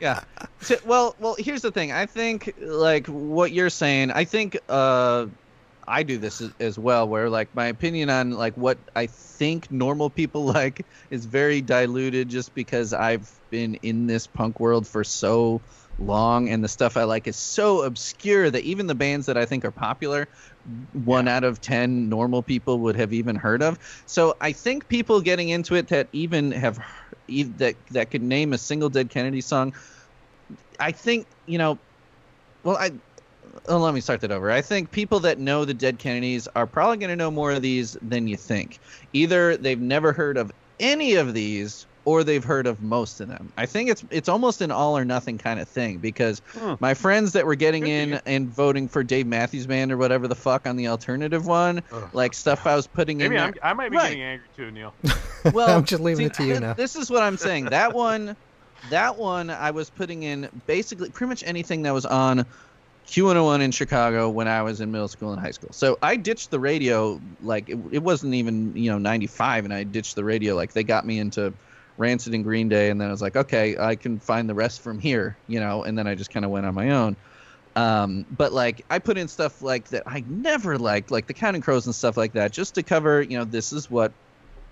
[0.00, 0.20] Yeah.
[0.60, 1.92] So- well, well, here's the thing.
[1.92, 4.10] I think like what you're saying.
[4.10, 5.26] I think uh,
[5.86, 9.70] I do this as, as well, where like my opinion on like what I think
[9.70, 15.04] normal people like is very diluted, just because I've been in this punk world for
[15.04, 15.60] so
[15.98, 19.44] long, and the stuff I like is so obscure that even the bands that I
[19.46, 20.26] think are popular.
[21.04, 23.78] One out of ten normal people would have even heard of.
[24.06, 26.78] So I think people getting into it that even have
[27.28, 29.74] that that could name a single Dead Kennedy song.
[30.80, 31.78] I think you know.
[32.62, 32.92] Well, I.
[33.68, 34.50] Oh, let me start that over.
[34.50, 37.62] I think people that know the Dead Kennedys are probably going to know more of
[37.62, 38.80] these than you think.
[39.12, 40.50] Either they've never heard of
[40.80, 43.52] any of these, or they've heard of most of them.
[43.56, 46.74] I think it's it's almost an all or nothing kind of thing because Hmm.
[46.80, 48.18] my friends that were getting Could in be.
[48.26, 52.10] and voting for Dave Matthews Band or whatever the fuck on the alternative one, Ugh.
[52.12, 53.42] like stuff I was putting Maybe in.
[53.42, 54.08] I'm, I might be Right.
[54.10, 54.94] getting angry too, Neil.
[55.52, 56.74] well, I'm just leaving see, it to you thi- now.
[56.74, 57.66] This is what I'm saying.
[57.66, 58.36] That one,
[58.90, 62.44] that one, I was putting in basically pretty much anything that was on
[63.06, 65.70] Q101 in Chicago when I was in middle school and high school.
[65.72, 69.84] So I ditched the radio like it, it wasn't even you know 95, and I
[69.84, 71.54] ditched the radio like they got me into
[71.96, 74.80] Rancid and Green Day, and then I was like, okay, I can find the rest
[74.80, 77.16] from here, you know, and then I just kind of went on my own.
[77.76, 81.62] Um, but like I put in stuff like that I never liked, like the Counting
[81.62, 84.12] Crows and stuff like that, just to cover, you know, this is what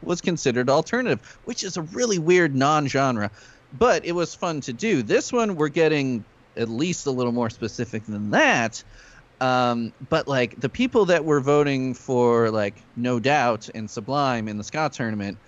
[0.02, 3.30] was considered alternative, which is a really weird non-genre,
[3.78, 5.02] but it was fun to do.
[5.02, 6.24] This one we're getting
[6.56, 8.82] at least a little more specific than that.
[9.40, 14.58] Um, but like the people that were voting for like No Doubt and Sublime in
[14.58, 15.38] the ska tournament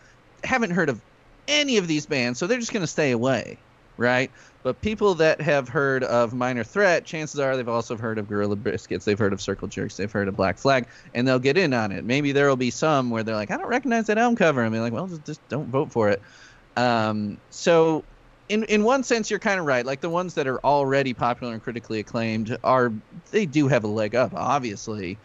[0.42, 1.00] haven't heard of
[1.48, 3.58] any of these bands, so they're just going to stay away,
[3.96, 4.30] right?
[4.62, 8.56] But people that have heard of Minor Threat, chances are they've also heard of Gorilla
[8.56, 11.74] Biscuits, they've heard of Circle Jerks, they've heard of Black Flag, and they'll get in
[11.74, 12.04] on it.
[12.04, 14.62] Maybe there will be some where they're like, I don't recognize that album cover.
[14.62, 16.22] and be like, well, just, just don't vote for it.
[16.76, 18.04] Um, so,
[18.48, 19.84] in in one sense, you're kind of right.
[19.84, 22.92] Like the ones that are already popular and critically acclaimed are
[23.30, 24.32] they do have a leg up.
[24.34, 25.18] Obviously,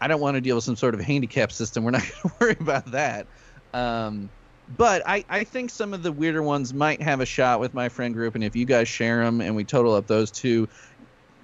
[0.00, 1.84] I don't want to deal with some sort of handicap system.
[1.84, 3.26] We're not going to worry about that.
[3.72, 4.30] Um,
[4.76, 7.88] but I, I think some of the weirder ones might have a shot with my
[7.88, 10.68] friend group, and if you guys share them and we total up those two,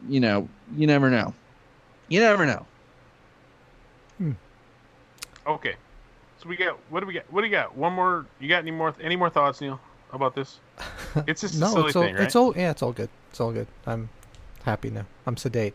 [0.08, 1.34] you know, you never know.
[2.08, 2.66] You never know.
[4.18, 4.32] Hmm.
[5.46, 5.74] Okay.
[6.38, 7.30] So we got what do we got?
[7.30, 7.76] What do you got?
[7.76, 8.26] One more?
[8.40, 8.94] You got any more?
[9.00, 9.78] Any more thoughts, Neil,
[10.12, 10.58] about this?
[11.26, 12.22] It's just a no, silly it's all, thing, right?
[12.24, 13.10] it's all yeah, it's all good.
[13.30, 13.66] It's all good.
[13.86, 14.08] I'm
[14.62, 15.06] happy now.
[15.26, 15.74] I'm sedate.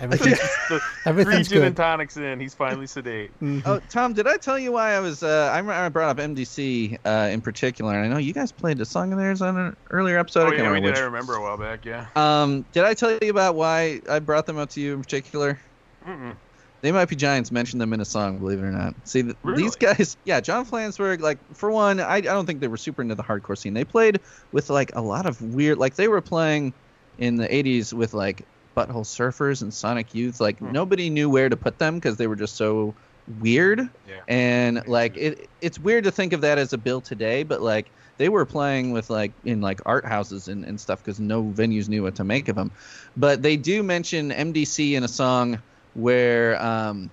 [0.00, 1.66] Everything's, the three everything's gin good.
[1.68, 3.30] and tonics in, he's finally sedate.
[3.40, 3.62] Mhm.
[3.66, 5.22] Oh, Tom, did I tell you why I was?
[5.22, 8.84] Uh, I, brought up MDC uh, in particular, and I know you guys played a
[8.84, 10.44] song of theirs on an earlier episode.
[10.44, 10.98] Oh I can't yeah, we remember did.
[11.02, 11.84] I remember a while back.
[11.84, 12.06] Yeah.
[12.16, 15.60] Um, did I tell you about why I brought them up to you in particular?
[16.06, 16.34] Mm-mm.
[16.82, 18.94] They Might Be Giants mentioned them in a song, believe it or not.
[19.04, 19.64] See, th- Really?
[19.64, 23.02] these guys, yeah, John Flansburgh, like, for one, I, I don't think they were super
[23.02, 23.74] into the hardcore scene.
[23.74, 24.18] They played
[24.52, 26.72] with, like, a lot of weird, like, they were playing
[27.18, 30.40] in the 80s with, like, Butthole Surfers and Sonic Youth.
[30.40, 30.72] Like, Hmm.
[30.72, 33.80] nobody knew where to put them because they were just so weird.
[34.06, 34.20] Yeah.
[34.28, 37.92] And, like, it, it's weird to think of that as a bill today, but, like,
[38.18, 41.88] they were playing with like in like art houses and, and stuff because no venues
[41.88, 42.70] knew what to make of them
[43.16, 45.58] but they do mention mdc in a song
[45.94, 47.10] where um,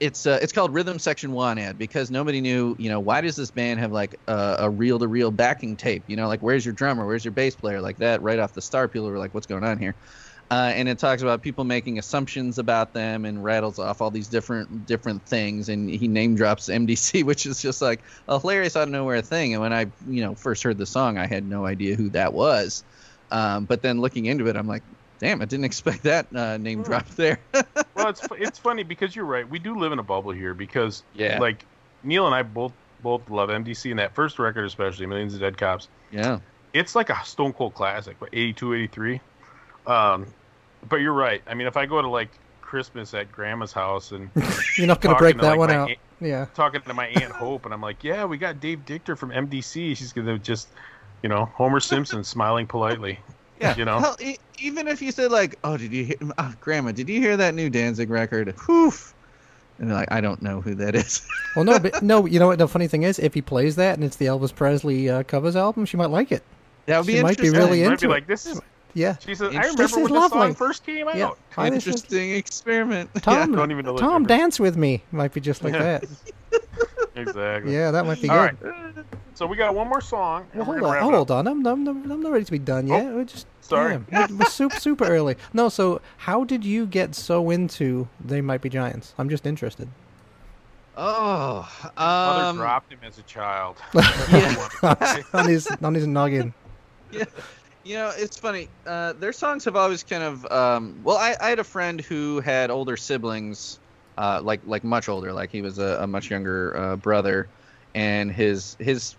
[0.00, 3.36] it's uh, it's called Rhythm Section Want Ad because nobody knew you know why does
[3.36, 6.64] this band have like a, a reel to reel backing tape you know like where's
[6.64, 9.32] your drummer where's your bass player like that right off the start people were like
[9.34, 9.94] what's going on here
[10.52, 14.28] uh, and it talks about people making assumptions about them and rattles off all these
[14.28, 18.84] different different things and he name drops MDC which is just like a hilarious out
[18.84, 21.66] of nowhere thing and when I you know first heard the song I had no
[21.66, 22.84] idea who that was
[23.30, 24.84] um, but then looking into it I'm like
[25.20, 26.82] damn I didn't expect that uh, name Hmm.
[26.82, 27.46] drop there
[27.94, 29.48] well, it's it's funny because you're right.
[29.48, 31.38] We do live in a bubble here because Yeah.
[31.38, 31.68] like
[32.02, 35.56] Neil and I both both love MDC and that first record especially Millions of Dead
[35.58, 35.88] Cops.
[36.10, 36.40] yeah
[36.74, 39.22] It's like a Stone Cold classic, what 82, 83.
[39.86, 40.34] Um,
[40.88, 41.42] but you're right.
[41.46, 42.30] I mean, if I go to like
[42.60, 44.30] Christmas at Grandma's house and
[44.78, 45.90] You're not gonna break that like, one out.
[45.90, 46.46] aunt- Yeah.
[46.54, 49.96] talking to my aunt Hope, and I'm like, "Yeah, we got Dave Dictor from MDC."
[49.96, 50.68] She's gonna just,
[51.22, 53.18] you know, Homer Simpson smiling politely.
[53.60, 53.98] Yeah, You know?
[54.00, 56.92] Hell, e- even if you said like, "Oh, did you hear, oh, Grandma?
[56.92, 58.92] Did you hear that new Danzig record?" Whew.
[59.78, 61.20] And they're like, "I don't know who that is."
[61.54, 62.24] Well, no, but no.
[62.24, 62.58] You know what?
[62.58, 65.54] The funny thing is, if he plays that and it's the Elvis Presley uh, covers
[65.54, 66.42] album, she might like it.
[66.86, 68.14] That would be She might be really Might into be it.
[68.14, 68.58] like this is.
[68.94, 69.16] Yeah.
[69.18, 70.38] She says, I This remember is when the lovely.
[70.38, 71.16] song first came out.
[71.16, 71.30] Yeah.
[71.56, 73.10] I just- Interesting experiment.
[73.22, 75.02] Tom, don't even know Tom, dance with me.
[75.12, 75.98] Might be just like Yeah.
[75.98, 76.04] that.
[77.14, 77.74] Exactly.
[77.74, 78.62] Yeah, that might be All good.
[78.62, 79.04] right.
[79.34, 80.46] So we got one more song.
[80.54, 81.12] Well, hold on, wrap it up.
[81.12, 81.46] hold on.
[81.46, 83.04] I'm, I'm, I'm, I'm not ready to be done yet.
[83.12, 83.98] We're just sorry.
[84.10, 85.36] damn, we're, we're super, super early.
[85.52, 89.12] No, so how did you get so into They Might Be Giants?
[89.18, 89.88] I'm just interested.
[90.96, 93.76] Oh, Mother um, dropped him as a child.
[93.94, 95.24] Yeah.
[95.34, 96.54] on his on his noggin.
[97.10, 97.24] yeah.
[97.84, 98.70] You know, it's funny.
[98.86, 100.46] Uh, their songs have always kind of.
[100.50, 103.80] Um, well, I, I had a friend who had older siblings,
[104.16, 107.50] uh, like like much older, like he was a, a much younger uh, brother,
[107.94, 109.16] and his his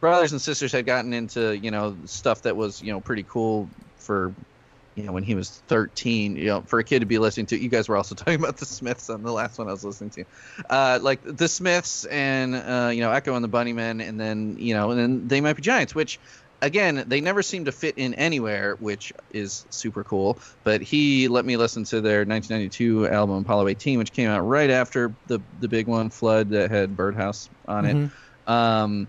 [0.00, 3.70] brothers and sisters had gotten into you know stuff that was you know pretty cool
[3.96, 4.36] for
[4.94, 7.60] you know when he was 13 you know for a kid to be listening to
[7.60, 10.10] you guys were also talking about the smiths on the last one i was listening
[10.10, 10.24] to
[10.70, 14.74] uh, like the smiths and uh, you know echo and the bunnymen and then you
[14.74, 16.18] know and then they might be giants which
[16.62, 21.44] again they never seem to fit in anywhere which is super cool but he let
[21.44, 25.68] me listen to their 1992 album apollo 18 which came out right after the the
[25.68, 28.10] big one flood that had birdhouse on it Mhm.
[28.50, 29.08] um,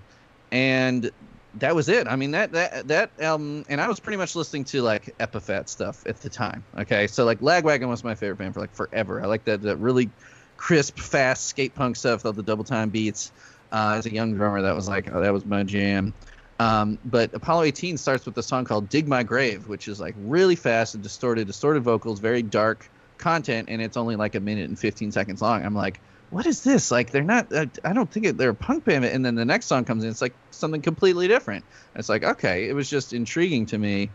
[0.52, 1.12] and
[1.54, 2.08] that was it.
[2.08, 5.68] I mean that that that album, and I was pretty much listening to like Epitaph
[5.70, 6.64] stuff at the time.
[6.78, 9.24] Okay, so like Lagwagon was my favorite band for like forever.
[9.24, 10.12] I like that that really
[10.58, 13.32] crisp, fast skate punk stuff, all the double time beats.
[13.72, 16.14] Uh, as a young drummer, that was like oh, that was my jam.
[16.60, 20.16] Um, but Apollo 18 starts with a song called "Dig My Grave," which is like
[20.18, 22.90] really fast and distorted, distorted vocals, very dark
[23.20, 25.64] content, and it's only like a minute and 15 seconds long.
[25.64, 26.92] I'm like, what is this?
[26.92, 27.54] Like, they're not.
[27.56, 29.06] I, I don't think it, they're a punk band.
[29.06, 31.64] And then the next song comes in, it's like something completely different.
[31.96, 34.10] It's like, okay, it was just intriguing to me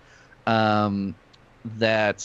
[0.46, 1.14] um,
[1.78, 2.24] that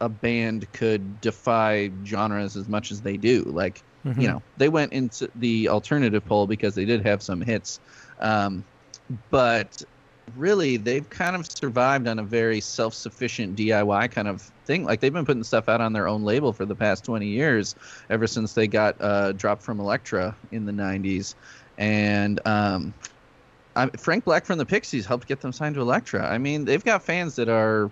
[0.00, 3.42] a band could defy genres as much as they do.
[3.44, 4.22] Like, Mhm.
[4.22, 7.80] you know, they went into the alternative poll because they did have some hits.
[8.20, 8.64] Um,
[9.30, 9.82] but
[10.36, 14.84] really, they've kind of survived on a very self sufficient DIY kind of thing.
[14.84, 17.74] Like, they've been putting stuff out on their own label for the past 20 years,
[18.10, 21.34] ever since they got uh, dropped from Elektra in the 90s.
[21.78, 22.92] And, um,
[23.76, 26.26] I, Frank Black from the Pixies helped get them signed to Elektra.
[26.26, 27.90] I mean, they've got fans that are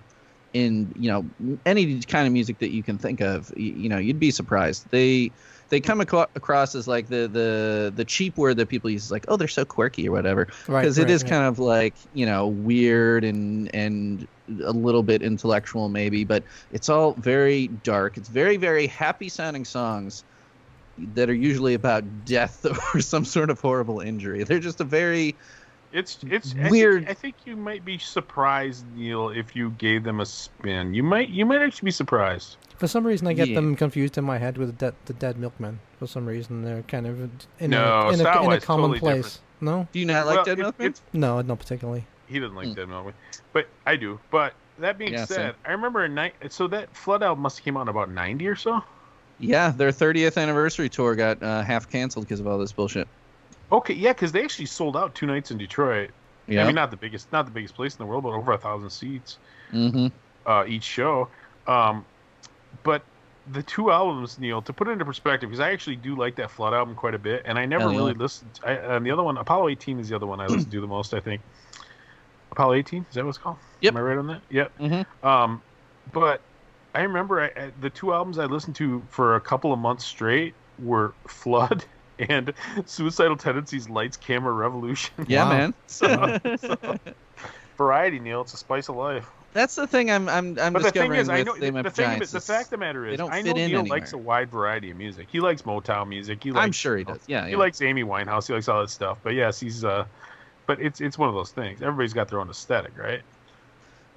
[0.53, 3.53] in you know any kind of music that you can think of.
[3.57, 4.91] You, you know, you'd be surprised.
[4.91, 5.31] They
[5.69, 9.37] they come across as like the the the cheap word that people use, like oh
[9.37, 11.31] they're so quirky or whatever, Right, because it right, is right.
[11.31, 14.29] kind of like you know weird and and
[14.65, 18.17] a little bit intellectual maybe, but it's all very dark.
[18.17, 20.25] It's very very happy sounding songs
[20.99, 22.65] that are usually about death
[22.95, 24.45] or some sort of horrible injury.
[24.45, 25.37] They're just a very
[25.97, 27.07] It's it's I Weird.
[27.07, 30.93] think, I think you might be surprised, Neil, if you gave them a spin.
[30.93, 32.57] You might you might actually be surprised.
[32.77, 33.55] For some reason, I get Yeah.
[33.55, 35.81] them confused in my head with the dead, the dead milkman.
[35.99, 37.19] For some reason, they're kind of
[37.59, 39.41] in No, a in a, in a common totally place.
[39.63, 40.95] No, do you not like Well, Dead it- Milkman?
[41.15, 42.05] no, not particularly.
[42.27, 42.75] He doesn't like Hmm.
[42.75, 43.15] Dead Milkman,
[43.55, 44.21] but I do.
[44.31, 45.53] But that being Yeah, said, same.
[45.65, 46.35] I remember a night.
[46.51, 48.83] So that Flood album must have came out in about ninety or so.
[49.39, 53.07] Yeah, their 30th anniversary tour got uh, half canceled because of all this bullshit.
[53.73, 56.11] Okay, yeah, because they actually sold out two nights in Detroit.
[56.47, 56.63] Yeah.
[56.63, 58.59] I mean, not the biggest, not the biggest place in the world, but over a
[58.59, 59.39] thousand seats
[59.71, 60.07] hmm
[60.47, 61.29] uh, each show.
[61.67, 62.05] Um,
[62.85, 63.03] but
[63.53, 66.51] the two albums, Neil, to put it into perspective, because I actually do like that
[66.51, 67.99] Flood album quite a bit, and I never yeah.
[67.99, 68.59] really listened.
[68.65, 70.87] I, and the other one, Apollo 18, is the other one I listen to the
[70.87, 71.15] most.
[71.15, 71.43] I think
[72.53, 73.59] Apollo 18 is that what it's called?
[73.81, 73.93] Yep.
[73.93, 74.43] Am I right on that?
[74.51, 74.73] Yep.
[74.79, 75.63] hmm Um,
[76.13, 76.41] but
[76.95, 80.05] I remember I, I, the two albums I listened to for a couple of months
[80.05, 81.85] straight were Flood
[82.19, 82.53] and
[82.87, 85.27] Suicidal Tendencies, Lights, Camera, Revolution.
[85.29, 85.51] Yeah, Wow.
[85.51, 85.75] man.
[85.87, 86.97] So- so-
[87.79, 88.41] variety, Neil.
[88.43, 89.27] It's a spice of life.
[89.53, 91.67] That's the thing I'm I'm I'm But the thing discovering is, I know the, the
[91.67, 93.63] thing of Giants it, the fact of the matter they is, don't I fit know
[93.63, 93.99] in Neil anywhere.
[94.01, 95.29] likes a wide variety of music.
[95.31, 96.43] He likes Motown music.
[96.45, 97.21] He likes, I'm sure he does.
[97.27, 97.57] Yeah, He yeah.
[97.59, 98.49] likes Amy Winehouse.
[98.49, 99.19] He likes all that stuff.
[99.23, 100.05] But yes, he's uh,
[100.67, 101.81] but it's it's one of those things.
[101.81, 103.23] Everybody's got their own aesthetic, right?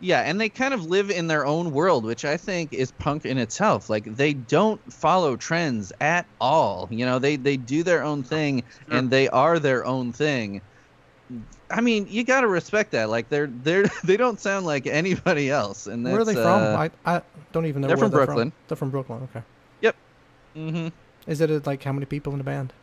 [0.02, 3.26] Yeah, and they kind of live in their own world, which I think is punk
[3.26, 3.90] in itself.
[3.90, 6.88] Like they don't follow trends at all.
[6.92, 8.98] You know, they they do their own thing Sure.
[8.98, 10.62] and they are their own thing.
[11.72, 13.10] I mean, you got to respect that.
[13.10, 15.86] Like they're they're they don't sound like anybody else.
[15.88, 16.46] And that's, Where are they from?
[16.64, 17.22] uh, I, I
[17.52, 17.88] don't even know.
[17.90, 18.52] they're where from they're Brooklyn.
[18.52, 18.58] From.
[18.68, 19.24] They're from Brooklyn.
[19.36, 19.44] Okay.
[19.82, 19.96] Yep.
[20.56, 20.92] Mhm.
[21.28, 22.74] Is it uh, like how many people in the band?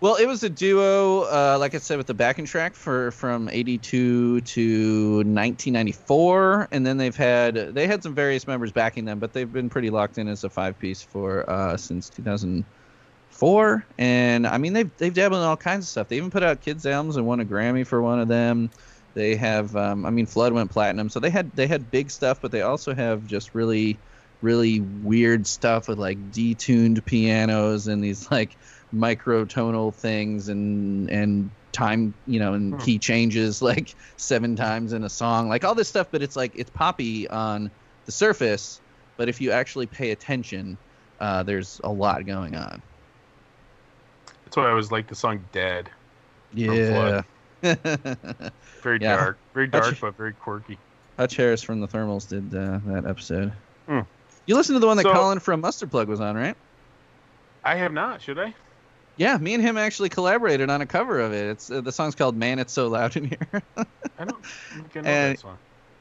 [0.00, 3.48] Well, it was a duo, uh, like I said, with the backing track for from
[3.48, 9.32] '82 to 1994, and then they've had they had some various members backing them, but
[9.32, 13.86] they've been pretty locked in as a five piece for uh, since 2004.
[13.98, 16.08] And I mean, they've they've dabbled in all kinds of stuff.
[16.08, 18.70] They even put out kids albums and won a Grammy for one of them.
[19.14, 22.40] They have, um, I mean, Flood went platinum, so they had they had big stuff,
[22.42, 24.02] but they also have just really
[24.40, 28.58] really weird stuff with like detuned pianos and these like
[28.94, 32.80] microtonal things and and time you know and Hmm.
[32.80, 36.52] key changes like seven times in a song like all this stuff but it's like
[36.54, 37.70] it's poppy on
[38.06, 38.80] the surface
[39.16, 40.78] but if you actually pay attention
[41.20, 42.80] uh, there's a lot going on
[44.44, 45.90] That's why I always like the song "Dead."
[46.52, 47.22] yeah
[47.62, 49.16] Very Yeah.
[49.16, 50.76] dark, very dark, you- but very quirky.
[51.16, 53.52] Hutch Harris from the Thermals did uh, that episode.
[53.88, 54.00] Hmm.
[54.46, 56.56] You listened to the one that So- Colin from Mustard Plug was on, right?
[57.64, 58.20] I have not.
[58.20, 58.54] Should I?
[59.16, 61.46] Yeah, me and him actually collaborated on a cover of it.
[61.50, 63.38] It's uh, the song's called "Man, It's So Loud in Here."
[64.18, 64.36] I don't know
[64.96, 65.04] And-
[65.36, 65.58] that song.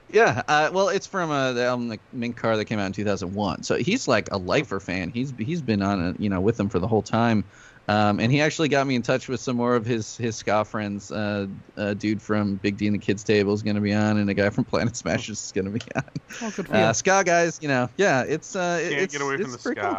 [0.10, 2.94] yeah, uh, well, it's from uh, the album like, Mink Car that came out in
[2.94, 3.64] 2001.
[3.64, 5.10] So he's like a lifer fan.
[5.10, 7.44] He's he's been on it, you know, with them for the whole time.
[7.90, 10.64] Um, and he actually got me in touch with some more of his his ska
[10.66, 11.12] friends.
[11.12, 14.18] Uh, a dude from Big D and the Kids Table is going to be on,
[14.18, 16.04] and a guy from Planet Smashers is going to be on.
[16.42, 16.94] Oh, good for Uh, you.
[16.94, 19.82] ska guys, you know, yeah, it's uh, it- Can't it's get away from the pretty
[19.82, 19.92] cool.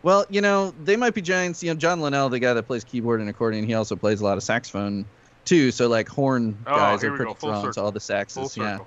[0.00, 0.06] Ska.
[0.06, 1.62] Well, you know, they might be giants.
[1.62, 4.24] You know, John Linnell, the guy that plays keyboard and accordion, he also plays a
[4.24, 5.04] lot of saxophone
[5.44, 5.70] too.
[5.70, 8.56] So like horn Oh, guys here are pretty go, full to all the Full saxes.
[8.56, 8.78] Yeah.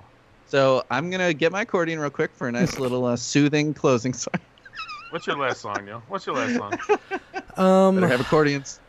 [0.46, 4.12] So I'm gonna get my accordion real quick for a nice little uh, soothing closing
[4.12, 4.34] song.
[5.10, 6.02] What's your last song, yo?
[6.08, 6.98] What's your last song?
[7.56, 8.80] Um, Better have accordions.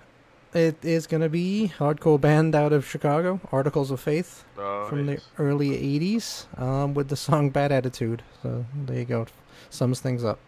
[0.56, 5.24] it is gonna be hardcore band out of Chicago, Articles of Faith, Oh, from nice.
[5.38, 5.70] the early
[6.00, 9.28] '80s, um, with the song "Bad Attitude." So there you go,
[9.70, 10.40] sums things up.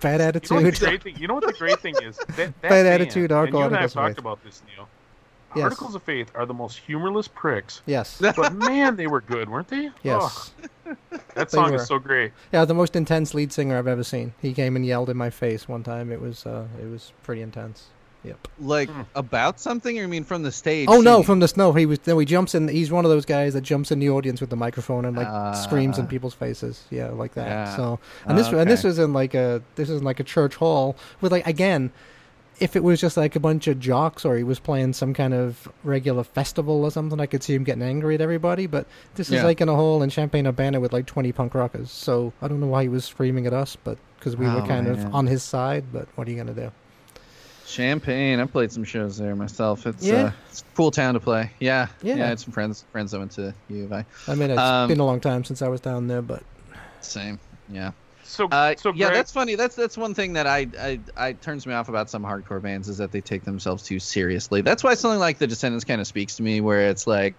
[0.00, 0.78] Bad, bad You know, attitude.
[0.88, 2.16] great thing, you know what the great thing is?
[2.28, 4.18] That, that Bad band, attitude, and you and I Articles have of talked Faith.
[4.18, 4.88] about this, Neil.
[5.56, 5.64] Yes.
[5.64, 8.18] Articles of Faith are the most humorless pricks, Yes.
[8.20, 9.90] but man, they were good, weren't they?
[10.02, 10.50] Yes.
[10.86, 10.94] Oh,
[11.34, 12.32] that song is so great.
[12.52, 14.34] Yeah, the most intense lead singer I've ever seen.
[14.42, 16.12] He came and yelled in my face one time.
[16.12, 17.86] It was uh, it was pretty intense.
[18.24, 18.48] Yep.
[18.58, 19.02] Like Hmm.
[19.14, 20.88] about something, or you mean from the stage?
[20.90, 21.72] Oh no, from the snow.
[21.72, 22.18] He was no.
[22.18, 22.66] He jumps in.
[22.68, 25.28] He's one of those guys that jumps in the audience with the microphone and like
[25.28, 25.52] Ah.
[25.52, 26.82] screams in people's faces.
[26.90, 27.46] Yeah, like that.
[27.46, 27.76] Yeah.
[27.76, 28.88] So and this and this Okay.
[28.88, 31.90] was in like a this is in like a church hall with like again.
[32.60, 35.32] If it was just like a bunch of jocks or he was playing some kind
[35.32, 38.66] of regular festival or something, I could see him getting angry at everybody.
[38.66, 41.92] But this is like in a hall in Champaign Urbana with like 20 punk rockers.
[41.92, 44.66] So I don't know why he was screaming at us, but because we were Oh,
[44.66, 45.06] kind man.
[45.06, 45.84] of on his side.
[45.92, 46.72] But what are you going to do?
[47.68, 48.40] Champaign.
[48.40, 49.86] I played some shows there myself.
[49.86, 50.24] It's Yeah?
[50.24, 51.50] uh, it's a cool town to play.
[51.60, 52.16] Yeah, Yeah.
[52.16, 52.24] yeah.
[52.24, 54.06] I had some friends friends that went to U of I.
[54.26, 56.42] I mean, it's Um, been a long time since I was down there, but
[57.00, 57.38] Same.
[57.70, 57.92] Yeah.
[58.24, 59.54] So, Uh, so yeah, Greg, that's funny.
[59.54, 62.88] That's that's one thing that I, I I turns me off about some hardcore bands
[62.88, 64.60] is that they take themselves too seriously.
[64.60, 67.34] That's why something like the Descendents kind of speaks to me, where it's like,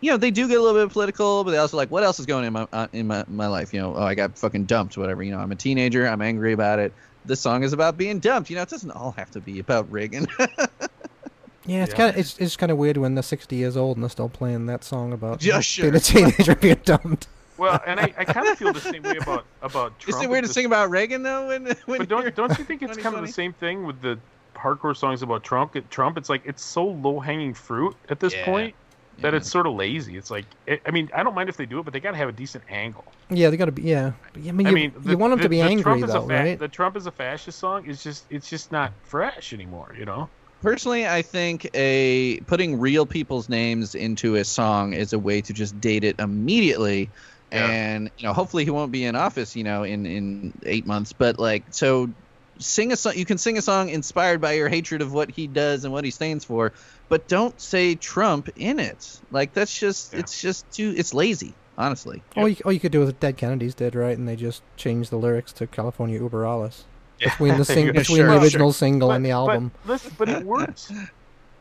[0.00, 2.18] you know, they do get a little bit political, but they also like, what else
[2.20, 3.72] is going in my uh, in my, my life?
[3.72, 5.22] You know, oh, I got fucking dumped, whatever.
[5.22, 6.06] You know, I'm a teenager.
[6.06, 6.92] I'm angry about it.
[7.28, 8.50] This song is about being dumped.
[8.50, 10.26] You know, it doesn't all have to be about Reagan.
[10.38, 11.96] yeah, it's Yeah.
[11.96, 14.28] kind of it's it's kind of weird when they're 60 years old and they're still
[14.28, 15.94] playing that song about Yeah, being sure.
[15.94, 17.28] a teenager being dumped.
[17.58, 20.16] well, and I, I kind of feel the same way about about Trump.
[20.18, 21.48] is it weird to sing about Reagan though?
[21.48, 24.00] When, when But don't you're- don't you think it's kind of the same thing with
[24.00, 24.18] the
[24.56, 25.76] hardcore songs about Trump?
[25.90, 28.44] Trump, it's like it's so low hanging fruit at this Yeah.
[28.46, 28.74] point
[29.20, 29.38] that Yeah.
[29.38, 30.16] it's sort of lazy.
[30.16, 32.12] It's like I I mean, I don't mind if they do it, but they got
[32.12, 33.12] to have a decent angle.
[33.30, 33.82] Yeah, they got to be.
[33.82, 36.06] Yeah, I mean, I you, mean, you want them the- to be the angry Trump
[36.06, 36.58] though, fa- right?
[36.58, 39.94] The Trump is a fascist song is just it's just not fresh anymore.
[39.98, 40.30] You know?
[40.62, 45.52] Personally, I think a putting real people's names into a song is a way to
[45.52, 47.10] just date it immediately,
[47.52, 47.66] Yeah.
[47.66, 51.12] and you know, hopefully he won't be in office, you know, in in eight months.
[51.12, 52.08] But like, so
[52.58, 53.14] sing a song.
[53.16, 56.04] You can sing a song inspired by your hatred of what he does and what
[56.04, 56.72] he stands for,
[57.08, 59.20] but don't say Trump in it.
[59.30, 60.20] Like that's just Yeah.
[60.20, 62.22] it's just too it's lazy, honestly.
[62.36, 64.16] All you, all you could do is what Dead Kennedys did, right?
[64.16, 66.84] And they just changed the lyrics to California Uber Alles
[67.18, 68.26] between the sing Yeah, between sure.
[68.26, 69.70] the Well, original single but, and the album.
[69.84, 70.92] But, listen, but it works.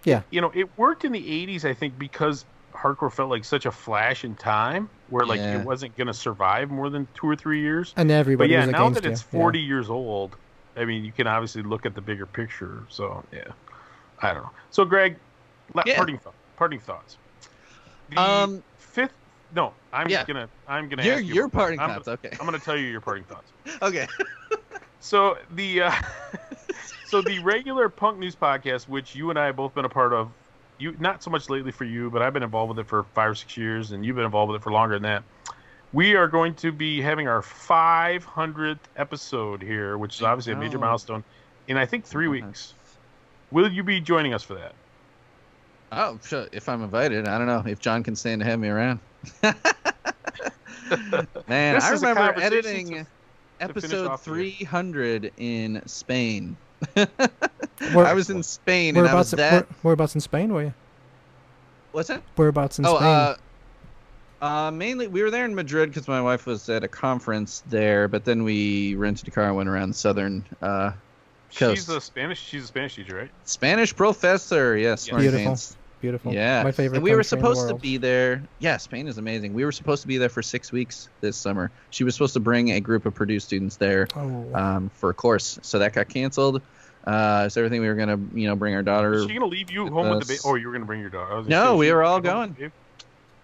[0.03, 0.22] Yeah.
[0.30, 3.72] You know, it worked in the '80s, I think, because hardcore felt like such a
[3.72, 5.60] flash in time, where like Yeah.
[5.60, 7.94] it wasn't going to survive more than two or three years.
[7.98, 9.40] and But everybody yeah, was now against that it's you.
[9.40, 9.44] yeah.
[9.44, 10.38] 40 years old,
[10.78, 12.86] I mean, you can obviously look at the bigger picture.
[12.90, 13.52] So yeah,
[14.22, 14.52] I don't know.
[14.70, 15.20] So Greg,
[15.86, 15.95] Yeah.
[15.95, 17.18] parting thought, parting thoughts.
[18.10, 19.14] The Um, fifth.
[19.52, 20.26] No, I'm Yeah.
[20.26, 20.49] gonna.
[20.68, 21.04] I'm gonna.
[21.04, 22.30] Your ask you your parting thoughts, okay?
[22.40, 23.52] I'm gonna tell you your parting thoughts.
[23.82, 24.08] Okay.
[24.99, 25.91] So the uh,
[27.04, 30.14] so the regular punk news podcast, which you and I have both been a part
[30.14, 30.34] of,
[30.78, 33.32] you not so much lately for you, but I've been involved with it for five
[33.32, 35.24] or six years, and you've been involved with it for longer than that.
[35.93, 40.77] We are going to be having our 500th episode here, which is obviously a major
[40.77, 41.23] milestone,
[41.68, 42.73] in I think three weeks.
[43.51, 44.73] Will you be joining us for that?
[45.91, 46.47] Oh, sure.
[46.51, 48.99] If I'm invited, I don't know if John can stand to have me around.
[51.47, 53.07] Man, This I remember editing to-
[53.61, 54.51] episode off the year.
[54.59, 56.57] 300 in Spain.
[56.97, 59.51] I was in Spain and I was Whereabouts, that.
[59.51, 60.73] where, whereabouts in Spain were you?
[61.93, 62.22] What's that?
[62.35, 63.07] Whereabouts in oh, Spain?
[63.07, 63.35] uh,
[64.41, 68.07] uh, mainly we were there in Madrid because my wife was at a conference there,
[68.07, 70.91] but then we rented a car and went around the southern uh,
[71.49, 72.41] She's a Spanish.
[72.41, 73.31] She's a Spanish teacher, right?
[73.45, 74.77] Spanish professor.
[74.77, 75.45] Yes, smart Beautiful.
[75.45, 75.77] pants.
[76.01, 76.31] Beautiful.
[76.31, 78.43] Yeah, My favorite And we were country in the supposed to be there.
[78.59, 79.53] Yeah, Spain is amazing.
[79.53, 81.72] We were supposed to be there for six weeks this summer.
[81.89, 85.14] She was supposed to bring a group of Purdue students there Oh, um, for a
[85.14, 86.61] course, so that got canceled.
[87.05, 89.14] Uh, so everything we were gonna, you know, bring our daughter.
[89.14, 90.39] Is she gonna leave you with home with the baby?
[90.45, 91.49] Oh, you were gonna bring your daughter.
[91.49, 92.72] No, we were all you home going.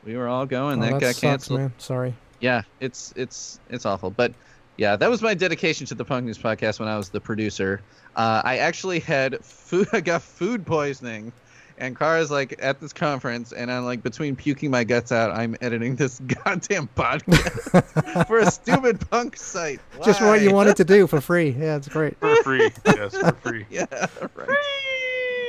[0.03, 0.13] The baby?
[0.15, 0.79] We were all going.
[0.79, 1.59] oh, that that got sucks, canceled.
[1.59, 1.73] man.
[1.77, 2.13] Sorry.
[2.39, 4.09] Yeah, it's it's it's awful.
[4.09, 4.33] But
[4.77, 7.81] yeah, that was my dedication to the Punk News podcast when I was the producer.
[8.15, 9.87] Uh, I actually had food.
[9.93, 11.31] I got food poisoning,
[11.77, 15.55] and Kara's like at this conference, and I'm like between puking my guts out, I'm
[15.61, 19.79] editing this goddamn podcast for a stupid punk site.
[20.03, 21.49] Just what you wanted to do for free.
[21.51, 22.17] Yeah, it's great.
[22.19, 22.71] For free.
[22.85, 23.65] yes, for free.
[23.69, 23.85] Yeah,
[24.35, 24.49] right.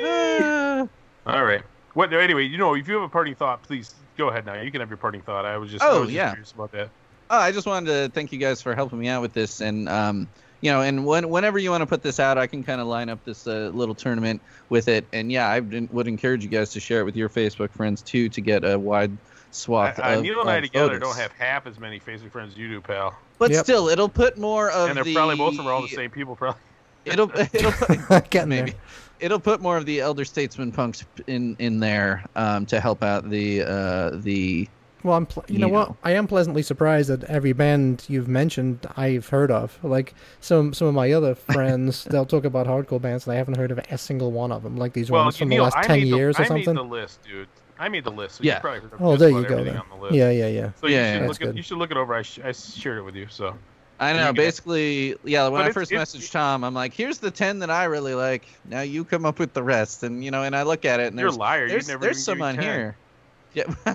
[0.06, 0.88] Ah.
[1.26, 1.62] All right.
[1.94, 2.12] What?
[2.12, 4.60] Anyway, you know, if you have a parting thought, please go ahead now.
[4.60, 5.44] You can have your parting thought.
[5.44, 5.82] I was just.
[5.84, 6.30] I Oh, was just yeah.
[6.30, 6.88] Curious about that.
[7.30, 9.88] Oh, I just wanted to thank you guys for helping me out with this, and
[9.88, 10.28] um,
[10.60, 12.86] you know, and when, whenever you want to put this out, I can kind of
[12.86, 16.50] line up this uh, little tournament with it, and yeah, I would would encourage you
[16.50, 19.16] guys to share it with your Facebook friends too to get a wide
[19.50, 21.00] swath I, I, of Neil and I together voters.
[21.00, 23.16] don't have half as many Facebook friends as you do, pal.
[23.38, 23.64] but Yep.
[23.64, 25.14] still, it'll put more of and they're the.
[25.14, 26.60] probably both of them are all the same people, probably.
[27.04, 28.80] It'll it'll put, maybe there.
[29.20, 33.28] It'll put more of the elder statesman punks in in there um, to help out
[33.30, 34.68] the uh, the
[35.02, 35.26] Well, I'm.
[35.26, 35.94] Pl- you, You know what?
[36.02, 39.78] I am pleasantly surprised that every band you've mentioned I've heard of.
[39.82, 43.56] Like some some of my other friends, they'll talk about hardcore bands, and I haven't
[43.56, 44.76] heard of a single one of them.
[44.76, 46.48] Like these Well, ones from Neil, the last I ten made the, years or I
[46.48, 46.74] made something.
[46.74, 47.48] the list, dude.
[47.78, 48.36] I made the list.
[48.36, 48.54] So Yeah.
[48.54, 49.64] You probably heard of Oh, there you go.
[49.64, 49.76] Then.
[49.78, 50.14] on the list.
[50.14, 50.70] Yeah, yeah, yeah.
[50.80, 52.14] So Yeah, you should that's look at, you should look it over.
[52.14, 53.26] I, sh- I shared it with you.
[53.28, 53.52] So
[54.00, 54.32] I know.
[54.32, 55.48] Basically, yeah.
[55.48, 58.44] When But I first messaged Tom, I'm like, "Here's the ten that I really like.
[58.64, 61.08] Now you come up with the rest." And you know, and I look at it,
[61.08, 61.68] and you're a there's liar.
[61.68, 62.64] there's, there's some on 10.
[62.64, 62.96] here.
[63.54, 63.74] Yeah.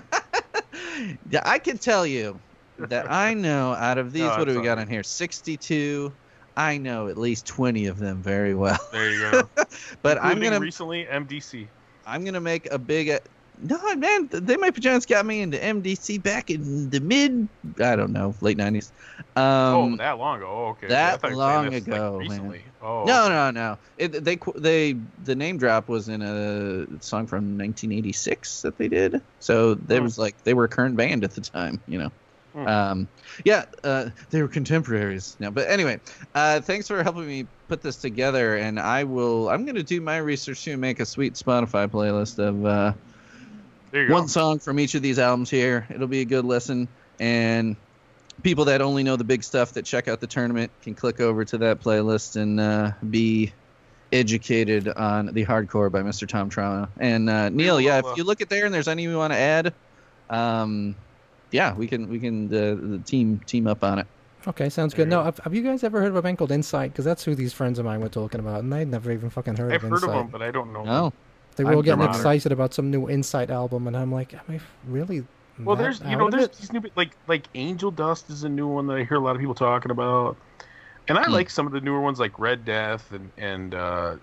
[1.30, 2.38] yeah, I can tell you
[2.78, 5.02] that I know out of these, No, what do we got on here?
[5.02, 6.12] 62.
[6.56, 8.78] I know at least 20 of them very well.
[8.92, 9.48] There you go.
[10.02, 11.66] But I'm gonna recently MDC.
[12.06, 13.20] I'm gonna make a big
[13.62, 17.48] No, man, th- They My Pajamas got me into MDC back in the mid,
[17.80, 18.92] I don't know, late '90s.
[19.36, 20.48] Um, oh, that long ago.
[20.50, 20.88] Oh, okay.
[20.88, 22.28] that I thought you were saying long this, like, ago, man.
[22.28, 22.64] recently.
[22.80, 23.78] Oh, No, no, no.
[23.96, 29.20] It, they they the name drop was in a song from 1986 that they did.
[29.38, 30.04] So there Hmm.
[30.04, 32.10] was like they were a current band at the time, you know.
[32.54, 32.66] Hmm.
[32.66, 33.08] Um,
[33.44, 35.36] yeah, uh, they were contemporaries.
[35.38, 36.00] No, but anyway,
[36.34, 39.48] uh, thanks for helping me put this together, and I will.
[39.48, 42.94] I'm gonna do my research to make a sweet Spotify playlist of uh,
[43.90, 44.14] There you go.
[44.14, 45.86] one song from each of these albums here.
[45.90, 46.88] It'll be a good listen,
[47.18, 47.76] and
[48.42, 51.44] people that only know the big stuff that check out the tournament can click over
[51.44, 53.52] to that playlist and uh, be
[54.12, 56.26] educated on the hardcore by Mr.
[56.26, 56.88] Tom Trauma.
[56.98, 59.32] And uh, Neil, yeah, uh, if you look at there and there's any you want
[59.32, 59.74] to add,
[60.28, 60.94] um,
[61.50, 64.06] yeah, we can we can uh, the team team up on it.
[64.46, 65.06] Okay, sounds good.
[65.06, 66.92] you No, have, have you guys ever heard of a band called Insight?
[66.92, 69.56] Because that's who these friends of mine were talking about, and I'd never even fucking
[69.56, 70.10] heard I've of heard Insight.
[70.10, 70.82] of them, but I don't know.
[70.82, 71.12] No,
[71.56, 72.16] They were I'm all getting honored.
[72.16, 75.22] excited about some new Insight album, and I'm like, am I really?
[75.64, 76.56] Well, there's you know there's it?
[76.58, 79.36] these new like like Angel Dust is a new one that I hear a lot
[79.36, 80.38] of people talking about,
[81.08, 81.32] and I Hmm.
[81.32, 84.16] like some of the newer ones like Red Death and and uh,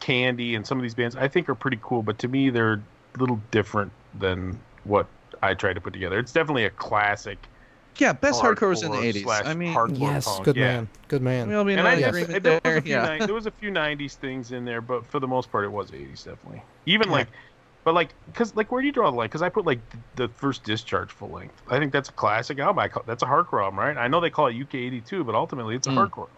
[0.00, 2.74] Candy and some of these bands I think are pretty cool, but to me they're
[2.74, 5.06] a little different than what
[5.42, 6.18] I try to put together.
[6.18, 7.48] It's definitely a classic.
[7.98, 9.46] Yeah, best hardcore was in the 80s.
[9.46, 10.64] I mean, Yes, punk, good yeah.
[10.66, 11.48] man, good man.
[11.48, 12.60] we'll be in And I, all there, was there.
[12.64, 13.16] a few Yeah.
[13.18, 15.72] ni- there was a few '90s things in there, but for the most part, it
[15.72, 16.62] was '80s definitely.
[16.86, 17.14] Even Yeah.
[17.14, 17.28] like,
[17.84, 19.26] but like, cause like, where do you draw the line?
[19.28, 19.78] Because I put like
[20.16, 21.54] the first Discharge full length.
[21.70, 22.80] I think that's a classic album.
[22.80, 23.96] I call, that's a hardcore album, right?
[23.96, 25.96] I know they call it UK '82, but ultimately it's a Mm.
[26.08, 26.28] hardcore.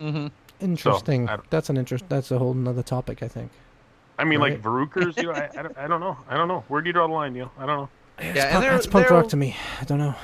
[0.00, 0.22] album.
[0.22, 0.26] hmm
[0.64, 1.28] Interesting.
[1.28, 2.04] I don't- that's an interest.
[2.08, 3.50] That's a whole nother topic, I think.
[4.18, 4.52] I mean, Right.
[4.52, 6.16] like Varukers, you know, I, I, don't, I don't know.
[6.28, 6.62] I don't know.
[6.68, 7.50] Where do you draw the line, Neil?
[7.58, 7.88] I don't know.
[8.18, 9.56] It's Yeah, and punk, they're- that's punk they're- rock to me.
[9.80, 10.14] I don't know.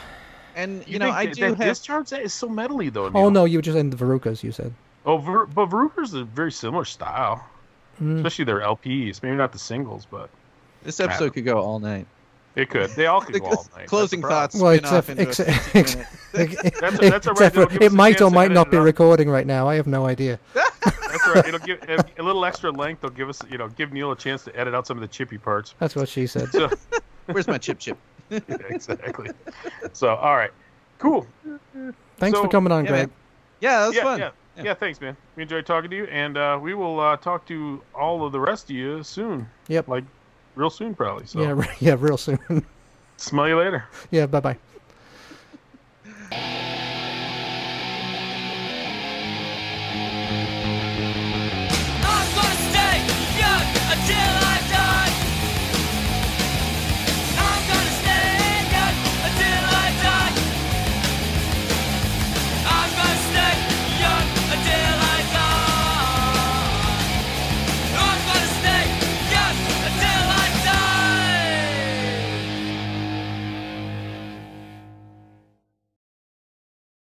[0.59, 1.69] And you, You, know, think I that, do that have.
[1.69, 3.11] Discharge that is so metally though.
[3.15, 4.43] Oh no, you were just in the Varukers.
[4.43, 4.75] You said.
[5.07, 7.45] Oh, Ver, but Varukers is a very similar style,
[8.03, 8.17] Mm.
[8.17, 9.23] especially their LPs.
[9.23, 10.29] Maybe not the singles, but
[10.83, 12.07] This episode could go all night.
[12.57, 12.91] it could.
[12.91, 13.87] They all could go all night.
[13.89, 14.61] Closing thoughts.
[14.61, 15.79] Well, spin off except, into except, 60
[16.35, 17.47] ex- minute- ex- That's a- that's a right.
[17.47, 19.69] except for- It'll give us it a might or might not be recording right now.
[19.69, 20.39] I have no idea.
[20.55, 21.47] That's right.
[21.47, 23.01] It'll give a, a little extra length.
[23.01, 25.09] They'll give us, you know, give Neil a chance to edit out some of the
[25.09, 25.75] chippy parts.
[25.79, 26.49] That's what she said.
[26.51, 26.69] So
[27.27, 27.97] Where's my chip chip?
[28.31, 29.31] yeah, exactly.
[29.93, 30.51] So all right,
[30.99, 31.27] cool.
[32.19, 33.09] Thanks So, for coming on, yeah, Greg.
[33.09, 33.17] man.
[33.61, 34.19] Yeah, that was yeah, fun.
[34.21, 34.31] yeah,
[34.65, 35.17] yeah, Thanks, man.
[35.37, 38.41] We enjoyed talking to you, and uh, we will uh, talk to all of the
[38.41, 39.49] rest of you soon.
[39.69, 39.89] Yep.
[39.89, 40.05] Like
[40.55, 41.27] real soon, probably.
[41.27, 42.39] So Yeah, re- yeah, real soon.
[43.17, 43.85] smell you later.
[44.11, 44.57] yeah, bye bye.